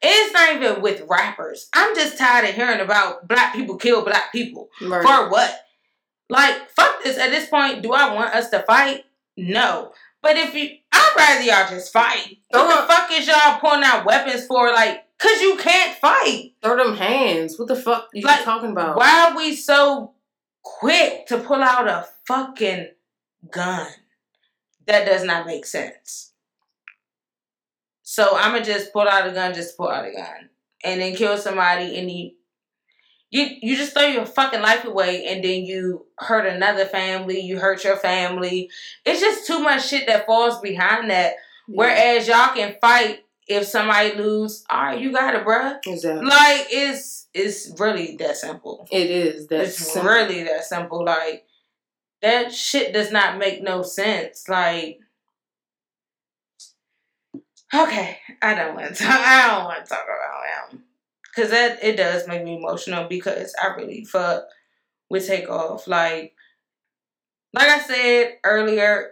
it's 0.00 0.32
not 0.32 0.54
even 0.56 0.82
with 0.82 1.02
rappers. 1.08 1.68
I'm 1.74 1.94
just 1.94 2.18
tired 2.18 2.48
of 2.48 2.54
hearing 2.54 2.80
about 2.80 3.26
black 3.26 3.54
people 3.54 3.76
kill 3.76 4.04
black 4.04 4.32
people. 4.32 4.68
Right. 4.80 5.02
For 5.02 5.28
what? 5.30 5.60
Like, 6.28 6.70
fuck 6.70 7.02
this. 7.02 7.18
At 7.18 7.30
this 7.30 7.48
point, 7.48 7.82
do 7.82 7.92
I 7.92 8.14
want 8.14 8.34
us 8.34 8.50
to 8.50 8.60
fight? 8.60 9.04
No. 9.36 9.92
But 10.22 10.36
if 10.36 10.54
you 10.54 10.70
I'd 10.92 11.14
rather 11.16 11.42
y'all 11.42 11.68
just 11.68 11.92
fight. 11.92 12.38
What 12.50 12.86
the 12.86 12.92
fuck 12.92 13.10
is 13.12 13.26
y'all 13.26 13.58
pulling 13.60 13.84
out 13.84 14.04
weapons 14.04 14.46
for? 14.46 14.70
Like, 14.72 15.04
cause 15.18 15.40
you 15.40 15.56
can't 15.56 15.96
fight. 15.98 16.52
Throw 16.62 16.76
them 16.76 16.96
hands. 16.96 17.58
What 17.58 17.68
the 17.68 17.76
fuck 17.76 18.04
are 18.04 18.08
you 18.16 18.26
Like, 18.26 18.44
talking 18.44 18.72
about? 18.72 18.96
Why 18.96 19.30
are 19.30 19.36
we 19.36 19.54
so 19.54 20.12
quick 20.62 21.26
to 21.28 21.38
pull 21.38 21.62
out 21.62 21.88
a 21.88 22.06
fucking 22.26 22.88
gun? 23.50 23.88
That 24.86 25.06
does 25.06 25.22
not 25.24 25.46
make 25.46 25.66
sense. 25.66 26.32
So 28.10 28.34
I'ma 28.34 28.60
just 28.60 28.90
pull 28.90 29.06
out 29.06 29.28
a 29.28 29.32
gun, 29.32 29.52
just 29.52 29.76
pull 29.76 29.90
out 29.90 30.08
a 30.08 30.10
gun, 30.10 30.48
and 30.82 30.98
then 30.98 31.14
kill 31.14 31.36
somebody, 31.36 31.98
and 31.98 32.10
you, 32.10 32.30
you, 33.30 33.48
you 33.60 33.76
just 33.76 33.92
throw 33.92 34.06
your 34.06 34.24
fucking 34.24 34.62
life 34.62 34.86
away, 34.86 35.26
and 35.26 35.44
then 35.44 35.66
you 35.66 36.06
hurt 36.16 36.46
another 36.46 36.86
family, 36.86 37.38
you 37.38 37.58
hurt 37.58 37.84
your 37.84 37.98
family. 37.98 38.70
It's 39.04 39.20
just 39.20 39.46
too 39.46 39.58
much 39.58 39.88
shit 39.88 40.06
that 40.06 40.24
falls 40.24 40.58
behind 40.62 41.10
that. 41.10 41.34
Whereas 41.66 42.26
y'all 42.26 42.54
can 42.54 42.76
fight 42.80 43.26
if 43.46 43.66
somebody 43.66 44.14
lose. 44.14 44.64
All 44.70 44.84
right, 44.84 44.98
you 44.98 45.12
got 45.12 45.34
it, 45.34 45.44
bruh. 45.44 45.76
Exactly. 45.86 46.24
Like 46.24 46.66
it's 46.70 47.26
it's 47.34 47.78
really 47.78 48.16
that 48.16 48.38
simple. 48.38 48.88
It 48.90 49.10
is. 49.10 49.48
That's 49.48 49.78
it's 49.78 49.92
simple. 49.92 50.10
really 50.10 50.44
that 50.44 50.64
simple. 50.64 51.04
Like 51.04 51.44
that 52.22 52.54
shit 52.54 52.94
does 52.94 53.12
not 53.12 53.36
make 53.36 53.62
no 53.62 53.82
sense. 53.82 54.48
Like 54.48 55.00
okay, 57.74 58.18
I 58.42 58.54
don't 58.54 58.74
want 58.74 58.94
to. 58.94 59.04
Talk, 59.04 59.20
I 59.20 59.46
don't 59.48 59.64
want 59.64 59.84
to 59.84 59.88
talk 59.88 60.04
about 60.04 60.72
him 60.72 60.84
because 61.24 61.50
that 61.50 61.82
it 61.82 61.96
does 61.96 62.26
make 62.26 62.44
me 62.44 62.56
emotional 62.56 63.08
because 63.08 63.54
I 63.62 63.68
really 63.74 64.04
fuck 64.04 64.44
with 65.10 65.26
Takeoff. 65.26 65.86
Like 65.86 66.34
like 67.54 67.68
I 67.68 67.80
said 67.80 68.38
earlier. 68.44 69.10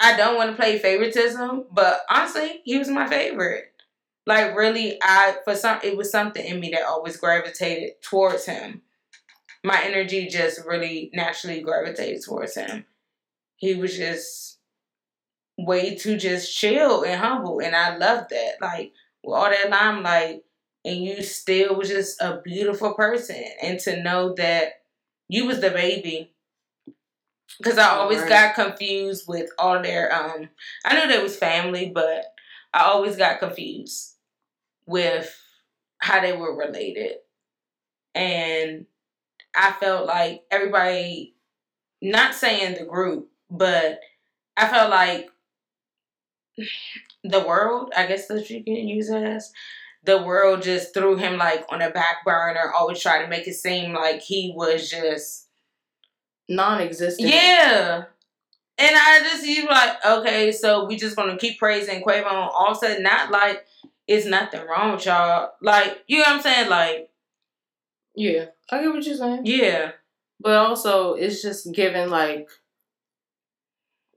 I 0.00 0.16
don't 0.16 0.36
want 0.36 0.50
to 0.50 0.56
play 0.56 0.78
favoritism, 0.78 1.64
but 1.72 2.02
honestly, 2.08 2.60
he 2.64 2.78
was 2.78 2.88
my 2.88 3.08
favorite. 3.08 3.72
Like 4.26 4.56
really, 4.56 4.98
I 5.02 5.36
for 5.44 5.56
some 5.56 5.80
it 5.82 5.96
was 5.96 6.10
something 6.10 6.44
in 6.44 6.60
me 6.60 6.70
that 6.70 6.84
always 6.84 7.16
gravitated 7.16 8.00
towards 8.02 8.46
him. 8.46 8.82
My 9.64 9.82
energy 9.82 10.28
just 10.28 10.64
really 10.66 11.10
naturally 11.14 11.60
gravitated 11.62 12.22
towards 12.24 12.54
him. 12.54 12.84
He 13.56 13.74
was 13.74 13.96
just 13.96 14.57
way 15.58 15.96
to 15.96 16.16
just 16.18 16.56
chill 16.56 17.04
and 17.04 17.20
humble, 17.20 17.60
and 17.60 17.76
I 17.76 17.96
loved 17.98 18.30
that. 18.30 18.54
Like 18.62 18.92
with 19.24 19.36
all 19.36 19.50
that 19.50 19.70
limelight, 19.70 20.44
and 20.84 21.04
you 21.04 21.22
still 21.22 21.76
was 21.76 21.88
just 21.90 22.20
a 22.22 22.40
beautiful 22.44 22.94
person, 22.94 23.44
and 23.62 23.80
to 23.80 24.02
know 24.02 24.34
that 24.36 24.82
you 25.28 25.46
was 25.46 25.60
the 25.60 25.70
baby. 25.70 26.32
Because 27.58 27.78
I 27.78 27.88
always 27.96 28.20
Right. 28.20 28.28
got 28.28 28.54
confused 28.54 29.26
with 29.26 29.50
all 29.58 29.82
their 29.82 30.12
um. 30.14 30.48
I 30.84 30.94
knew 30.94 31.08
they 31.08 31.22
was 31.22 31.36
family, 31.36 31.90
but 31.90 32.24
I 32.72 32.84
always 32.84 33.16
got 33.16 33.40
confused 33.40 34.14
with 34.86 35.34
how 35.98 36.20
they 36.20 36.32
were 36.34 36.54
related. 36.56 37.16
And 38.14 38.86
I 39.54 39.72
felt 39.72 40.06
like 40.06 40.44
everybody, 40.50 41.34
not 42.02 42.34
saying 42.34 42.76
the 42.78 42.84
group, 42.86 43.30
but 43.50 44.00
I 44.56 44.68
felt 44.68 44.90
like 44.90 45.30
the 47.24 47.40
world, 47.40 47.92
I 47.96 48.06
guess 48.06 48.26
that 48.28 48.48
you 48.50 48.62
can 48.64 48.74
use 48.74 49.10
it 49.10 49.22
as, 49.22 49.52
the 50.04 50.22
world 50.22 50.62
just 50.62 50.94
threw 50.94 51.16
him 51.16 51.36
like 51.38 51.64
on 51.70 51.82
a 51.82 51.90
back 51.90 52.24
burner, 52.24 52.72
always 52.76 53.00
trying 53.00 53.22
to 53.22 53.28
make 53.28 53.46
it 53.48 53.54
seem 53.54 53.92
like 53.92 54.20
he 54.20 54.52
was 54.56 54.90
just 54.90 55.46
Non-existent. 56.48 57.28
yeah. 57.28 58.04
And 58.80 58.90
I 58.96 59.20
just 59.24 59.44
you 59.44 59.66
like, 59.66 59.96
okay, 60.06 60.52
so 60.52 60.86
we 60.86 60.96
just 60.96 61.16
gonna 61.16 61.36
keep 61.36 61.58
praising 61.58 62.02
Quavo 62.02 62.26
on 62.26 62.48
Offset, 62.48 63.02
not 63.02 63.30
like 63.30 63.66
it's 64.06 64.24
nothing 64.24 64.64
wrong 64.66 64.92
with 64.92 65.04
y'all. 65.04 65.50
Like, 65.60 66.02
you 66.06 66.18
know 66.18 66.22
what 66.24 66.36
I'm 66.36 66.42
saying? 66.42 66.70
Like, 66.70 67.10
Yeah. 68.14 68.46
I 68.70 68.80
get 68.80 68.88
what 68.92 69.04
you're 69.04 69.16
saying. 69.16 69.42
yeah. 69.44 69.92
But 70.40 70.54
also, 70.54 71.14
it's 71.14 71.42
just 71.42 71.72
given 71.74 72.08
like 72.10 72.48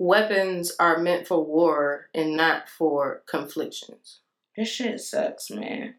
weapons 0.01 0.75
are 0.79 0.97
meant 0.97 1.27
for 1.27 1.45
war 1.45 2.09
and 2.15 2.35
not 2.35 2.67
for 2.67 3.21
conflictions. 3.27 4.21
This 4.57 4.67
shit 4.67 4.99
sucks, 4.99 5.51
man. 5.51 5.93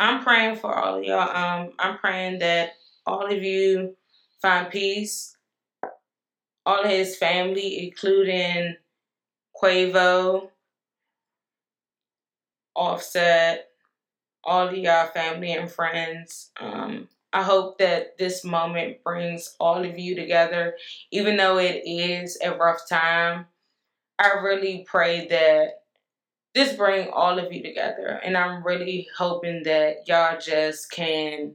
I'm 0.00 0.24
praying 0.24 0.56
for 0.56 0.74
all 0.74 0.98
of 0.98 1.04
y'all. 1.04 1.30
Um, 1.30 1.72
I'm 1.78 1.98
praying 1.98 2.40
that 2.40 2.72
all 3.06 3.26
of 3.26 3.40
you 3.40 3.96
find 4.42 4.68
peace. 4.68 5.36
All 6.66 6.82
of 6.82 6.90
his 6.90 7.16
family, 7.16 7.86
including 7.86 8.76
Quavo, 9.60 10.50
Offset, 12.74 13.68
all 14.42 14.68
of 14.68 14.76
y'all 14.76 15.06
family 15.06 15.52
and 15.52 15.70
friends. 15.70 16.50
Um, 16.58 17.08
I 17.32 17.42
hope 17.42 17.78
that 17.78 18.18
this 18.18 18.44
moment 18.44 19.04
brings 19.04 19.54
all 19.60 19.84
of 19.84 19.98
you 19.98 20.16
together, 20.16 20.74
even 21.12 21.36
though 21.36 21.58
it 21.58 21.82
is 21.86 22.38
a 22.42 22.54
rough 22.54 22.88
time. 22.88 23.46
I 24.18 24.40
really 24.42 24.84
pray 24.88 25.28
that 25.28 25.82
this 26.54 26.74
bring 26.74 27.08
all 27.10 27.38
of 27.38 27.52
you 27.52 27.62
together, 27.62 28.20
and 28.24 28.36
I'm 28.36 28.64
really 28.64 29.06
hoping 29.16 29.62
that 29.64 30.08
y'all 30.08 30.38
just 30.40 30.90
can 30.90 31.54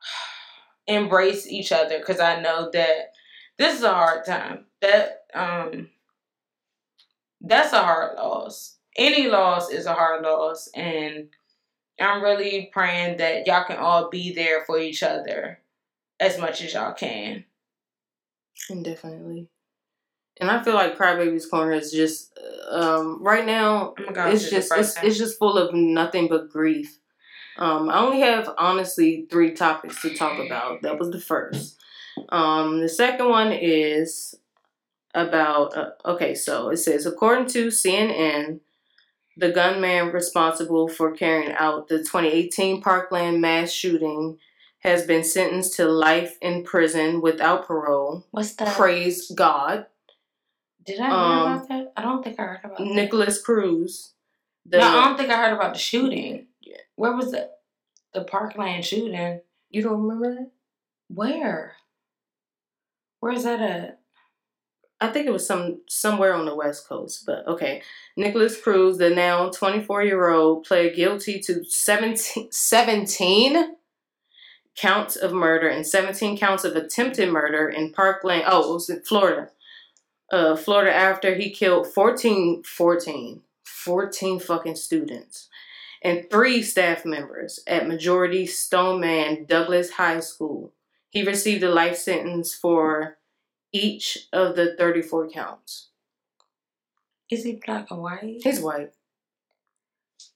embrace 0.86 1.46
each 1.46 1.70
other 1.70 1.98
because 1.98 2.20
I 2.20 2.40
know 2.40 2.70
that 2.72 3.12
this 3.58 3.76
is 3.76 3.82
a 3.82 3.92
hard 3.92 4.24
time. 4.24 4.64
That 4.80 5.24
um, 5.34 5.90
that's 7.42 7.74
a 7.74 7.82
hard 7.82 8.16
loss. 8.16 8.78
Any 8.96 9.28
loss 9.28 9.70
is 9.70 9.84
a 9.84 9.92
hard 9.92 10.22
loss, 10.22 10.70
and 10.74 11.28
I'm 12.00 12.22
really 12.22 12.70
praying 12.72 13.18
that 13.18 13.46
y'all 13.46 13.64
can 13.64 13.76
all 13.76 14.10
be 14.10 14.34
there 14.34 14.64
for 14.64 14.78
each 14.78 15.02
other 15.02 15.60
as 16.20 16.38
much 16.38 16.62
as 16.62 16.74
y'all 16.74 16.92
can. 16.92 17.44
And 18.70 18.84
definitely. 18.84 19.48
And 20.40 20.50
I 20.50 20.62
feel 20.62 20.74
like 20.74 20.98
Crybaby's 20.98 21.46
Corner 21.46 21.72
is 21.72 21.92
just 21.92 22.36
um, 22.70 23.22
right 23.22 23.46
now. 23.46 23.94
Oh 23.98 24.04
my 24.06 24.12
God, 24.12 24.32
it's 24.32 24.50
just 24.50 24.72
it's, 24.74 24.96
it's 25.02 25.18
just 25.18 25.38
full 25.38 25.56
of 25.58 25.74
nothing 25.74 26.28
but 26.28 26.50
grief. 26.50 26.98
Um, 27.56 27.88
I 27.88 28.00
only 28.00 28.20
have 28.20 28.52
honestly 28.58 29.26
three 29.30 29.52
topics 29.52 30.02
to 30.02 30.14
talk 30.14 30.44
about. 30.44 30.82
That 30.82 30.98
was 30.98 31.10
the 31.10 31.20
first. 31.20 31.78
Um, 32.30 32.80
the 32.80 32.88
second 32.88 33.28
one 33.28 33.52
is 33.52 34.34
about 35.14 35.76
uh, 35.76 35.90
okay. 36.04 36.34
So 36.34 36.70
it 36.70 36.78
says 36.78 37.06
according 37.06 37.46
to 37.50 37.68
CNN, 37.68 38.58
the 39.36 39.50
gunman 39.50 40.12
responsible 40.12 40.88
for 40.88 41.12
carrying 41.12 41.52
out 41.52 41.88
the 41.88 41.98
2018 41.98 42.80
Parkland 42.80 43.40
mass 43.40 43.70
shooting 43.70 44.38
has 44.80 45.06
been 45.06 45.24
sentenced 45.24 45.74
to 45.76 45.86
life 45.86 46.36
in 46.42 46.62
prison 46.62 47.20
without 47.20 47.66
parole. 47.66 48.24
What's 48.30 48.54
that? 48.56 48.76
Praise 48.76 49.30
God. 49.34 49.86
Did 50.84 51.00
I 51.00 51.06
hear 51.06 51.14
Um, 51.14 51.52
about 51.52 51.68
that? 51.68 51.92
I 51.96 52.02
don't 52.02 52.22
think 52.22 52.38
I 52.38 52.42
heard 52.42 52.60
about 52.64 52.78
that. 52.78 52.84
Nikolas 52.86 53.40
Cruz. 53.40 54.12
The, 54.66 54.78
no, 54.78 54.86
I 54.88 55.04
don't 55.06 55.16
think 55.16 55.30
I 55.30 55.36
heard 55.38 55.54
about 55.54 55.72
the 55.72 55.78
shooting. 55.78 56.46
Yeah. 56.60 56.76
Where 56.96 57.16
was 57.16 57.30
the 57.32 57.50
the 58.12 58.24
Parkland 58.24 58.84
shooting? 58.84 59.40
you 59.70 59.82
don't 59.82 60.02
remember 60.02 60.34
that? 60.34 60.50
Where? 61.08 61.72
Where's 63.20 63.42
that 63.44 63.60
at? 63.60 64.00
I 65.00 65.08
think 65.08 65.26
it 65.26 65.32
was 65.32 65.46
some 65.46 65.80
somewhere 65.88 66.34
on 66.34 66.46
the 66.46 66.54
West 66.54 66.88
Coast, 66.88 67.24
but 67.26 67.46
okay. 67.46 67.82
Nikolas 68.16 68.60
Cruz, 68.60 68.98
the 68.98 69.10
now 69.10 69.50
24 69.50 70.04
year 70.04 70.30
old, 70.30 70.64
pled 70.64 70.94
guilty 70.94 71.40
to 71.40 71.64
17, 71.64 72.50
17 72.50 73.76
counts 74.76 75.16
of 75.16 75.32
murder 75.32 75.68
and 75.68 75.86
17 75.86 76.36
counts 76.36 76.64
of 76.64 76.76
attempted 76.76 77.30
murder 77.30 77.68
in 77.68 77.92
Parkland. 77.92 78.44
Oh, 78.46 78.70
it 78.70 78.74
was 78.74 78.90
in 78.90 79.02
Florida. 79.02 79.50
Uh, 80.32 80.56
Florida 80.56 80.92
after 80.92 81.34
he 81.34 81.50
killed 81.50 81.86
14, 81.86 82.62
14, 82.64 83.42
14 83.64 84.40
fucking 84.40 84.76
students 84.76 85.48
and 86.02 86.28
three 86.30 86.62
staff 86.62 87.04
members 87.04 87.60
at 87.66 87.88
Marjory 87.88 88.46
Stoneman 88.46 89.46
Douglas 89.46 89.92
High 89.92 90.20
School. 90.20 90.72
He 91.08 91.22
received 91.22 91.62
a 91.62 91.70
life 91.70 91.96
sentence 91.96 92.54
for 92.54 93.18
each 93.74 94.28
of 94.32 94.54
the 94.56 94.74
34 94.76 95.28
counts. 95.30 95.88
Is 97.30 97.44
he 97.44 97.60
black 97.64 97.88
or 97.90 98.00
white? 98.00 98.40
He's 98.42 98.60
white. 98.60 98.92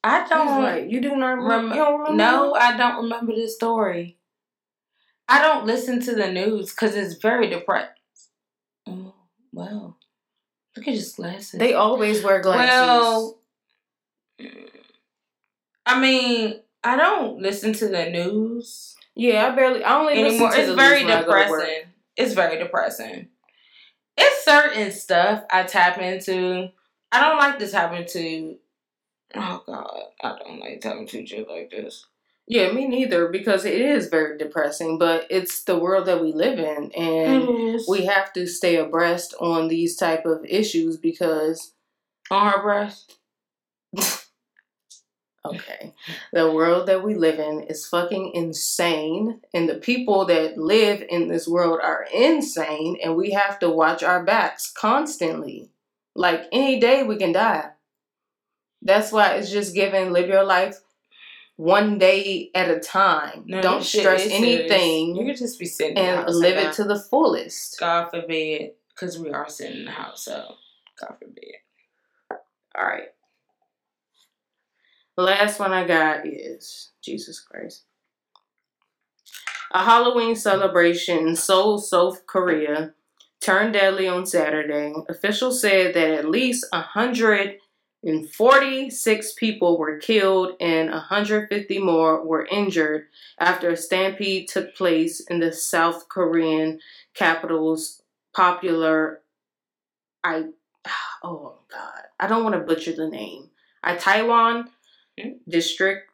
I 0.03 0.21
He's 0.21 0.29
don't. 0.29 0.61
white. 0.61 0.89
You 0.89 1.01
do 1.01 1.15
not 1.15 1.33
Rem- 1.37 1.43
remember? 1.43 1.75
you 1.75 1.81
don't 1.81 1.99
remember? 2.01 2.17
no, 2.17 2.53
I 2.53 2.75
don't 2.77 3.03
remember 3.03 3.33
this 3.33 3.55
story. 3.55 4.17
I 5.27 5.41
don't 5.41 5.65
listen 5.65 6.01
to 6.01 6.15
the 6.15 6.31
news 6.31 6.71
because 6.71 6.95
it's 6.95 7.15
very 7.15 7.47
depressed. 7.49 7.91
Oh, 8.87 9.13
well. 9.53 9.97
Look 10.75 10.87
at 10.87 10.93
his 10.93 11.13
glasses. 11.13 11.59
They 11.59 11.73
always 11.73 12.23
wear 12.23 12.41
glasses. 12.41 12.69
Well, 12.69 13.39
I 15.85 15.99
mean, 15.99 16.59
I 16.83 16.95
don't 16.97 17.41
listen 17.41 17.73
to 17.73 17.87
the 17.87 18.09
news 18.09 18.95
yeah, 19.15 19.47
I 19.47 19.55
barely. 19.55 19.83
I 19.83 19.99
only 19.99 20.13
listen 20.15 20.27
anymore. 20.35 20.51
to 20.51 20.59
It's 20.59 20.69
the 20.69 20.75
very 20.75 21.03
news 21.03 21.09
when 21.09 21.17
I 21.17 21.21
go 21.23 21.25
to 21.43 21.49
work. 21.49 21.59
depressing. 21.61 21.88
It's 22.15 22.33
very 22.33 22.57
depressing. 22.57 23.29
It's 24.17 24.45
certain 24.45 24.91
stuff 24.91 25.43
I 25.51 25.63
tap 25.63 25.97
into. 25.99 26.69
I 27.11 27.21
don't 27.21 27.37
like 27.37 27.59
this 27.59 27.73
happening 27.73 28.05
to 28.07 28.11
tap 28.11 28.21
into. 28.21 28.59
Oh 29.35 29.63
God, 29.65 30.01
I 30.23 30.37
don't 30.39 30.59
like 30.59 30.81
tapping 30.81 31.01
into 31.01 31.25
shit 31.25 31.47
like 31.47 31.71
this. 31.71 32.05
Yeah, 32.47 32.71
me 32.71 32.87
neither, 32.87 33.27
because 33.27 33.63
it 33.63 33.79
is 33.79 34.07
very 34.07 34.37
depressing. 34.37 34.97
But 34.97 35.27
it's 35.29 35.63
the 35.63 35.77
world 35.77 36.07
that 36.07 36.21
we 36.21 36.33
live 36.33 36.57
in, 36.57 36.91
and 36.93 37.79
we 37.87 38.05
have 38.05 38.33
to 38.33 38.47
stay 38.47 38.75
abreast 38.77 39.35
on 39.39 39.67
these 39.67 39.95
type 39.95 40.25
of 40.25 40.43
issues 40.45 40.97
because 40.97 41.73
on 42.31 42.51
her 42.51 42.61
breast. 42.61 43.17
okay. 45.45 45.93
The 46.33 46.51
world 46.51 46.87
that 46.87 47.03
we 47.03 47.15
live 47.15 47.39
in 47.39 47.63
is 47.63 47.87
fucking 47.87 48.31
insane 48.33 49.41
and 49.53 49.67
the 49.67 49.75
people 49.75 50.25
that 50.25 50.57
live 50.57 51.03
in 51.07 51.27
this 51.27 51.47
world 51.47 51.79
are 51.81 52.05
insane 52.13 52.97
and 53.03 53.15
we 53.15 53.31
have 53.31 53.59
to 53.59 53.69
watch 53.69 54.03
our 54.03 54.23
backs 54.23 54.71
constantly. 54.71 55.69
Like 56.15 56.45
any 56.51 56.79
day 56.79 57.03
we 57.03 57.17
can 57.17 57.31
die. 57.31 57.71
That's 58.81 59.11
why 59.11 59.33
it's 59.33 59.51
just 59.51 59.75
given 59.75 60.13
live 60.13 60.29
your 60.29 60.43
life 60.43 60.79
one 61.59 61.97
day 61.97 62.49
at 62.55 62.71
a 62.71 62.79
time. 62.79 63.43
No, 63.45 63.61
don't 63.61 63.83
stress 63.83 64.25
anything 64.25 65.15
You 65.15 65.25
could 65.25 65.37
just 65.37 65.59
be 65.59 65.65
sitting 65.65 65.97
in 65.97 66.05
the 66.05 66.25
and 66.25 66.35
live 66.35 66.57
it 66.57 66.73
to 66.75 66.85
the 66.85 66.97
fullest. 66.97 67.77
God 67.77 68.09
forbid, 68.09 68.71
because 68.89 69.19
we 69.19 69.31
are 69.31 69.49
sitting 69.49 69.79
in 69.79 69.85
the 69.85 69.91
house, 69.91 70.23
so 70.23 70.55
God 70.99 71.17
forbid. 71.19 71.55
All 72.31 72.85
right. 72.85 73.09
The 75.19 75.25
last 75.25 75.59
one 75.59 75.73
I 75.73 75.85
got 75.85 76.25
is 76.25 76.91
Jesus 77.01 77.41
Christ. 77.41 77.83
A 79.73 79.83
Halloween 79.83 80.33
celebration 80.33 81.27
in 81.27 81.35
Seoul, 81.35 81.77
South 81.77 82.25
Korea 82.25 82.93
turned 83.41 83.73
deadly 83.73 84.07
on 84.07 84.25
Saturday. 84.25 84.93
Officials 85.09 85.59
said 85.59 85.93
that 85.93 86.11
at 86.11 86.29
least 86.29 86.65
146 86.71 89.33
people 89.33 89.77
were 89.77 89.97
killed 89.97 90.53
and 90.61 90.89
150 90.89 91.79
more 91.79 92.25
were 92.25 92.47
injured 92.49 93.07
after 93.37 93.71
a 93.71 93.75
stampede 93.75 94.47
took 94.47 94.73
place 94.73 95.19
in 95.19 95.41
the 95.41 95.51
South 95.51 96.07
Korean 96.07 96.79
capital's 97.13 98.01
popular 98.33 99.19
I 100.23 100.45
oh 101.25 101.57
god, 101.69 102.03
I 102.21 102.27
don't 102.27 102.45
want 102.45 102.55
to 102.55 102.61
butcher 102.61 102.93
the 102.93 103.09
name. 103.09 103.49
Itaewon 103.83 104.69
District, 105.47 106.09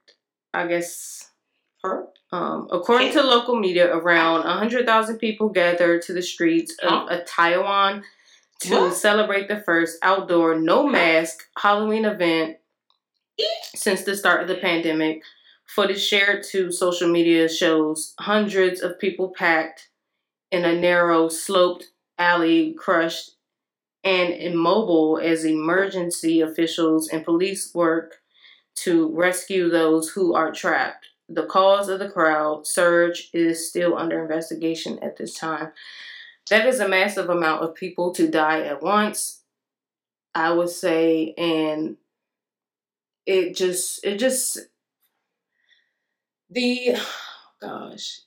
I 0.54 0.68
guess. 0.68 1.32
Her? 1.84 2.08
Um, 2.32 2.68
according 2.72 3.12
to 3.14 3.22
local 3.22 3.56
media, 3.60 3.96
around 3.96 4.44
hundred 4.44 4.86
thousand 4.86 5.20
people 5.20 5.50
gathered 5.50 6.02
to 6.04 6.14
the 6.14 6.22
streets 6.24 6.76
of 6.82 7.08
uh, 7.10 7.20
Taiwan 7.28 8.04
to 8.62 8.76
What? 8.76 8.94
celebrate 8.96 9.48
the 9.48 9.60
first 9.62 9.98
outdoor 10.02 10.60
no 10.60 10.88
mask 10.88 11.44
Halloween 11.58 12.06
event 12.06 12.58
since 13.76 14.04
the 14.04 14.16
start 14.16 14.42
of 14.42 14.48
the 14.48 14.56
pandemic. 14.56 15.22
Footage 15.68 16.02
shared 16.02 16.44
to 16.52 16.72
social 16.72 17.10
media 17.10 17.50
shows 17.50 18.14
hundreds 18.20 18.82
of 18.82 19.00
people 19.00 19.34
packed 19.36 19.90
in 20.52 20.64
a 20.64 20.80
narrow, 20.80 21.28
sloped 21.28 21.88
alley, 22.18 22.74
crushed 22.74 23.32
and 24.04 24.34
immobile 24.34 25.20
as 25.22 25.44
emergency 25.44 26.40
officials 26.40 27.10
and 27.10 27.26
police 27.26 27.74
work 27.74 28.18
to 28.76 29.10
rescue 29.16 29.70
those 29.70 30.10
who 30.10 30.34
are 30.34 30.52
trapped. 30.52 31.08
The 31.28 31.46
cause 31.46 31.90
of 31.90 32.00
the 32.00 32.10
crowd 32.10 32.68
surge 32.68 33.30
is 33.34 33.68
still 33.68 33.98
under 33.98 34.22
investigation 34.22 35.00
at 35.00 35.18
this 35.18 35.34
time. 35.34 35.72
That 36.50 36.68
is 36.68 36.80
a 36.80 36.88
massive 36.88 37.30
amount 37.30 37.64
of 37.64 37.74
people 37.74 38.14
to 38.14 38.28
die 38.28 38.62
at 38.62 38.84
once, 38.84 39.42
I 40.36 40.52
would 40.52 40.70
say, 40.70 41.34
and 41.38 41.98
it 43.26 43.56
just 43.56 44.06
it 44.06 44.18
just 44.18 44.60
the 46.50 46.96
gosh 47.62 48.20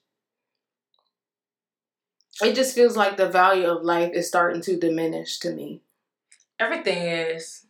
it 2.42 2.54
just 2.54 2.74
feels 2.74 2.96
like 2.96 3.16
the 3.16 3.28
value 3.28 3.66
of 3.66 3.82
life 3.82 4.12
is 4.12 4.28
starting 4.28 4.62
to 4.62 4.76
diminish 4.76 5.38
to 5.40 5.50
me. 5.50 5.82
Everything 6.60 7.02
is. 7.02 7.66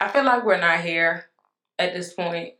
I 0.00 0.08
feel 0.08 0.24
like 0.24 0.44
we're 0.44 0.60
not 0.60 0.80
here 0.80 1.26
at 1.78 1.94
this 1.94 2.12
point. 2.12 2.54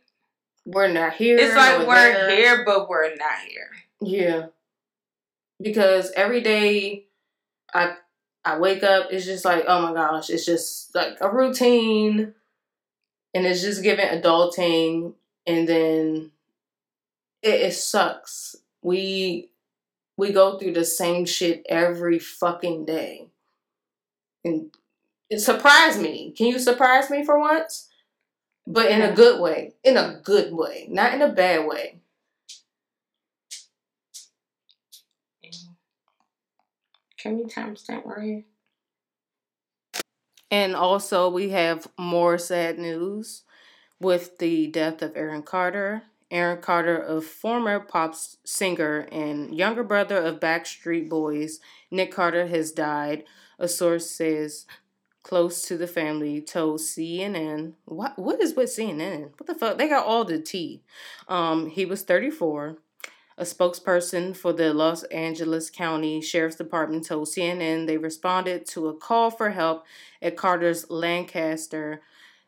We're 0.65 0.91
not 0.91 1.13
here. 1.13 1.37
It's 1.37 1.55
like 1.55 1.87
we're 1.87 1.95
there. 1.95 2.29
here, 2.29 2.65
but 2.65 2.89
we're 2.89 3.15
not 3.15 3.39
here. 3.47 3.69
Yeah. 4.01 4.47
Because 5.61 6.11
every 6.15 6.41
day 6.41 7.05
I 7.73 7.95
I 8.43 8.57
wake 8.57 8.83
up, 8.83 9.07
it's 9.11 9.25
just 9.25 9.45
like, 9.45 9.65
oh 9.67 9.81
my 9.81 9.93
gosh, 9.93 10.29
it's 10.29 10.45
just 10.45 10.93
like 10.95 11.17
a 11.21 11.31
routine. 11.31 12.33
And 13.33 13.45
it's 13.45 13.61
just 13.61 13.83
giving 13.83 14.07
adulting 14.07 15.13
and 15.45 15.67
then 15.67 16.31
it, 17.41 17.61
it 17.61 17.73
sucks. 17.73 18.55
We 18.81 19.49
we 20.17 20.31
go 20.31 20.57
through 20.57 20.73
the 20.73 20.85
same 20.85 21.25
shit 21.25 21.65
every 21.67 22.19
fucking 22.19 22.85
day. 22.85 23.27
And 24.43 24.71
it 25.29 25.39
surprise 25.39 25.97
me. 25.97 26.31
Can 26.31 26.47
you 26.47 26.59
surprise 26.59 27.09
me 27.09 27.25
for 27.25 27.39
once? 27.39 27.89
But 28.67 28.89
in 28.89 29.01
a 29.01 29.13
good 29.13 29.39
way. 29.39 29.75
In 29.83 29.97
a 29.97 30.19
good 30.23 30.53
way, 30.53 30.87
not 30.89 31.13
in 31.13 31.21
a 31.21 31.31
bad 31.31 31.67
way. 31.67 31.99
Can 37.17 37.37
we 37.37 37.45
timestamp 37.45 38.05
right 38.05 38.23
here? 38.23 38.43
And 40.51 40.75
also, 40.75 41.27
we 41.27 41.49
have 41.49 41.87
more 41.97 42.37
sad 42.37 42.77
news 42.77 43.43
with 43.99 44.37
the 44.37 44.67
death 44.67 45.01
of 45.01 45.15
Aaron 45.15 45.41
Carter. 45.41 46.03
Aaron 46.29 46.61
Carter, 46.61 47.01
a 47.01 47.21
former 47.21 47.79
pop 47.79 48.15
singer 48.45 49.07
and 49.11 49.55
younger 49.55 49.83
brother 49.83 50.17
of 50.17 50.39
Backstreet 50.39 51.09
Boys, 51.09 51.59
Nick 51.89 52.11
Carter, 52.11 52.47
has 52.47 52.71
died. 52.71 53.23
A 53.57 53.67
source 53.67 54.09
says 54.09 54.65
close 55.25 55.63
to 55.63 55.75
the 55.75 55.87
family 55.87 56.39
told 56.39 56.79
CNN. 56.79 57.73
What 57.85 58.17
what 58.19 58.39
is 58.39 58.53
with 58.53 58.69
CNN? 58.69 59.31
What 59.37 59.47
the 59.47 59.55
fuck? 59.55 59.79
They 59.79 59.89
got 59.89 60.05
all 60.05 60.23
the 60.23 60.39
tea. 60.39 60.83
Um, 61.27 61.67
he 61.67 61.83
was 61.83 62.03
34. 62.03 62.77
A 63.37 63.43
spokesperson 63.43 64.37
for 64.37 64.53
the 64.53 64.71
Los 64.71 65.01
Angeles 65.05 65.71
County 65.71 66.21
Sheriff's 66.21 66.57
Department 66.57 67.07
told 67.07 67.27
CNN 67.27 67.87
they 67.87 67.97
responded 67.97 68.67
to 68.67 68.87
a 68.87 68.93
call 68.93 69.31
for 69.31 69.49
help 69.49 69.83
at 70.21 70.37
Carter's 70.37 70.89
Lancaster, 70.91 72.01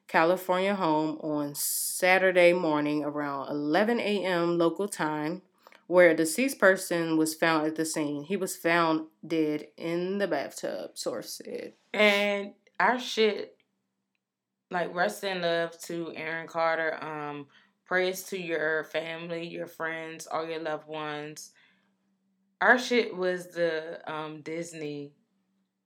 California 0.07 0.75
home 0.75 1.17
on 1.21 1.55
Saturday 1.55 2.53
morning 2.53 3.03
around 3.03 3.49
11 3.49 3.99
a.m. 3.99 4.59
local 4.59 4.87
time, 4.87 5.41
where 5.87 6.11
a 6.11 6.15
deceased 6.15 6.59
person 6.59 7.17
was 7.17 7.33
found 7.33 7.65
at 7.65 7.75
the 7.75 7.85
scene. 7.85 8.23
He 8.23 8.37
was 8.37 8.55
found 8.55 9.07
dead 9.25 9.67
in 9.77 10.19
the 10.19 10.27
bathtub, 10.27 10.91
source 10.93 11.41
said. 11.43 11.73
And 11.91 12.53
our 12.79 12.99
shit, 12.99 13.55
like 14.71 14.93
rest 14.93 15.23
in 15.23 15.41
love 15.41 15.77
to 15.83 16.11
Aaron 16.15 16.47
Carter. 16.47 16.97
Um, 17.03 17.47
Praise 17.85 18.23
to 18.23 18.37
your 18.37 18.83
family, 18.83 19.47
your 19.47 19.65
friends, 19.65 20.27
all 20.29 20.45
your 20.45 20.59
loved 20.59 20.89
ones. 20.89 21.51
Our 22.59 22.77
shit 22.77 23.15
was 23.15 23.47
the 23.47 24.01
um, 24.11 24.41
Disney 24.41 25.13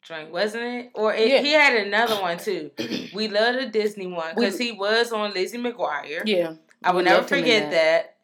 joint, 0.02 0.32
wasn't 0.32 0.64
it? 0.64 0.92
Or 0.96 1.14
it, 1.14 1.30
Yeah. 1.30 1.42
he 1.42 1.52
had 1.52 1.76
another 1.86 2.20
one 2.20 2.40
too. 2.40 2.72
We 3.14 3.28
love 3.28 3.54
the 3.56 3.68
Disney 3.68 4.08
one 4.08 4.34
because 4.36 4.58
he 4.58 4.72
was 4.72 5.12
on 5.12 5.34
Lizzie 5.34 5.60
McGuire. 5.60 6.24
Yeah. 6.26 6.54
I 6.84 6.92
will 6.92 7.04
never 7.04 7.18
loved 7.18 7.30
him 7.30 7.38
in 7.38 7.44
forget 7.44 7.64
that. 7.66 7.72
that. 7.72 8.18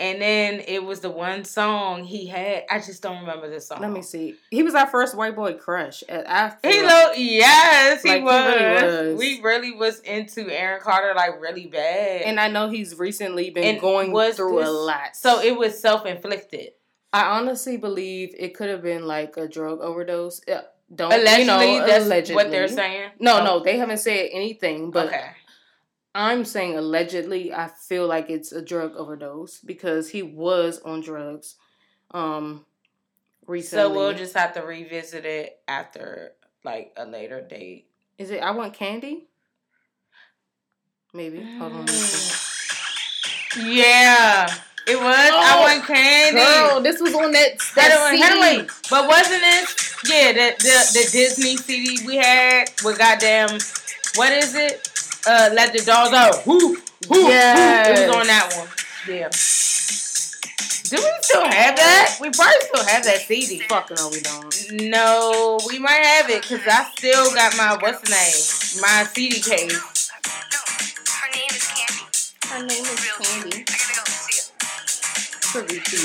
And 0.00 0.20
then 0.20 0.60
it 0.66 0.82
was 0.82 1.00
the 1.00 1.10
one 1.10 1.44
song 1.44 2.02
he 2.02 2.26
had. 2.26 2.64
I 2.68 2.78
just 2.80 3.00
don't 3.02 3.20
remember 3.20 3.48
the 3.48 3.60
song. 3.60 3.80
Let 3.80 3.92
me 3.92 4.02
see. 4.02 4.34
He 4.50 4.64
was 4.64 4.74
our 4.74 4.88
first 4.88 5.16
white 5.16 5.36
boy 5.36 5.54
crush. 5.54 6.00
Feel 6.00 6.24
He 6.64 6.82
looked 6.82 7.18
yes, 7.18 8.02
he, 8.02 8.08
Like, 8.08 8.18
he 8.18 8.24
was. 8.24 8.44
really 8.56 9.08
was. 9.12 9.18
We 9.18 9.40
really 9.40 9.72
was 9.72 10.00
into 10.00 10.50
Aaron 10.50 10.80
Carter 10.80 11.14
like 11.14 11.40
really 11.40 11.66
bad. 11.66 12.22
and 12.22 12.40
I 12.40 12.48
know 12.48 12.68
he's 12.68 12.98
recently 12.98 13.50
been 13.50 13.64
And 13.64 13.80
going 13.80 14.10
was 14.10 14.36
through 14.36 14.58
this- 14.58 14.68
a 14.68 14.72
lot. 14.72 15.14
so 15.16 15.40
it 15.40 15.56
was 15.56 15.78
self 15.78 16.04
inflicted. 16.06 16.70
I 17.12 17.38
honestly 17.38 17.76
believe 17.76 18.34
it 18.36 18.54
could 18.54 18.68
have 18.68 18.82
been 18.82 19.06
like 19.06 19.36
a 19.36 19.46
drug 19.46 19.80
overdose. 19.80 20.40
Don't 20.94 21.12
Allegedly, 21.12 21.72
you 21.72 21.78
know? 21.80 21.86
that's 21.86 22.04
allegedly. 22.04 22.34
what 22.34 22.50
they're 22.50 22.68
saying. 22.68 23.10
No, 23.20 23.40
Oh, 23.40 23.44
no, 23.44 23.60
they 23.60 23.78
haven't 23.78 23.98
said 23.98 24.28
anything. 24.32 24.90
But 24.90 25.06
okay. 25.08 25.26
I'm 26.14 26.44
saying 26.44 26.76
allegedly. 26.78 27.52
I 27.52 27.68
feel 27.68 28.06
like 28.06 28.30
it's 28.30 28.52
a 28.52 28.62
drug 28.62 28.94
overdose 28.96 29.58
because 29.60 30.10
he 30.10 30.22
was 30.22 30.80
on 30.82 31.00
drugs. 31.00 31.56
Um, 32.12 32.64
recently. 33.46 33.82
So 33.82 33.92
we'll 33.92 34.14
just 34.14 34.34
have 34.34 34.54
to 34.54 34.60
revisit 34.62 35.24
it 35.24 35.58
after 35.66 36.32
like 36.64 36.92
a 36.96 37.04
later 37.04 37.40
date. 37.40 37.88
Is 38.18 38.30
it? 38.30 38.40
I 38.42 38.52
want 38.52 38.74
candy. 38.74 39.26
Maybe. 41.12 41.42
Hold 41.58 41.72
on. 41.72 41.78
let 41.78 41.86
me 41.90 41.92
see. 41.94 42.40
Yeah, 43.80 44.46
it 44.88 44.96
was. 44.96 45.04
I 45.06 45.30
Oh, 45.56 45.62
want 45.62 45.84
candy. 45.86 46.40
Girl, 46.40 46.80
this 46.80 47.00
was 47.00 47.14
on 47.14 47.30
that. 47.32 47.50
That 47.76 47.88
to- 48.10 48.16
had 48.16 48.28
to 48.34 48.42
CD. 48.42 48.58
wait. 48.62 48.70
But 48.90 49.06
wasn't 49.08 49.42
it? 49.44 49.80
Yeah, 50.06 50.32
the, 50.32 50.56
the 50.58 51.00
the 51.04 51.08
Disney 51.12 51.56
CD 51.56 52.04
we 52.06 52.16
had 52.16 52.68
with 52.84 52.98
goddamn 52.98 53.50
what 54.16 54.32
is 54.32 54.54
it? 54.54 54.88
Uh, 55.26 55.50
let 55.54 55.72
the 55.72 55.82
dogs 55.84 56.12
out. 56.12 56.46
Whoo, 56.46 56.58
whoo, 56.58 56.76
whoo. 57.08 57.28
It 57.30 58.08
was 58.08 58.16
on 58.16 58.26
that 58.26 58.52
one. 58.56 58.68
Yeah. 59.08 59.30
Do 60.90 60.96
we 60.96 61.10
still 61.22 61.44
have 61.44 61.76
that? 61.76 62.18
We 62.20 62.30
probably 62.30 62.60
still 62.60 62.84
have 62.84 63.04
that 63.04 63.24
CD. 63.26 63.60
Fuck 63.60 63.90
no, 63.96 64.10
we 64.10 64.20
don't. 64.20 64.54
No, 64.90 65.58
we 65.66 65.78
might 65.78 66.04
have 66.04 66.28
it 66.28 66.42
because 66.42 66.60
I 66.66 66.84
still 66.94 67.34
got 67.34 67.56
my 67.56 67.78
what's 67.80 68.00
the 68.02 68.10
name? 68.10 68.82
My 68.82 69.04
CD 69.12 69.40
case. 69.40 70.10
Her 71.08 71.30
name 71.32 71.50
is 71.50 71.66
Candy. 71.72 72.04
Her 72.48 72.60
name 72.66 72.84
is 72.84 73.00
Real 73.02 73.16
Candy. 73.22 73.64
cute. 73.64 73.70
I 73.70 73.80
gotta 73.88 74.04
go 74.04 74.12
see 74.20 74.40
her. 74.40 74.54
Privy 75.40 75.80
to 75.80 75.96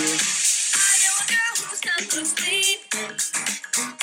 you. 3.82 3.99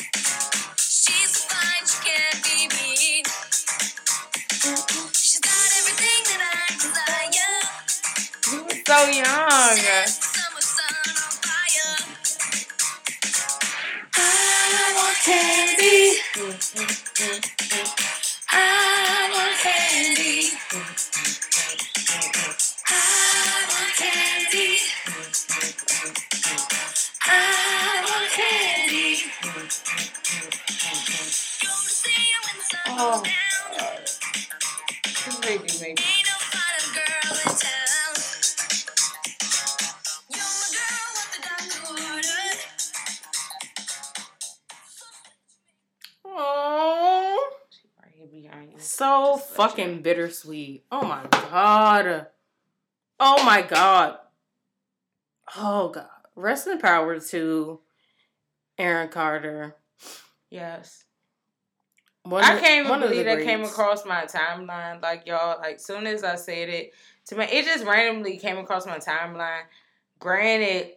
So 8.87 8.95
young. 9.11 9.27
Sets 9.27 10.19
the 10.19 10.27
summer 10.39 10.61
sun 10.63 10.95
on 11.11 11.33
fire. 11.43 11.99
I 14.15 14.93
want 14.95 15.19
candy. 15.27 16.23
I 18.49 19.31
want 19.35 19.59
candy. 19.59 20.53
I 22.87 23.67
want 23.71 23.93
candy. 23.99 24.79
I 27.27 28.05
want 28.07 28.31
candy. 28.39 29.11
Go 31.61 31.71
to 31.75 31.91
see 31.91 32.27
her 32.31 32.41
when 32.47 32.57
the 32.59 32.65
sun 32.71 32.87
Oh. 32.99 33.23
This 35.27 35.37
baby, 35.41 35.69
baby. 35.81 36.16
So 48.97 49.37
fucking 49.37 50.03
bittersweet. 50.03 50.85
Oh 50.91 51.07
my 51.07 51.23
god. 51.31 52.27
Oh 53.21 53.45
my 53.45 53.63
god. 53.63 54.17
Oh 55.57 55.89
god. 55.89 56.07
Rest 56.35 56.67
in 56.67 56.79
power 56.79 57.21
to 57.21 57.81
Aaron 58.79 59.09
Carter. 59.09 59.77
Yes. 60.51 61.05
One 62.23 62.43
I 62.43 62.59
can't 62.59 62.87
even 62.87 63.01
believe 63.01 63.27
that 63.27 63.43
came 63.43 63.63
across 63.63 64.05
my 64.05 64.25
timeline. 64.25 65.03
Like 65.03 65.27
y'all, 65.27 65.59
like 65.61 65.79
soon 65.79 66.07
as 66.07 66.25
I 66.25 66.37
said 66.37 66.69
it 66.69 66.93
to 67.27 67.37
me, 67.37 67.45
it 67.45 67.65
just 67.65 67.85
randomly 67.85 68.39
came 68.39 68.59
across 68.59 68.87
my 68.87 68.99
timeline. 68.99 69.63
Granted, 70.19 70.93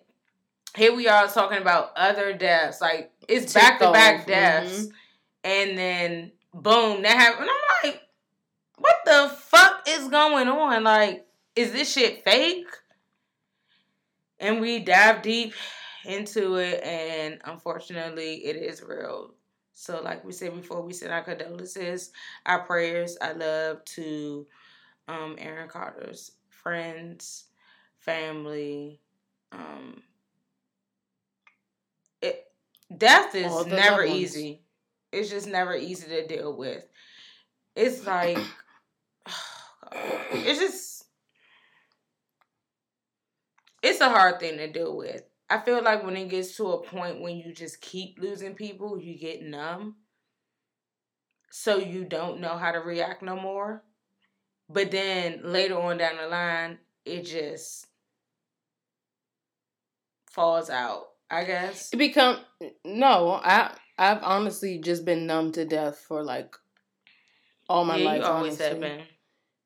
here 0.76 0.96
we 0.96 1.08
are 1.08 1.28
talking 1.28 1.60
about 1.60 1.92
other 1.96 2.34
deaths. 2.34 2.82
Like 2.82 3.12
it's 3.28 3.54
back 3.54 3.80
to 3.80 3.92
back 3.92 4.26
deaths, 4.26 4.88
mhm. 4.88 4.92
and 5.44 5.78
then 5.78 6.32
boom, 6.54 7.04
that 7.04 7.18
happened. 7.18 7.50
I'm 7.50 7.69
what 8.80 8.96
the 9.06 9.36
fuck 9.36 9.84
is 9.88 10.08
going 10.08 10.48
on? 10.48 10.84
Like, 10.84 11.26
is 11.56 11.72
this 11.72 11.92
shit 11.92 12.24
fake? 12.24 12.66
And 14.40 14.62
we 14.62 14.80
dive 14.80 15.22
deep 15.22 15.54
into 16.06 16.56
it, 16.56 16.82
and 16.84 17.40
unfortunately, 17.44 18.36
it 18.46 18.56
is 18.56 18.82
real. 18.82 19.34
So, 19.74 20.02
like 20.02 20.24
we 20.24 20.32
said 20.32 20.56
before, 20.56 20.82
we 20.82 20.94
send 20.94 21.12
our 21.12 21.24
condolences, 21.24 22.12
our 22.46 22.64
prayers, 22.64 23.18
our 23.22 23.34
love 23.34 23.86
to 23.86 24.48
um, 25.08 25.36
Aaron 25.40 25.70
Carter's 25.70 26.32
friends, 26.50 27.46
family. 28.00 29.00
Um, 29.52 30.04
it 32.22 32.46
death 32.98 33.36
is 33.36 33.66
never 33.66 34.04
easy. 34.04 34.62
It's 35.12 35.30
just 35.30 35.48
never 35.48 35.76
easy 35.76 36.08
to 36.08 36.28
deal 36.28 36.56
with. 36.56 36.86
It's 37.76 38.06
like 38.06 38.38
it's 40.32 40.60
just 40.60 41.06
it's 43.82 44.02
a 44.02 44.10
hard 44.10 44.40
thing 44.40 44.58
to 44.58 44.72
deal 44.72 44.96
with. 44.98 45.24
I 45.50 45.60
feel 45.60 45.84
like 45.84 46.04
when 46.04 46.16
it 46.18 46.30
gets 46.30 46.56
to 46.58 46.72
a 46.72 46.84
point 46.84 47.22
when 47.22 47.38
you 47.38 47.54
just 47.54 47.82
keep 47.82 48.20
losing 48.20 48.54
people, 48.54 49.00
you 49.00 49.18
get 49.18 49.42
numb. 49.42 49.96
So 51.52 51.78
you 51.78 52.06
don't 52.06 52.40
know 52.42 52.58
how 52.58 52.72
to 52.72 52.80
react 52.80 53.24
no 53.24 53.36
more. 53.36 53.84
But 54.70 54.92
then 54.92 55.42
later 55.44 55.80
on 55.80 55.98
down 55.98 56.18
the 56.18 56.28
line, 56.28 56.78
it 57.06 57.24
just 57.24 57.88
falls 60.30 60.70
out, 60.70 61.06
I 61.32 61.44
guess. 61.44 61.92
It 61.92 61.98
become 61.98 62.38
no, 62.86 63.40
I 63.44 63.72
I've 63.98 64.24
honestly 64.24 64.78
just 64.78 65.06
been 65.06 65.26
numb 65.26 65.52
to 65.54 65.66
death 65.66 65.98
for 66.08 66.24
like 66.24 66.56
all 67.68 67.86
my 67.86 67.98
yeah, 67.98 68.06
life. 68.06 68.20
you 68.20 68.26
always 68.26 68.62
honestly. 68.62 68.66
have 68.68 68.80
been. 68.80 69.02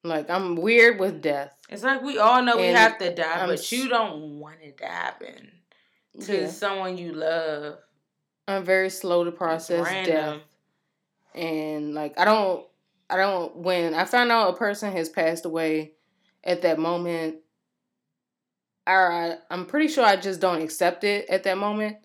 Like 0.04 0.30
I'm 0.30 0.56
weird 0.56 1.00
with 1.00 1.22
death. 1.22 1.56
It's 1.70 1.84
like 1.84 2.02
we 2.02 2.18
all 2.18 2.44
know 2.44 2.58
we 2.58 2.68
have 2.68 2.98
to 3.00 3.14
die, 3.14 3.42
I'm 3.42 3.50
but 3.50 3.72
you 3.72 3.88
don't 3.88 4.40
want 4.40 4.58
it 4.62 4.78
to 4.80 4.86
happen 4.86 5.52
to 6.22 6.42
Yeah. 6.42 6.48
someone 6.48 6.98
you 6.98 7.14
love. 7.14 7.78
I'm 8.48 8.66
very 8.66 8.90
slow 8.90 9.24
to 9.24 9.32
process 9.32 9.88
death. 10.06 10.42
And 11.34 11.94
like 11.94 12.20
I 12.20 12.26
don't 12.26 12.66
I 13.10 13.16
don't 13.18 13.56
when 13.58 13.94
I 13.94 14.06
find 14.06 14.32
out 14.32 14.54
a 14.54 14.58
person 14.58 14.92
has 14.92 15.10
passed 15.10 15.46
away 15.46 15.94
at 16.44 16.62
that 16.64 16.78
moment 16.80 17.38
I 18.86 19.38
I'm 19.50 19.66
pretty 19.66 19.88
sure 19.88 20.04
I 20.06 20.18
just 20.18 20.40
don't 20.42 20.62
accept 20.62 21.04
it 21.04 21.30
at 21.30 21.44
that 21.44 21.58
moment. 21.58 21.98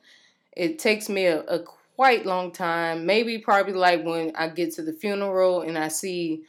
It 0.56 0.78
takes 0.78 1.08
me 1.08 1.26
a, 1.26 1.40
a 1.42 1.60
quite 1.96 2.24
long 2.26 2.52
time, 2.52 3.06
maybe 3.06 3.38
probably 3.38 3.72
like 3.72 4.04
when 4.04 4.32
I 4.36 4.48
get 4.48 4.74
to 4.74 4.82
the 4.82 4.92
funeral 4.92 5.62
and 5.62 5.76
I 5.76 5.88
see 5.88 6.44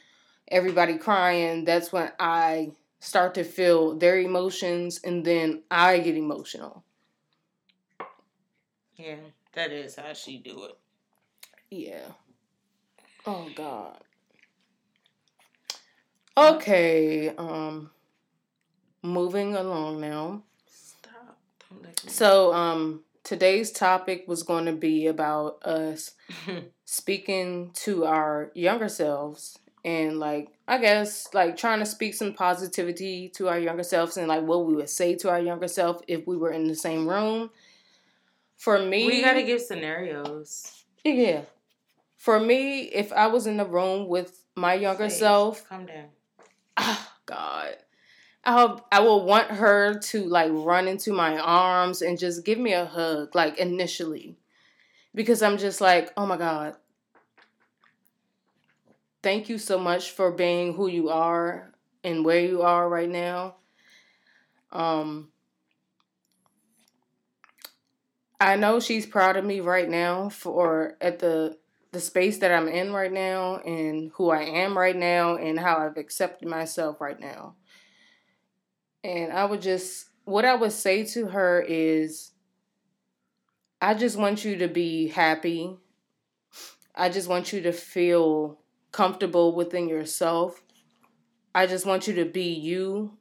everybody 0.51 0.97
crying, 0.97 1.65
that's 1.65 1.91
when 1.91 2.11
I 2.19 2.71
start 2.99 3.33
to 3.35 3.43
feel 3.43 3.95
their 3.95 4.19
emotions 4.19 4.99
and 5.03 5.23
then 5.25 5.63
I 5.71 5.99
get 5.99 6.15
emotional. 6.15 6.83
Yeah, 8.95 9.15
that 9.53 9.71
is 9.71 9.95
how 9.95 10.13
she 10.13 10.37
do 10.37 10.65
it. 10.65 10.77
Yeah. 11.71 12.11
Oh 13.25 13.49
God. 13.55 13.97
Okay. 16.37 17.29
Um. 17.37 17.91
Moving 19.01 19.55
along 19.55 20.01
now. 20.01 20.43
Stop. 20.67 21.37
So, 22.07 22.53
um, 22.53 23.03
today's 23.23 23.71
topic 23.71 24.25
was 24.27 24.43
going 24.43 24.65
to 24.65 24.73
be 24.73 25.07
about 25.07 25.63
us 25.63 26.11
speaking 26.85 27.71
to 27.75 28.03
our 28.05 28.51
younger 28.53 28.89
selves 28.89 29.57
and 29.85 30.19
like 30.19 30.49
I 30.67 30.77
guess 30.77 31.27
like 31.33 31.57
trying 31.57 31.79
to 31.79 31.85
speak 31.85 32.13
some 32.13 32.33
positivity 32.33 33.29
to 33.35 33.47
our 33.47 33.59
younger 33.59 33.83
selves 33.83 34.17
and 34.17 34.27
like 34.27 34.43
what 34.43 34.65
we 34.65 34.75
would 34.75 34.89
say 34.89 35.15
to 35.15 35.29
our 35.29 35.39
younger 35.39 35.67
self 35.67 36.01
if 36.07 36.27
we 36.27 36.37
were 36.37 36.51
in 36.51 36.67
the 36.67 36.75
same 36.75 37.07
room. 37.07 37.49
For 38.57 38.79
me, 38.79 39.07
we 39.07 39.21
gotta 39.21 39.43
give 39.43 39.61
scenarios. 39.61 40.83
Yeah. 41.03 41.41
For 42.17 42.39
me, 42.39 42.81
if 42.81 43.13
I 43.13 43.27
was 43.27 43.47
in 43.47 43.55
the 43.55 43.65
room 43.65 44.09
with 44.09 44.43
my 44.55 44.73
younger 44.73 45.09
self, 45.09 45.67
Calm 45.69 45.85
down. 45.85 46.09
oh 46.77 47.07
God, 47.25 47.77
I 48.43 48.79
I 48.91 48.99
will 48.99 49.25
want 49.25 49.47
her 49.51 49.97
to 49.97 50.23
like 50.25 50.51
run 50.53 50.87
into 50.89 51.13
my 51.13 51.37
arms 51.39 52.01
and 52.01 52.19
just 52.19 52.43
give 52.43 52.59
me 52.59 52.73
a 52.73 52.85
hug, 52.85 53.33
like 53.33 53.57
initially, 53.57 54.37
because 55.15 55.41
I'm 55.41 55.57
just 55.57 55.79
like, 55.79 56.11
oh 56.17 56.25
my 56.25 56.37
God, 56.37 56.75
thank 59.21 59.49
you 59.49 59.57
so 59.57 59.77
much 59.77 60.11
for 60.11 60.31
being 60.31 60.73
who 60.73 60.87
you 60.87 61.09
are 61.09 61.73
and 62.03 62.23
where 62.23 62.39
you 62.39 62.61
are 62.61 62.87
right 62.87 63.09
now. 63.09 63.55
Um, 64.71 65.29
I 68.39 68.55
know 68.55 68.79
she's 68.79 69.05
proud 69.05 69.35
of 69.35 69.43
me 69.43 69.59
right 69.59 69.89
now 69.89 70.29
for 70.29 70.95
at 71.01 71.19
the 71.19 71.57
the 71.91 71.99
space 71.99 72.37
that 72.37 72.51
I'm 72.51 72.67
in 72.67 72.93
right 72.93 73.11
now 73.11 73.57
and 73.57 74.11
who 74.13 74.29
I 74.29 74.43
am 74.43 74.77
right 74.77 74.95
now 74.95 75.37
and 75.37 75.59
how 75.59 75.77
I've 75.77 75.97
accepted 75.97 76.47
myself 76.47 77.01
right 77.01 77.19
now. 77.19 77.55
And 79.03 79.33
I 79.33 79.45
would 79.45 79.61
just 79.61 80.05
what 80.25 80.45
I 80.45 80.55
would 80.55 80.71
say 80.71 81.03
to 81.05 81.27
her 81.27 81.61
is 81.67 82.31
I 83.81 83.95
just 83.95 84.17
want 84.17 84.45
you 84.45 84.57
to 84.57 84.67
be 84.67 85.07
happy. 85.07 85.77
I 86.93 87.09
just 87.09 87.27
want 87.27 87.51
you 87.51 87.61
to 87.61 87.71
feel 87.71 88.59
comfortable 88.91 89.53
within 89.53 89.87
yourself. 89.87 90.63
I 91.53 91.67
just 91.67 91.85
want 91.85 92.07
you 92.07 92.13
to 92.15 92.25
be 92.25 92.53
you 92.53 93.17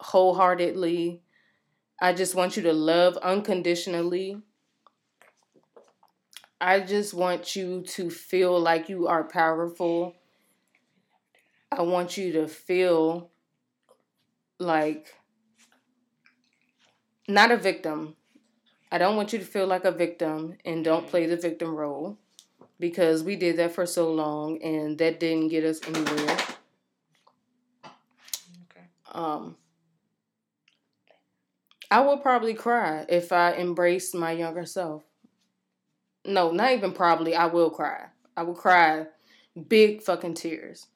wholeheartedly. 0.00 1.22
I 2.00 2.12
just 2.12 2.34
want 2.34 2.56
you 2.56 2.62
to 2.64 2.72
love 2.72 3.16
unconditionally. 3.18 4.42
I 6.60 6.80
just 6.80 7.14
want 7.14 7.56
you 7.56 7.82
to 7.82 8.10
feel 8.10 8.58
like 8.58 8.88
you 8.88 9.06
are 9.06 9.24
powerful. 9.24 10.14
I 11.70 11.82
want 11.82 12.16
you 12.16 12.32
to 12.32 12.48
feel 12.48 13.30
like 14.58 15.14
not 17.28 17.50
a 17.50 17.56
victim. 17.56 18.16
I 18.90 18.98
don't 18.98 19.16
want 19.16 19.32
you 19.32 19.38
to 19.38 19.44
feel 19.44 19.66
like 19.66 19.84
a 19.84 19.90
victim 19.90 20.56
and 20.64 20.84
don't 20.84 21.06
play 21.08 21.26
the 21.26 21.36
victim 21.36 21.74
role 21.74 22.18
because 22.78 23.22
we 23.22 23.36
did 23.36 23.56
that 23.56 23.72
for 23.72 23.86
so 23.86 24.12
long 24.12 24.62
and 24.62 24.98
that 24.98 25.20
didn't 25.20 25.48
get 25.48 25.64
us 25.64 25.80
anywhere. 25.86 26.36
Okay. 27.84 28.86
Um, 29.12 29.56
I 31.90 32.00
would 32.00 32.22
probably 32.22 32.54
cry 32.54 33.06
if 33.08 33.32
I 33.32 33.54
embraced 33.54 34.14
my 34.14 34.32
younger 34.32 34.66
self. 34.66 35.04
No, 36.24 36.50
not 36.50 36.72
even 36.72 36.92
probably. 36.92 37.34
I 37.34 37.46
will 37.46 37.70
cry. 37.70 38.06
I 38.36 38.42
will 38.42 38.54
cry 38.54 39.06
big 39.68 40.02
fucking 40.02 40.34
tears 40.34 40.88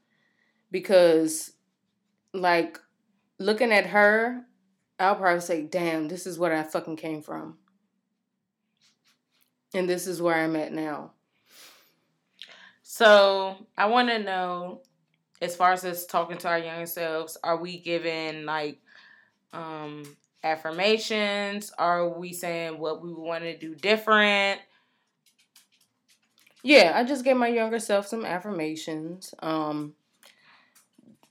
because, 0.70 1.53
like, 2.35 2.78
looking 3.39 3.72
at 3.72 3.87
her, 3.87 4.45
I'll 4.99 5.14
probably 5.14 5.41
say, 5.41 5.62
"Damn, 5.62 6.09
this 6.09 6.26
is 6.26 6.39
where 6.39 6.53
I 6.53 6.62
fucking 6.64 6.97
came 6.97 7.22
from." 7.22 7.59
And 9.72 9.89
this 9.89 10.07
is 10.09 10.20
where 10.20 10.35
I'm 10.35 10.57
at 10.57 10.72
now. 10.72 11.12
So 13.01 13.57
I 13.79 13.87
want 13.87 14.11
to 14.11 14.19
know, 14.19 14.83
as 15.41 15.57
far 15.57 15.73
as 15.73 15.87
us 15.87 16.05
talking 16.05 16.37
to 16.37 16.49
our 16.49 16.59
younger 16.59 16.85
selves, 16.85 17.39
are 17.43 17.57
we 17.57 17.79
giving 17.79 18.45
like 18.45 18.79
um 19.55 20.03
affirmations? 20.45 21.73
Are 21.79 22.07
we 22.11 22.35
saying 22.35 22.79
what 22.79 23.03
we 23.03 23.11
want 23.15 23.45
to 23.45 23.57
do 23.57 23.75
different? 23.75 24.61
Yeah, 26.63 26.93
I 26.95 27.05
just 27.05 27.25
gave 27.25 27.39
my 27.39 27.49
younger 27.49 27.79
self 27.79 28.07
some 28.07 28.27
affirmations. 28.27 29.35
Um 29.39 29.95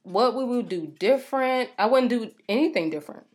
what 0.01 0.35
we 0.35 0.45
would 0.45 0.69
do 0.69 0.87
different. 0.87 1.69
I 1.77 1.85
wouldn't 1.85 2.09
do 2.09 2.31
anything 2.47 2.89
different. 2.89 3.27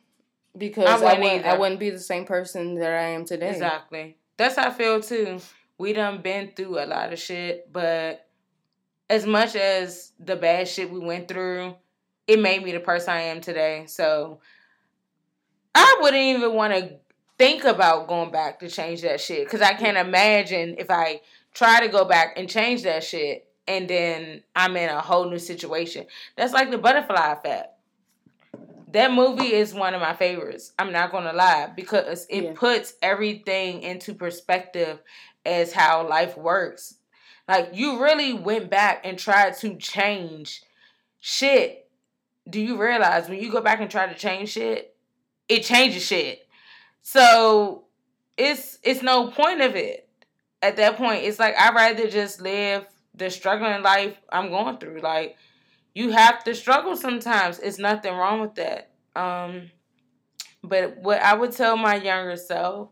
Because 0.59 0.89
I 0.89 0.95
I 0.95 0.99
wouldn't 0.99 1.23
wouldn't, 1.23 1.47
I 1.47 1.57
wouldn't 1.57 1.79
be 1.79 1.91
the 1.91 2.01
same 2.01 2.25
person 2.25 2.75
that 2.81 2.95
I 2.95 3.11
am 3.11 3.27
today. 3.27 3.51
Exactly. 3.51 4.17
That's 4.37 4.57
how 4.57 4.67
I 4.67 4.71
feel 4.73 5.01
too. 5.01 5.39
We 5.79 5.93
done 5.93 6.21
been 6.21 6.51
through 6.57 6.81
a 6.81 6.87
lot 6.87 7.13
of 7.13 7.19
shit, 7.21 7.73
but 7.73 8.24
as 9.15 9.25
much 9.27 9.55
as 9.55 10.13
the 10.19 10.35
bad 10.35 10.67
shit 10.67 10.91
we 10.91 10.99
went 10.99 11.29
through, 11.29 11.77
it 12.27 12.41
made 12.41 12.65
me 12.65 12.73
the 12.73 12.81
person 12.81 13.11
I 13.11 13.21
am 13.23 13.41
today. 13.41 13.85
So 13.87 14.41
I 15.75 15.99
wouldn't 16.01 16.21
even 16.21 16.53
want 16.55 16.75
to 16.75 16.97
think 17.39 17.65
about 17.65 18.09
going 18.09 18.33
back 18.33 18.59
to 18.61 18.69
change 18.69 19.03
that 19.03 19.21
shit 19.21 19.45
because 19.45 19.63
I 19.63 19.75
can't 19.75 19.97
imagine 19.97 20.77
if 20.79 20.91
I 20.91 21.21
try 21.53 21.81
to 21.81 21.89
go 21.89 22.05
back 22.05 22.35
and 22.37 22.49
change 22.49 22.83
that 22.83 23.05
shit 23.05 23.47
and 23.69 23.89
then 23.89 24.43
I'm 24.57 24.77
in 24.77 24.91
a 24.91 25.01
whole 25.01 25.31
new 25.31 25.39
situation. 25.39 26.07
That's 26.37 26.53
like 26.53 26.73
the 26.73 26.79
butterfly 26.79 27.33
effect. 27.33 27.69
That 28.93 29.13
movie 29.13 29.53
is 29.53 29.75
one 29.75 29.95
of 29.95 30.01
my 30.01 30.15
favorites. 30.15 30.73
I'm 30.79 30.93
not 30.93 31.13
gonna 31.13 31.33
lie 31.33 31.73
because 31.75 32.27
it 32.31 32.45
Yeah. 32.45 32.53
puts 32.55 32.95
everything 33.01 33.83
into 33.83 34.15
perspective 34.15 35.01
as 35.47 35.73
how 35.73 36.07
life 36.09 36.37
works. 36.37 36.95
Like 37.49 37.71
you 37.75 38.03
really 38.03 38.33
went 38.33 38.71
back 38.71 39.03
and 39.05 39.19
tried 39.19 39.57
to 39.59 39.77
change 39.77 40.63
shit. 41.21 41.89
Do 42.49 42.61
you 42.61 42.81
realize 42.81 43.29
when 43.29 43.41
you 43.41 43.51
go 43.51 43.61
back 43.61 43.81
and 43.81 43.91
try 43.91 44.07
to 44.07 44.15
change 44.15 44.51
shit, 44.51 44.95
it 45.49 45.63
changes 45.63 46.05
shit. 46.05 46.47
So 47.03 47.85
it's 48.37 48.79
it's 48.83 49.03
no 49.03 49.29
point 49.31 49.61
of 49.61 49.77
it. 49.77 50.09
At 50.63 50.77
that 50.77 50.97
point, 50.97 51.25
it's 51.25 51.39
like 51.39 51.55
I'd 51.59 51.75
rather 51.75 52.09
just 52.09 52.41
live 52.41 52.87
the 53.15 53.31
struggling 53.31 53.83
life 53.83 54.17
I'm 54.31 54.49
going 54.51 54.79
through. 54.79 55.01
Like 55.01 55.37
you 55.95 56.11
have 56.11 56.43
to 56.45 56.55
struggle 56.55 56.97
sometimes. 56.97 57.59
It's 57.59 57.79
nothing 57.79 58.15
wrong 58.15 58.41
with 58.41 58.55
that. 58.55 58.91
Um 59.15 59.71
but 60.63 60.97
what 60.97 61.21
I 61.21 61.35
would 61.35 61.53
tell 61.53 61.77
my 61.77 61.97
younger 61.97 62.37
self, 62.37 62.89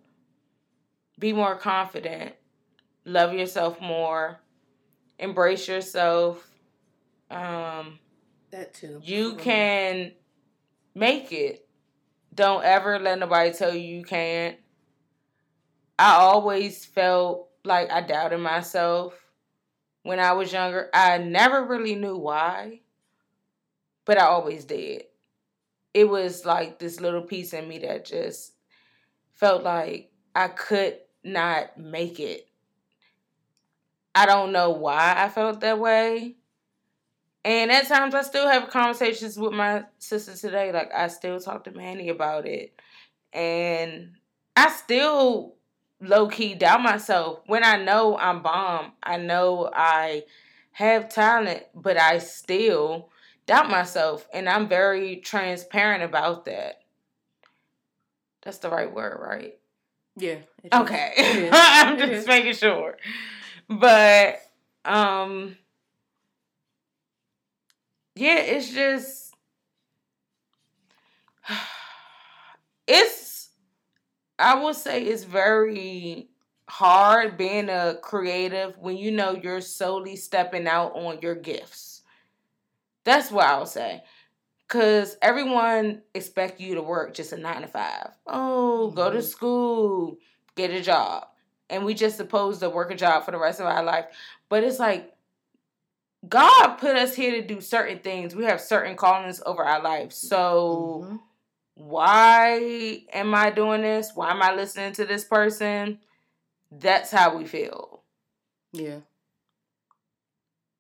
be 1.19 1.33
more 1.33 1.57
confident, 1.57 2.35
love 3.07 3.33
yourself 3.33 3.81
more, 3.81 4.42
embrace 5.23 5.67
yourself. 5.69 6.47
Um 7.31 7.99
That 8.51 8.75
too. 8.75 9.01
you 9.03 9.37
can 9.37 10.13
make 10.95 11.33
it. 11.33 11.67
Don't 12.35 12.65
ever 12.65 12.99
let 12.99 13.19
nobody 13.19 13.53
tell 13.53 13.75
you 13.75 13.99
you 13.99 14.05
can't. 14.05 14.57
I 15.99 16.15
always 16.15 16.85
felt 16.85 17.49
like 17.65 17.91
I 17.91 18.01
doubted 18.01 18.39
myself 18.39 19.15
when 20.03 20.19
I 20.19 20.33
was 20.33 20.53
younger. 20.53 20.89
I 20.93 21.19
never 21.19 21.65
really 21.65 21.95
knew 21.95 22.17
why, 22.17 22.81
but 24.05 24.19
I 24.19 24.25
always 24.25 24.65
did. 24.65 25.05
It 25.95 26.09
was 26.09 26.45
like 26.45 26.79
this 26.79 27.01
little 27.01 27.23
piece 27.23 27.53
in 27.53 27.69
me 27.69 27.79
that 27.81 28.07
just 28.07 28.55
felt 29.35 29.63
like 29.63 30.11
I 30.35 30.49
could 30.49 30.99
not 31.23 31.79
make 31.79 32.19
it. 32.19 32.49
I 34.15 34.27
don't 34.27 34.53
know 34.53 34.71
why 34.71 35.15
I 35.17 35.29
felt 35.29 35.61
that 35.61 35.79
way. 35.79 36.37
And 37.45 37.73
at 37.73 37.89
times 37.89 38.15
I 38.15 38.23
still 38.23 38.47
have 38.47 38.71
conversations 38.71 39.39
with 39.39 39.53
my 39.53 39.85
sister 39.99 40.37
today. 40.37 40.73
Like 40.73 40.93
I 40.95 41.09
still 41.09 41.41
talk 41.41 41.65
to 41.65 41.73
Manny 41.73 42.09
about 42.09 42.47
it. 42.47 42.79
And 43.33 44.13
I 44.55 44.71
still 44.71 45.55
low 46.01 46.29
key 46.29 46.55
doubt 46.55 46.83
myself 46.83 47.41
when 47.47 47.65
I 47.65 47.83
know 47.83 48.17
I'm 48.19 48.43
bomb. 48.43 48.93
I 49.03 49.17
know 49.17 49.71
I 49.73 50.25
have 50.73 51.09
talent, 51.09 51.65
but 51.75 51.97
I 51.97 52.19
still 52.19 53.09
doubt 53.47 53.71
myself. 53.71 54.29
And 54.33 54.49
I'm 54.49 54.69
very 54.69 55.17
transparent 55.17 56.03
about 56.05 56.45
that. 56.45 56.83
That's 58.43 58.59
the 58.59 58.71
right 58.71 58.93
word, 58.93 59.19
right? 59.21 59.59
Yeah. 60.17 60.39
Okay. 60.73 61.49
I'm 61.53 61.97
just 61.99 62.27
making 62.27 62.55
sure. 62.55 62.97
But 63.79 64.41
um 64.85 65.57
yeah, 68.15 68.39
it's 68.39 68.71
just 68.71 69.35
it's 72.87 73.51
I 74.39 74.57
will 74.57 74.75
say 74.75 75.03
it's 75.03 75.25
very 75.25 76.29
hard 76.69 77.37
being 77.37 77.69
a 77.69 77.99
creative 78.03 78.77
when 78.79 78.97
you 78.97 79.11
know 79.11 79.39
you're 79.41 79.61
solely 79.61 80.17
stepping 80.17 80.67
out 80.67 80.93
on 80.95 81.21
your 81.21 81.35
gifts. 81.35 82.03
That's 83.05 83.31
what 83.31 83.47
I'll 83.47 83.67
say. 83.67 84.03
Cause 84.69 85.17
everyone 85.21 86.03
expect 86.15 86.61
you 86.61 86.77
to 86.77 86.83
work 86.83 87.15
just 87.15 87.33
a 87.33 87.37
nine 87.37 87.61
to 87.61 87.67
five. 87.67 88.17
Oh, 88.27 88.91
go 88.91 89.11
to 89.11 89.19
mm-hmm. 89.19 89.27
school, 89.27 90.19
get 90.57 90.71
a 90.71 90.81
job. 90.81 91.27
And 91.73 91.85
we 91.85 91.95
just 91.95 92.19
supposed 92.19 92.61
to 92.61 92.69
work 92.69 92.91
a 92.91 92.95
job 92.95 93.25
for 93.25 93.31
the 93.31 93.39
rest 93.39 93.59
of 93.59 93.67
our 93.67 93.83
life. 93.83 94.05
But 94.49 94.63
it's 94.63 94.79
like 94.79 95.13
God 96.29 96.77
put 96.77 96.97
us 96.97 97.15
here 97.15 97.33
to 97.33 97.43
do 97.43 97.61
certain 97.61 97.99
things. 97.99 98.37
We 98.37 98.45
have 98.45 98.61
certain 98.61 98.95
callings 98.95 99.43
over 99.45 99.65
our 99.65 99.83
life. 99.83 100.13
So 100.13 101.05
mm-hmm. 101.07 101.17
why 101.75 103.05
am 103.13 103.35
I 103.35 103.51
doing 103.51 103.83
this? 103.83 104.13
Why 104.15 104.31
am 104.31 104.43
I 104.43 104.55
listening 104.55 104.93
to 104.93 105.07
this 105.07 105.25
person? 105.25 105.99
That's 106.71 107.11
how 107.11 107.37
we 107.37 107.47
feel. 107.47 108.03
Yeah. 108.73 108.99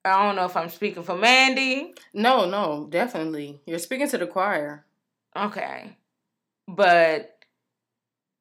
I 0.05 0.26
don't 0.26 0.36
know 0.36 0.45
if 0.45 0.57
I'm 0.57 0.68
speaking 0.68 1.03
for 1.05 1.16
Mandy. 1.16 1.95
No, 2.12 2.45
no, 2.45 2.86
definitely. 2.90 3.61
You're 3.66 3.78
speaking 3.78 4.09
to 4.09 4.18
the 4.18 4.26
choir. 4.26 4.84
Okay. 5.36 5.97
But 6.68 7.38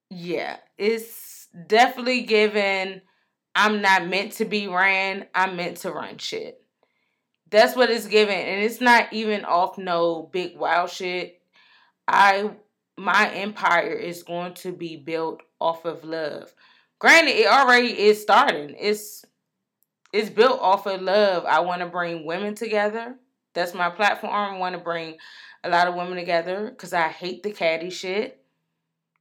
yeah, 0.10 0.58
it's 0.78 1.31
definitely 1.68 2.24
given 2.24 3.02
I'm 3.56 3.82
not 3.82 4.08
meant 4.08 4.34
to 4.34 4.46
be 4.46 4.68
ran, 4.68 5.26
I'm 5.36 5.56
meant 5.56 5.78
to 5.78 5.92
run 5.92 6.18
shit. 6.18 6.64
That's 7.50 7.76
what 7.76 7.90
it's 7.90 8.08
given. 8.08 8.36
And 8.36 8.64
it's 8.64 8.80
not 8.80 9.12
even 9.12 9.44
off 9.44 9.78
no 9.78 10.30
big 10.32 10.58
wild 10.58 10.90
shit. 10.90 11.42
I 12.08 12.52
my 12.98 13.30
empire 13.34 13.92
is 13.92 14.24
going 14.24 14.54
to 14.54 14.72
be 14.72 14.96
built 14.96 15.42
off 15.60 15.86
of 15.86 16.04
love. 16.04 16.54
Granted, 17.00 17.32
it 17.32 17.48
already 17.48 17.88
is 17.88 18.22
starting. 18.22 18.76
It's 18.80 19.26
it's 20.14 20.30
built 20.30 20.60
off 20.62 20.86
of 20.88 21.02
love. 21.02 21.46
I 21.46 21.62
want 21.62 21.82
to 21.82 21.88
bring 21.88 22.26
women 22.26 22.56
together. 22.56 23.16
That's 23.54 23.74
my 23.74 23.90
platform. 23.90 24.34
I 24.34 24.58
want 24.58 24.74
to 24.74 24.82
bring 24.82 25.18
a 25.64 25.70
lot 25.70 25.88
of 25.88 25.96
women 25.96 26.16
together 26.16 26.70
because 26.70 26.94
I 26.94 27.10
hate 27.10 27.44
the 27.44 27.52
catty 27.52 27.90
shit. 27.90 28.44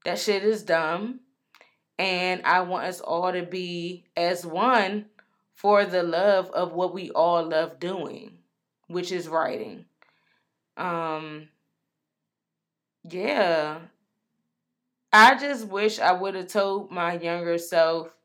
That 0.04 0.18
shit 0.18 0.44
is 0.44 0.62
dumb. 0.62 1.20
And 2.00 2.40
I 2.46 2.62
want 2.62 2.86
us 2.86 3.02
all 3.02 3.30
to 3.30 3.42
be 3.42 4.06
as 4.16 4.46
one 4.46 5.04
for 5.52 5.84
the 5.84 6.02
love 6.02 6.48
of 6.52 6.72
what 6.72 6.94
we 6.94 7.10
all 7.10 7.46
love 7.46 7.78
doing, 7.78 8.38
which 8.86 9.12
is 9.12 9.28
writing. 9.28 9.84
Um 10.78 11.48
yeah. 13.04 13.80
I 15.12 15.34
just 15.34 15.68
wish 15.68 15.98
I 15.98 16.12
would 16.12 16.34
have 16.36 16.46
told 16.46 16.90
my 16.90 17.18
younger 17.18 17.58
self. 17.58 18.16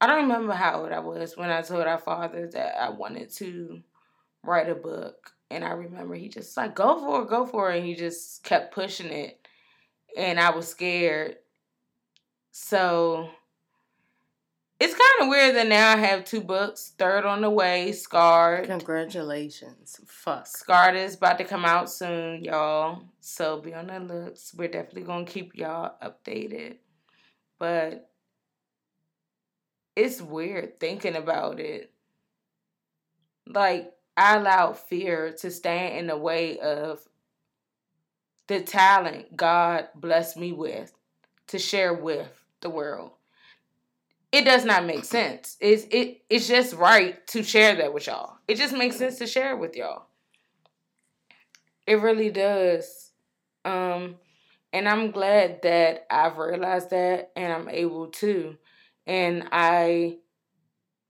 I 0.00 0.06
don't 0.06 0.22
remember 0.22 0.54
how 0.54 0.80
old 0.80 0.92
I 0.92 1.00
was 1.00 1.36
when 1.36 1.50
I 1.50 1.60
told 1.60 1.86
our 1.86 1.98
father 1.98 2.48
that 2.54 2.82
I 2.82 2.88
wanted 2.88 3.28
to 3.32 3.82
write 4.42 4.70
a 4.70 4.74
book. 4.74 5.32
And 5.50 5.62
I 5.62 5.72
remember 5.72 6.14
he 6.14 6.30
just 6.30 6.56
like, 6.56 6.74
go 6.74 6.98
for 6.98 7.22
it, 7.22 7.28
go 7.28 7.44
for 7.44 7.70
it. 7.70 7.76
And 7.76 7.86
he 7.86 7.94
just 7.94 8.42
kept 8.44 8.74
pushing 8.74 9.12
it. 9.12 9.46
And 10.16 10.40
I 10.40 10.56
was 10.56 10.68
scared. 10.68 11.36
So 12.52 13.30
it's 14.78 14.94
kind 14.94 15.22
of 15.22 15.28
weird 15.28 15.54
that 15.56 15.68
now 15.68 15.90
I 15.90 15.96
have 15.96 16.24
two 16.24 16.42
books. 16.42 16.92
Third 16.98 17.24
on 17.24 17.40
the 17.40 17.48
way, 17.48 17.92
Scarred. 17.92 18.66
Congratulations. 18.66 19.98
Fuck. 20.06 20.46
Scarred 20.46 20.94
is 20.94 21.14
about 21.14 21.38
to 21.38 21.44
come 21.44 21.64
out 21.64 21.90
soon, 21.90 22.44
y'all. 22.44 23.04
So 23.20 23.60
be 23.60 23.72
on 23.72 23.86
the 23.86 24.00
looks. 24.00 24.52
We're 24.54 24.68
definitely 24.68 25.02
going 25.02 25.24
to 25.24 25.32
keep 25.32 25.56
y'all 25.56 25.94
updated. 26.02 26.76
But 27.58 28.10
it's 29.96 30.20
weird 30.20 30.78
thinking 30.78 31.16
about 31.16 31.58
it. 31.58 31.90
Like, 33.46 33.92
I 34.14 34.36
allowed 34.36 34.78
fear 34.78 35.32
to 35.38 35.50
stand 35.50 35.96
in 35.96 36.06
the 36.06 36.18
way 36.18 36.58
of 36.58 37.00
the 38.46 38.60
talent 38.60 39.36
God 39.36 39.88
blessed 39.94 40.36
me 40.36 40.52
with 40.52 40.92
to 41.46 41.58
share 41.58 41.94
with 41.94 42.41
the 42.62 42.70
world 42.70 43.12
it 44.32 44.46
does 44.46 44.64
not 44.64 44.86
make 44.86 45.04
sense. 45.04 45.58
It's 45.60 45.84
it 45.90 46.22
it's 46.30 46.48
just 46.48 46.74
right 46.74 47.24
to 47.28 47.42
share 47.42 47.76
that 47.76 47.92
with 47.92 48.06
y'all. 48.06 48.38
It 48.48 48.56
just 48.56 48.74
makes 48.74 48.96
sense 48.96 49.18
to 49.18 49.26
share 49.26 49.52
it 49.52 49.58
with 49.58 49.76
y'all. 49.76 50.06
It 51.86 52.00
really 52.00 52.30
does. 52.30 53.10
Um 53.66 54.16
and 54.72 54.88
I'm 54.88 55.10
glad 55.10 55.60
that 55.62 56.06
I've 56.10 56.38
realized 56.38 56.90
that 56.90 57.30
and 57.36 57.52
I'm 57.52 57.68
able 57.68 58.06
to. 58.06 58.56
And 59.06 59.46
I 59.52 60.16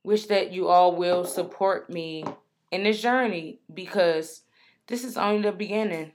wish 0.02 0.26
that 0.26 0.52
you 0.52 0.66
all 0.66 0.96
will 0.96 1.24
support 1.24 1.88
me 1.88 2.24
in 2.72 2.82
this 2.82 3.00
journey 3.00 3.60
because 3.72 4.42
this 4.88 5.04
is 5.04 5.16
only 5.16 5.42
the 5.42 5.52
beginning. 5.52 6.10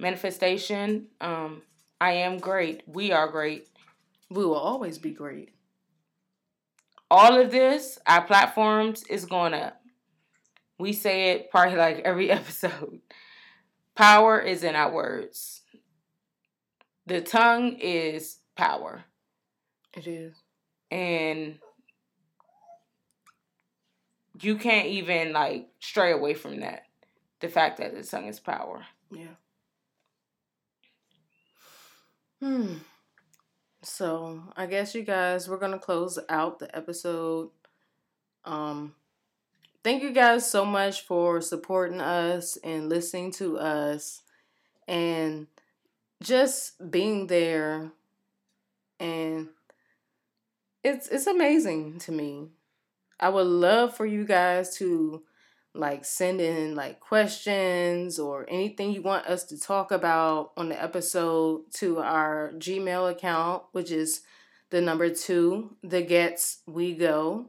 Manifestation, 0.00 1.06
um, 1.20 1.62
I 2.00 2.12
am 2.12 2.38
great. 2.38 2.82
We 2.88 3.12
are 3.12 3.28
great. 3.28 3.69
We 4.30 4.44
will 4.44 4.54
always 4.54 4.98
be 4.98 5.10
great 5.10 5.50
all 7.10 7.40
of 7.40 7.50
this, 7.50 7.98
our 8.06 8.22
platforms 8.22 9.02
is 9.04 9.24
going 9.24 9.54
up. 9.54 9.80
We 10.78 10.92
say 10.92 11.32
it 11.32 11.50
probably 11.50 11.76
like 11.76 12.00
every 12.00 12.30
episode. 12.30 13.00
Power 13.94 14.38
is 14.38 14.62
in 14.62 14.76
our 14.76 14.92
words. 14.92 15.62
The 17.06 17.20
tongue 17.20 17.76
is 17.80 18.38
power. 18.56 19.04
It 19.96 20.06
is. 20.06 20.34
And 20.90 21.58
you 24.40 24.56
can't 24.56 24.86
even 24.86 25.32
like 25.32 25.68
stray 25.80 26.12
away 26.12 26.34
from 26.34 26.60
that. 26.60 26.84
The 27.40 27.48
fact 27.48 27.78
that 27.78 27.94
the 27.94 28.04
tongue 28.04 28.28
is 28.28 28.38
power. 28.38 28.84
Yeah. 29.10 29.34
Hmm. 32.40 32.74
So 33.82 34.42
I 34.56 34.66
guess 34.66 34.94
you 34.94 35.02
guys, 35.02 35.48
we're 35.48 35.58
gonna 35.58 35.78
close 35.78 36.18
out 36.28 36.58
the 36.58 36.74
episode. 36.76 37.50
Um, 38.44 38.94
thank 39.84 40.02
you 40.02 40.12
guys 40.12 40.50
so 40.50 40.64
much 40.64 41.02
for 41.02 41.40
supporting 41.40 42.00
us 42.00 42.58
and 42.64 42.88
listening 42.88 43.32
to 43.32 43.58
us, 43.58 44.22
and 44.88 45.48
just 46.22 46.90
being 46.90 47.28
there. 47.28 47.92
And 49.00 49.48
it's 50.82 51.08
it's 51.08 51.26
amazing 51.26 51.98
to 52.00 52.12
me. 52.12 52.48
I 53.20 53.28
would 53.30 53.46
love 53.46 53.96
for 53.96 54.06
you 54.06 54.24
guys 54.24 54.76
to 54.78 55.22
like 55.74 56.04
send 56.04 56.40
in 56.40 56.74
like 56.74 57.00
questions 57.00 58.18
or 58.18 58.44
anything 58.48 58.92
you 58.92 59.02
want 59.02 59.26
us 59.26 59.44
to 59.44 59.58
talk 59.58 59.92
about 59.92 60.52
on 60.56 60.68
the 60.68 60.82
episode 60.82 61.62
to 61.74 61.98
our 61.98 62.52
Gmail 62.56 63.10
account, 63.10 63.62
which 63.72 63.90
is 63.90 64.22
the 64.70 64.80
number 64.80 65.10
two, 65.10 65.76
the 65.82 66.02
Ghettz 66.02 66.58
we 66.66 66.94
go. 66.94 67.46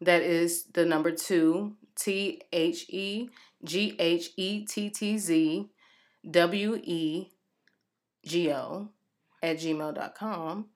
That 0.00 0.22
is 0.22 0.64
the 0.74 0.84
number 0.84 1.10
two, 1.10 1.74
T 1.96 2.42
H 2.52 2.86
E 2.88 3.30
G 3.64 3.96
H 3.98 4.30
E 4.36 4.64
T 4.64 4.90
T 4.90 5.18
Z 5.18 5.70
W 6.30 6.80
E 6.82 7.30
G 8.24 8.52
O 8.52 8.88
at 9.42 9.58
gmail.com. 9.58 10.66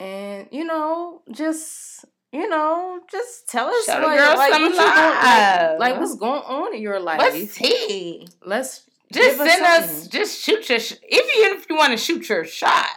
And, 0.00 0.48
you 0.52 0.64
know, 0.64 1.22
just 1.30 2.04
you 2.32 2.48
know, 2.48 3.00
just 3.10 3.48
tell 3.48 3.68
us 3.68 3.86
Show 3.86 3.92
like, 3.94 4.36
like, 4.36 4.52
some 4.52 4.62
what 4.64 4.72
going, 4.72 4.78
like, 4.78 5.78
like, 5.78 6.00
what's 6.00 6.16
going 6.16 6.42
on 6.42 6.74
in 6.74 6.82
your 6.82 7.00
life. 7.00 7.18
What's 7.18 7.54
tea? 7.54 8.28
Let's 8.44 8.84
just 9.12 9.38
send 9.38 9.64
us, 9.64 9.84
us, 9.84 10.08
just 10.08 10.40
shoot 10.40 10.68
your, 10.68 10.78
sh- 10.78 10.94
if 11.02 11.36
you 11.36 11.56
if 11.56 11.66
you 11.70 11.76
want 11.76 11.92
to 11.92 11.96
shoot 11.96 12.28
your 12.28 12.44
shot. 12.44 12.88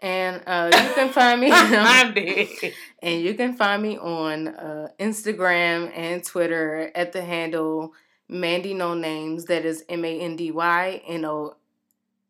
And 0.00 0.42
uh, 0.46 0.70
you 0.72 0.94
can 0.94 1.10
find 1.10 1.40
me. 1.40 1.50
I'm 1.52 2.12
dead. 2.12 2.48
And 3.02 3.20
you 3.20 3.34
can 3.34 3.52
find 3.52 3.82
me 3.82 3.98
on 3.98 4.48
uh, 4.48 4.88
Instagram 4.98 5.92
and 5.94 6.24
Twitter 6.24 6.90
at 6.94 7.12
the 7.12 7.22
handle 7.22 7.92
Mandy 8.28 8.72
No 8.72 8.94
Names. 8.94 9.44
That 9.44 9.66
is 9.66 9.84
M 9.90 10.04
A 10.06 10.20
N 10.20 10.36
D 10.36 10.50
Y 10.50 11.02
N 11.06 11.26
O 11.26 11.56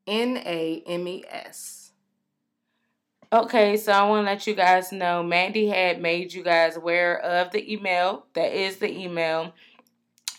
N 0.07 0.37
A 0.39 0.83
M 0.85 1.07
E 1.07 1.25
S. 1.29 1.84
Okay, 3.35 3.77
so 3.77 3.91
I 3.91 4.09
want 4.09 4.25
to 4.25 4.31
let 4.31 4.47
you 4.47 4.55
guys 4.55 4.93
know 4.93 5.21
Mandy 5.21 5.67
had 5.67 6.01
made 6.01 6.33
you 6.33 6.45
guys 6.45 6.77
aware 6.77 7.19
of 7.19 7.51
the 7.51 7.73
email. 7.73 8.27
That 8.35 8.53
is 8.57 8.77
the 8.77 8.89
email. 8.89 9.53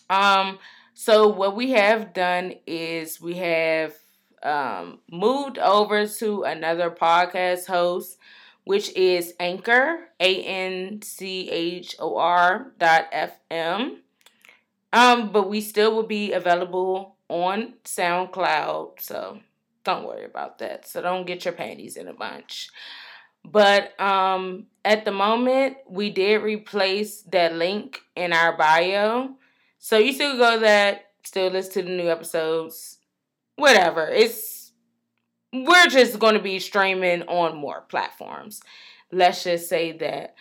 Um, 0.10 0.60
so 0.93 1.28
what 1.28 1.58
we 1.58 1.72
have 1.72 2.14
done 2.14 2.54
is 2.66 3.20
we 3.20 3.34
have 3.34 3.93
um, 4.41 5.00
moved 5.12 5.58
over 5.58 6.08
to 6.08 6.43
another 6.43 6.89
podcast 6.89 7.66
host, 7.66 8.18
which 8.64 8.96
is 8.96 9.34
Anchor, 9.41 10.08
A 10.22 10.41
N 10.43 11.02
C 11.02 11.50
H 11.50 11.98
O 12.00 12.16
R 12.16 12.72
dot 12.80 13.10
F 13.12 13.38
M. 13.52 14.04
Um, 14.93 15.34
but 15.34 15.50
we 15.50 15.60
still 15.60 15.93
will 15.93 16.08
be 16.08 16.32
available 16.32 17.18
on 17.28 17.74
SoundCloud, 17.84 19.02
so 19.02 19.39
don't 19.86 20.06
worry 20.06 20.26
about 20.26 20.60
that. 20.60 20.88
So 20.88 21.02
don't 21.02 21.26
get 21.26 21.46
your 21.46 21.54
panties 21.54 21.96
in 21.96 22.08
a 22.08 22.14
bunch. 22.14 22.70
But 23.46 24.00
um, 24.02 24.66
at 24.84 25.06
the 25.06 25.12
moment, 25.12 25.78
we 25.88 26.10
did 26.10 26.42
replace 26.42 27.22
that 27.32 27.54
link 27.54 28.02
in 28.16 28.34
our 28.34 28.58
bio. 28.58 29.36
So 29.78 29.98
you 29.98 30.14
still 30.14 30.38
go 30.38 30.60
that, 30.60 31.12
still 31.24 31.50
listen 31.52 31.74
to 31.74 31.82
the 31.84 31.96
new 31.96 32.10
episodes, 32.10 32.98
whatever. 33.56 34.08
It's 34.08 34.72
we're 35.54 35.88
just 35.88 36.20
going 36.20 36.34
to 36.34 36.42
be 36.42 36.60
streaming 36.60 37.22
on 37.24 37.56
more 37.56 37.82
platforms. 37.82 38.62
Let's 39.12 39.44
just 39.44 39.70
say 39.70 39.94
that. 39.94 40.36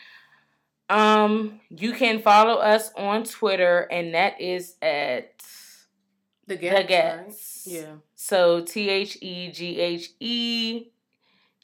Um, 0.90 1.60
you 1.70 1.92
can 1.92 2.20
follow 2.20 2.54
us 2.54 2.90
on 2.96 3.24
Twitter, 3.24 3.80
and 3.90 4.14
that 4.14 4.40
is 4.40 4.74
at 4.82 5.42
The 6.46 6.56
the 6.56 6.66
Ghettz. 6.66 6.88
Ghettz. 6.88 7.16
right? 7.16 7.34
Yeah. 7.66 7.92
So 8.14 8.60
T 8.60 8.88
H 8.88 9.18
E 9.20 9.50
G 9.50 9.80
H 9.80 10.10
E 10.20 10.86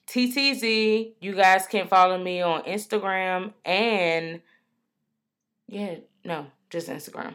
T 0.07 0.33
T 0.33 0.55
Z. 0.55 1.14
You 1.20 1.35
guys 1.35 1.66
can 1.66 1.87
follow 1.87 2.18
me 2.18 2.41
on 2.41 2.62
Instagram 2.62 3.53
and 3.64 4.41
yeah, 5.68 5.97
no, 6.24 6.47
just 6.68 6.89
Instagram. 6.89 7.35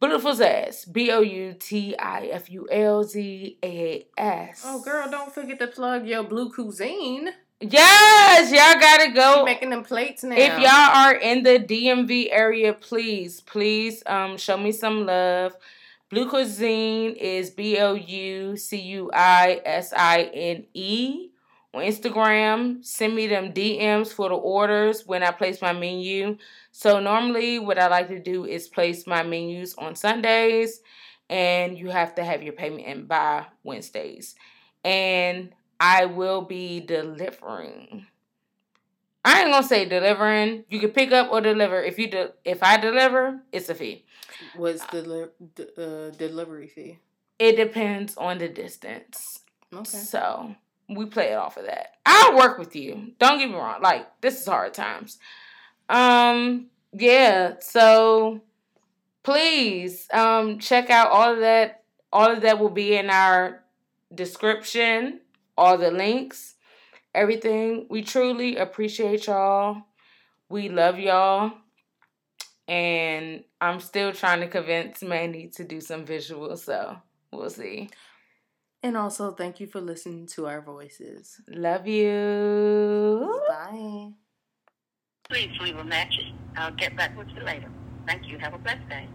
Blutiful 0.00 0.32
Zaas. 0.32 0.92
B 0.92 1.12
O 1.12 1.20
U 1.20 1.54
T 1.58 1.96
I 1.96 2.26
F 2.26 2.50
U 2.50 2.66
L 2.70 3.04
Z 3.04 3.58
A 3.62 3.66
A 3.66 4.06
S. 4.20 4.62
Oh, 4.66 4.82
girl, 4.82 5.08
don't 5.08 5.32
forget 5.32 5.60
to 5.60 5.68
plug 5.68 6.06
your 6.06 6.24
Blu 6.24 6.50
Cuisine. 6.50 7.30
Yes, 7.60 8.50
y'all 8.50 8.80
gotta 8.80 9.12
go. 9.12 9.44
making 9.44 9.70
them 9.70 9.84
plates 9.84 10.24
now. 10.24 10.34
If 10.34 10.58
y'all 10.58 10.66
are 10.68 11.14
in 11.14 11.44
the 11.44 11.60
DMV 11.60 12.30
area, 12.32 12.72
please, 12.72 13.40
please 13.42 14.02
um 14.06 14.36
show 14.36 14.56
me 14.56 14.72
some 14.72 15.06
love. 15.06 15.54
Blu 16.12 16.28
Cuisine 16.28 17.12
is 17.14 17.48
B 17.48 17.78
O 17.78 17.94
U 17.94 18.54
C 18.54 18.78
U 18.78 19.10
I 19.14 19.62
S 19.64 19.94
I 19.96 20.24
N 20.34 20.66
E 20.74 21.30
on 21.72 21.84
Instagram. 21.84 22.84
Send 22.84 23.16
me 23.16 23.26
them 23.28 23.54
DMs 23.54 24.08
for 24.12 24.28
the 24.28 24.34
orders 24.34 25.06
when 25.06 25.22
I 25.22 25.30
place 25.30 25.62
my 25.62 25.72
menu. 25.72 26.36
So 26.70 27.00
normally 27.00 27.58
what 27.58 27.78
I 27.78 27.86
like 27.86 28.08
to 28.08 28.18
do 28.18 28.44
is 28.44 28.68
place 28.68 29.06
my 29.06 29.22
menus 29.22 29.74
on 29.76 29.94
Sundays 29.96 30.82
and 31.30 31.78
you 31.78 31.88
have 31.88 32.14
to 32.16 32.24
have 32.24 32.42
your 32.42 32.52
payment 32.52 32.84
in 32.84 33.06
by 33.06 33.46
Wednesdays. 33.64 34.34
And 34.84 35.54
I 35.80 36.04
will 36.04 36.42
be 36.42 36.80
delivering. 36.80 38.06
I 39.24 39.40
ain't 39.40 39.50
gonna 39.50 39.66
say 39.66 39.86
delivering. 39.86 40.64
You 40.68 40.78
can 40.78 40.90
pick 40.90 41.10
up 41.12 41.32
or 41.32 41.40
deliver. 41.40 41.82
If 41.82 41.98
you 41.98 42.08
de- 42.08 42.32
if 42.44 42.62
I 42.62 42.76
deliver, 42.76 43.40
it's 43.50 43.70
a 43.70 43.74
fee. 43.74 44.04
What's 44.56 44.84
the 44.86 45.30
d- 45.54 45.66
uh, 45.76 46.10
delivery 46.10 46.68
fee? 46.68 46.98
It 47.38 47.56
depends 47.56 48.16
on 48.16 48.38
the 48.38 48.48
distance. 48.48 49.40
Okay. 49.72 49.84
So 49.84 50.54
we 50.88 51.06
play 51.06 51.32
it 51.32 51.36
off 51.36 51.56
of 51.56 51.66
that. 51.66 51.94
I'll 52.06 52.36
work 52.36 52.58
with 52.58 52.76
you. 52.76 53.12
Don't 53.18 53.38
get 53.38 53.48
me 53.48 53.56
wrong. 53.56 53.80
Like 53.82 54.20
this 54.20 54.40
is 54.40 54.46
hard 54.46 54.74
times. 54.74 55.18
Um. 55.88 56.66
Yeah. 56.92 57.54
So 57.60 58.40
please 59.22 60.08
um 60.12 60.58
check 60.58 60.90
out 60.90 61.10
all 61.10 61.32
of 61.34 61.40
that. 61.40 61.84
All 62.12 62.30
of 62.30 62.42
that 62.42 62.58
will 62.58 62.70
be 62.70 62.96
in 62.96 63.10
our 63.10 63.62
description. 64.14 65.20
All 65.56 65.78
the 65.78 65.90
links, 65.90 66.54
everything. 67.14 67.86
We 67.90 68.02
truly 68.02 68.56
appreciate 68.56 69.26
y'all. 69.26 69.82
We 70.48 70.68
love 70.68 70.98
y'all. 70.98 71.52
And 72.68 73.44
I'm 73.60 73.80
still 73.80 74.12
trying 74.12 74.40
to 74.40 74.48
convince 74.48 75.02
Mandy 75.02 75.48
to 75.56 75.64
do 75.64 75.80
some 75.80 76.04
visuals, 76.04 76.60
so 76.60 76.96
we'll 77.32 77.50
see. 77.50 77.90
And 78.82 78.96
also, 78.96 79.32
thank 79.32 79.60
you 79.60 79.66
for 79.66 79.80
listening 79.80 80.26
to 80.28 80.46
our 80.46 80.60
voices. 80.60 81.40
Love 81.48 81.86
you. 81.86 83.40
Bye. 83.48 84.10
Please 85.28 85.50
leave 85.60 85.76
a 85.76 85.84
message. 85.84 86.34
I'll 86.56 86.74
get 86.74 86.96
back 86.96 87.16
with 87.16 87.28
you 87.28 87.42
later. 87.42 87.70
Thank 88.06 88.26
you. 88.26 88.38
Have 88.38 88.54
a 88.54 88.58
blessed 88.58 88.88
day. 88.88 89.08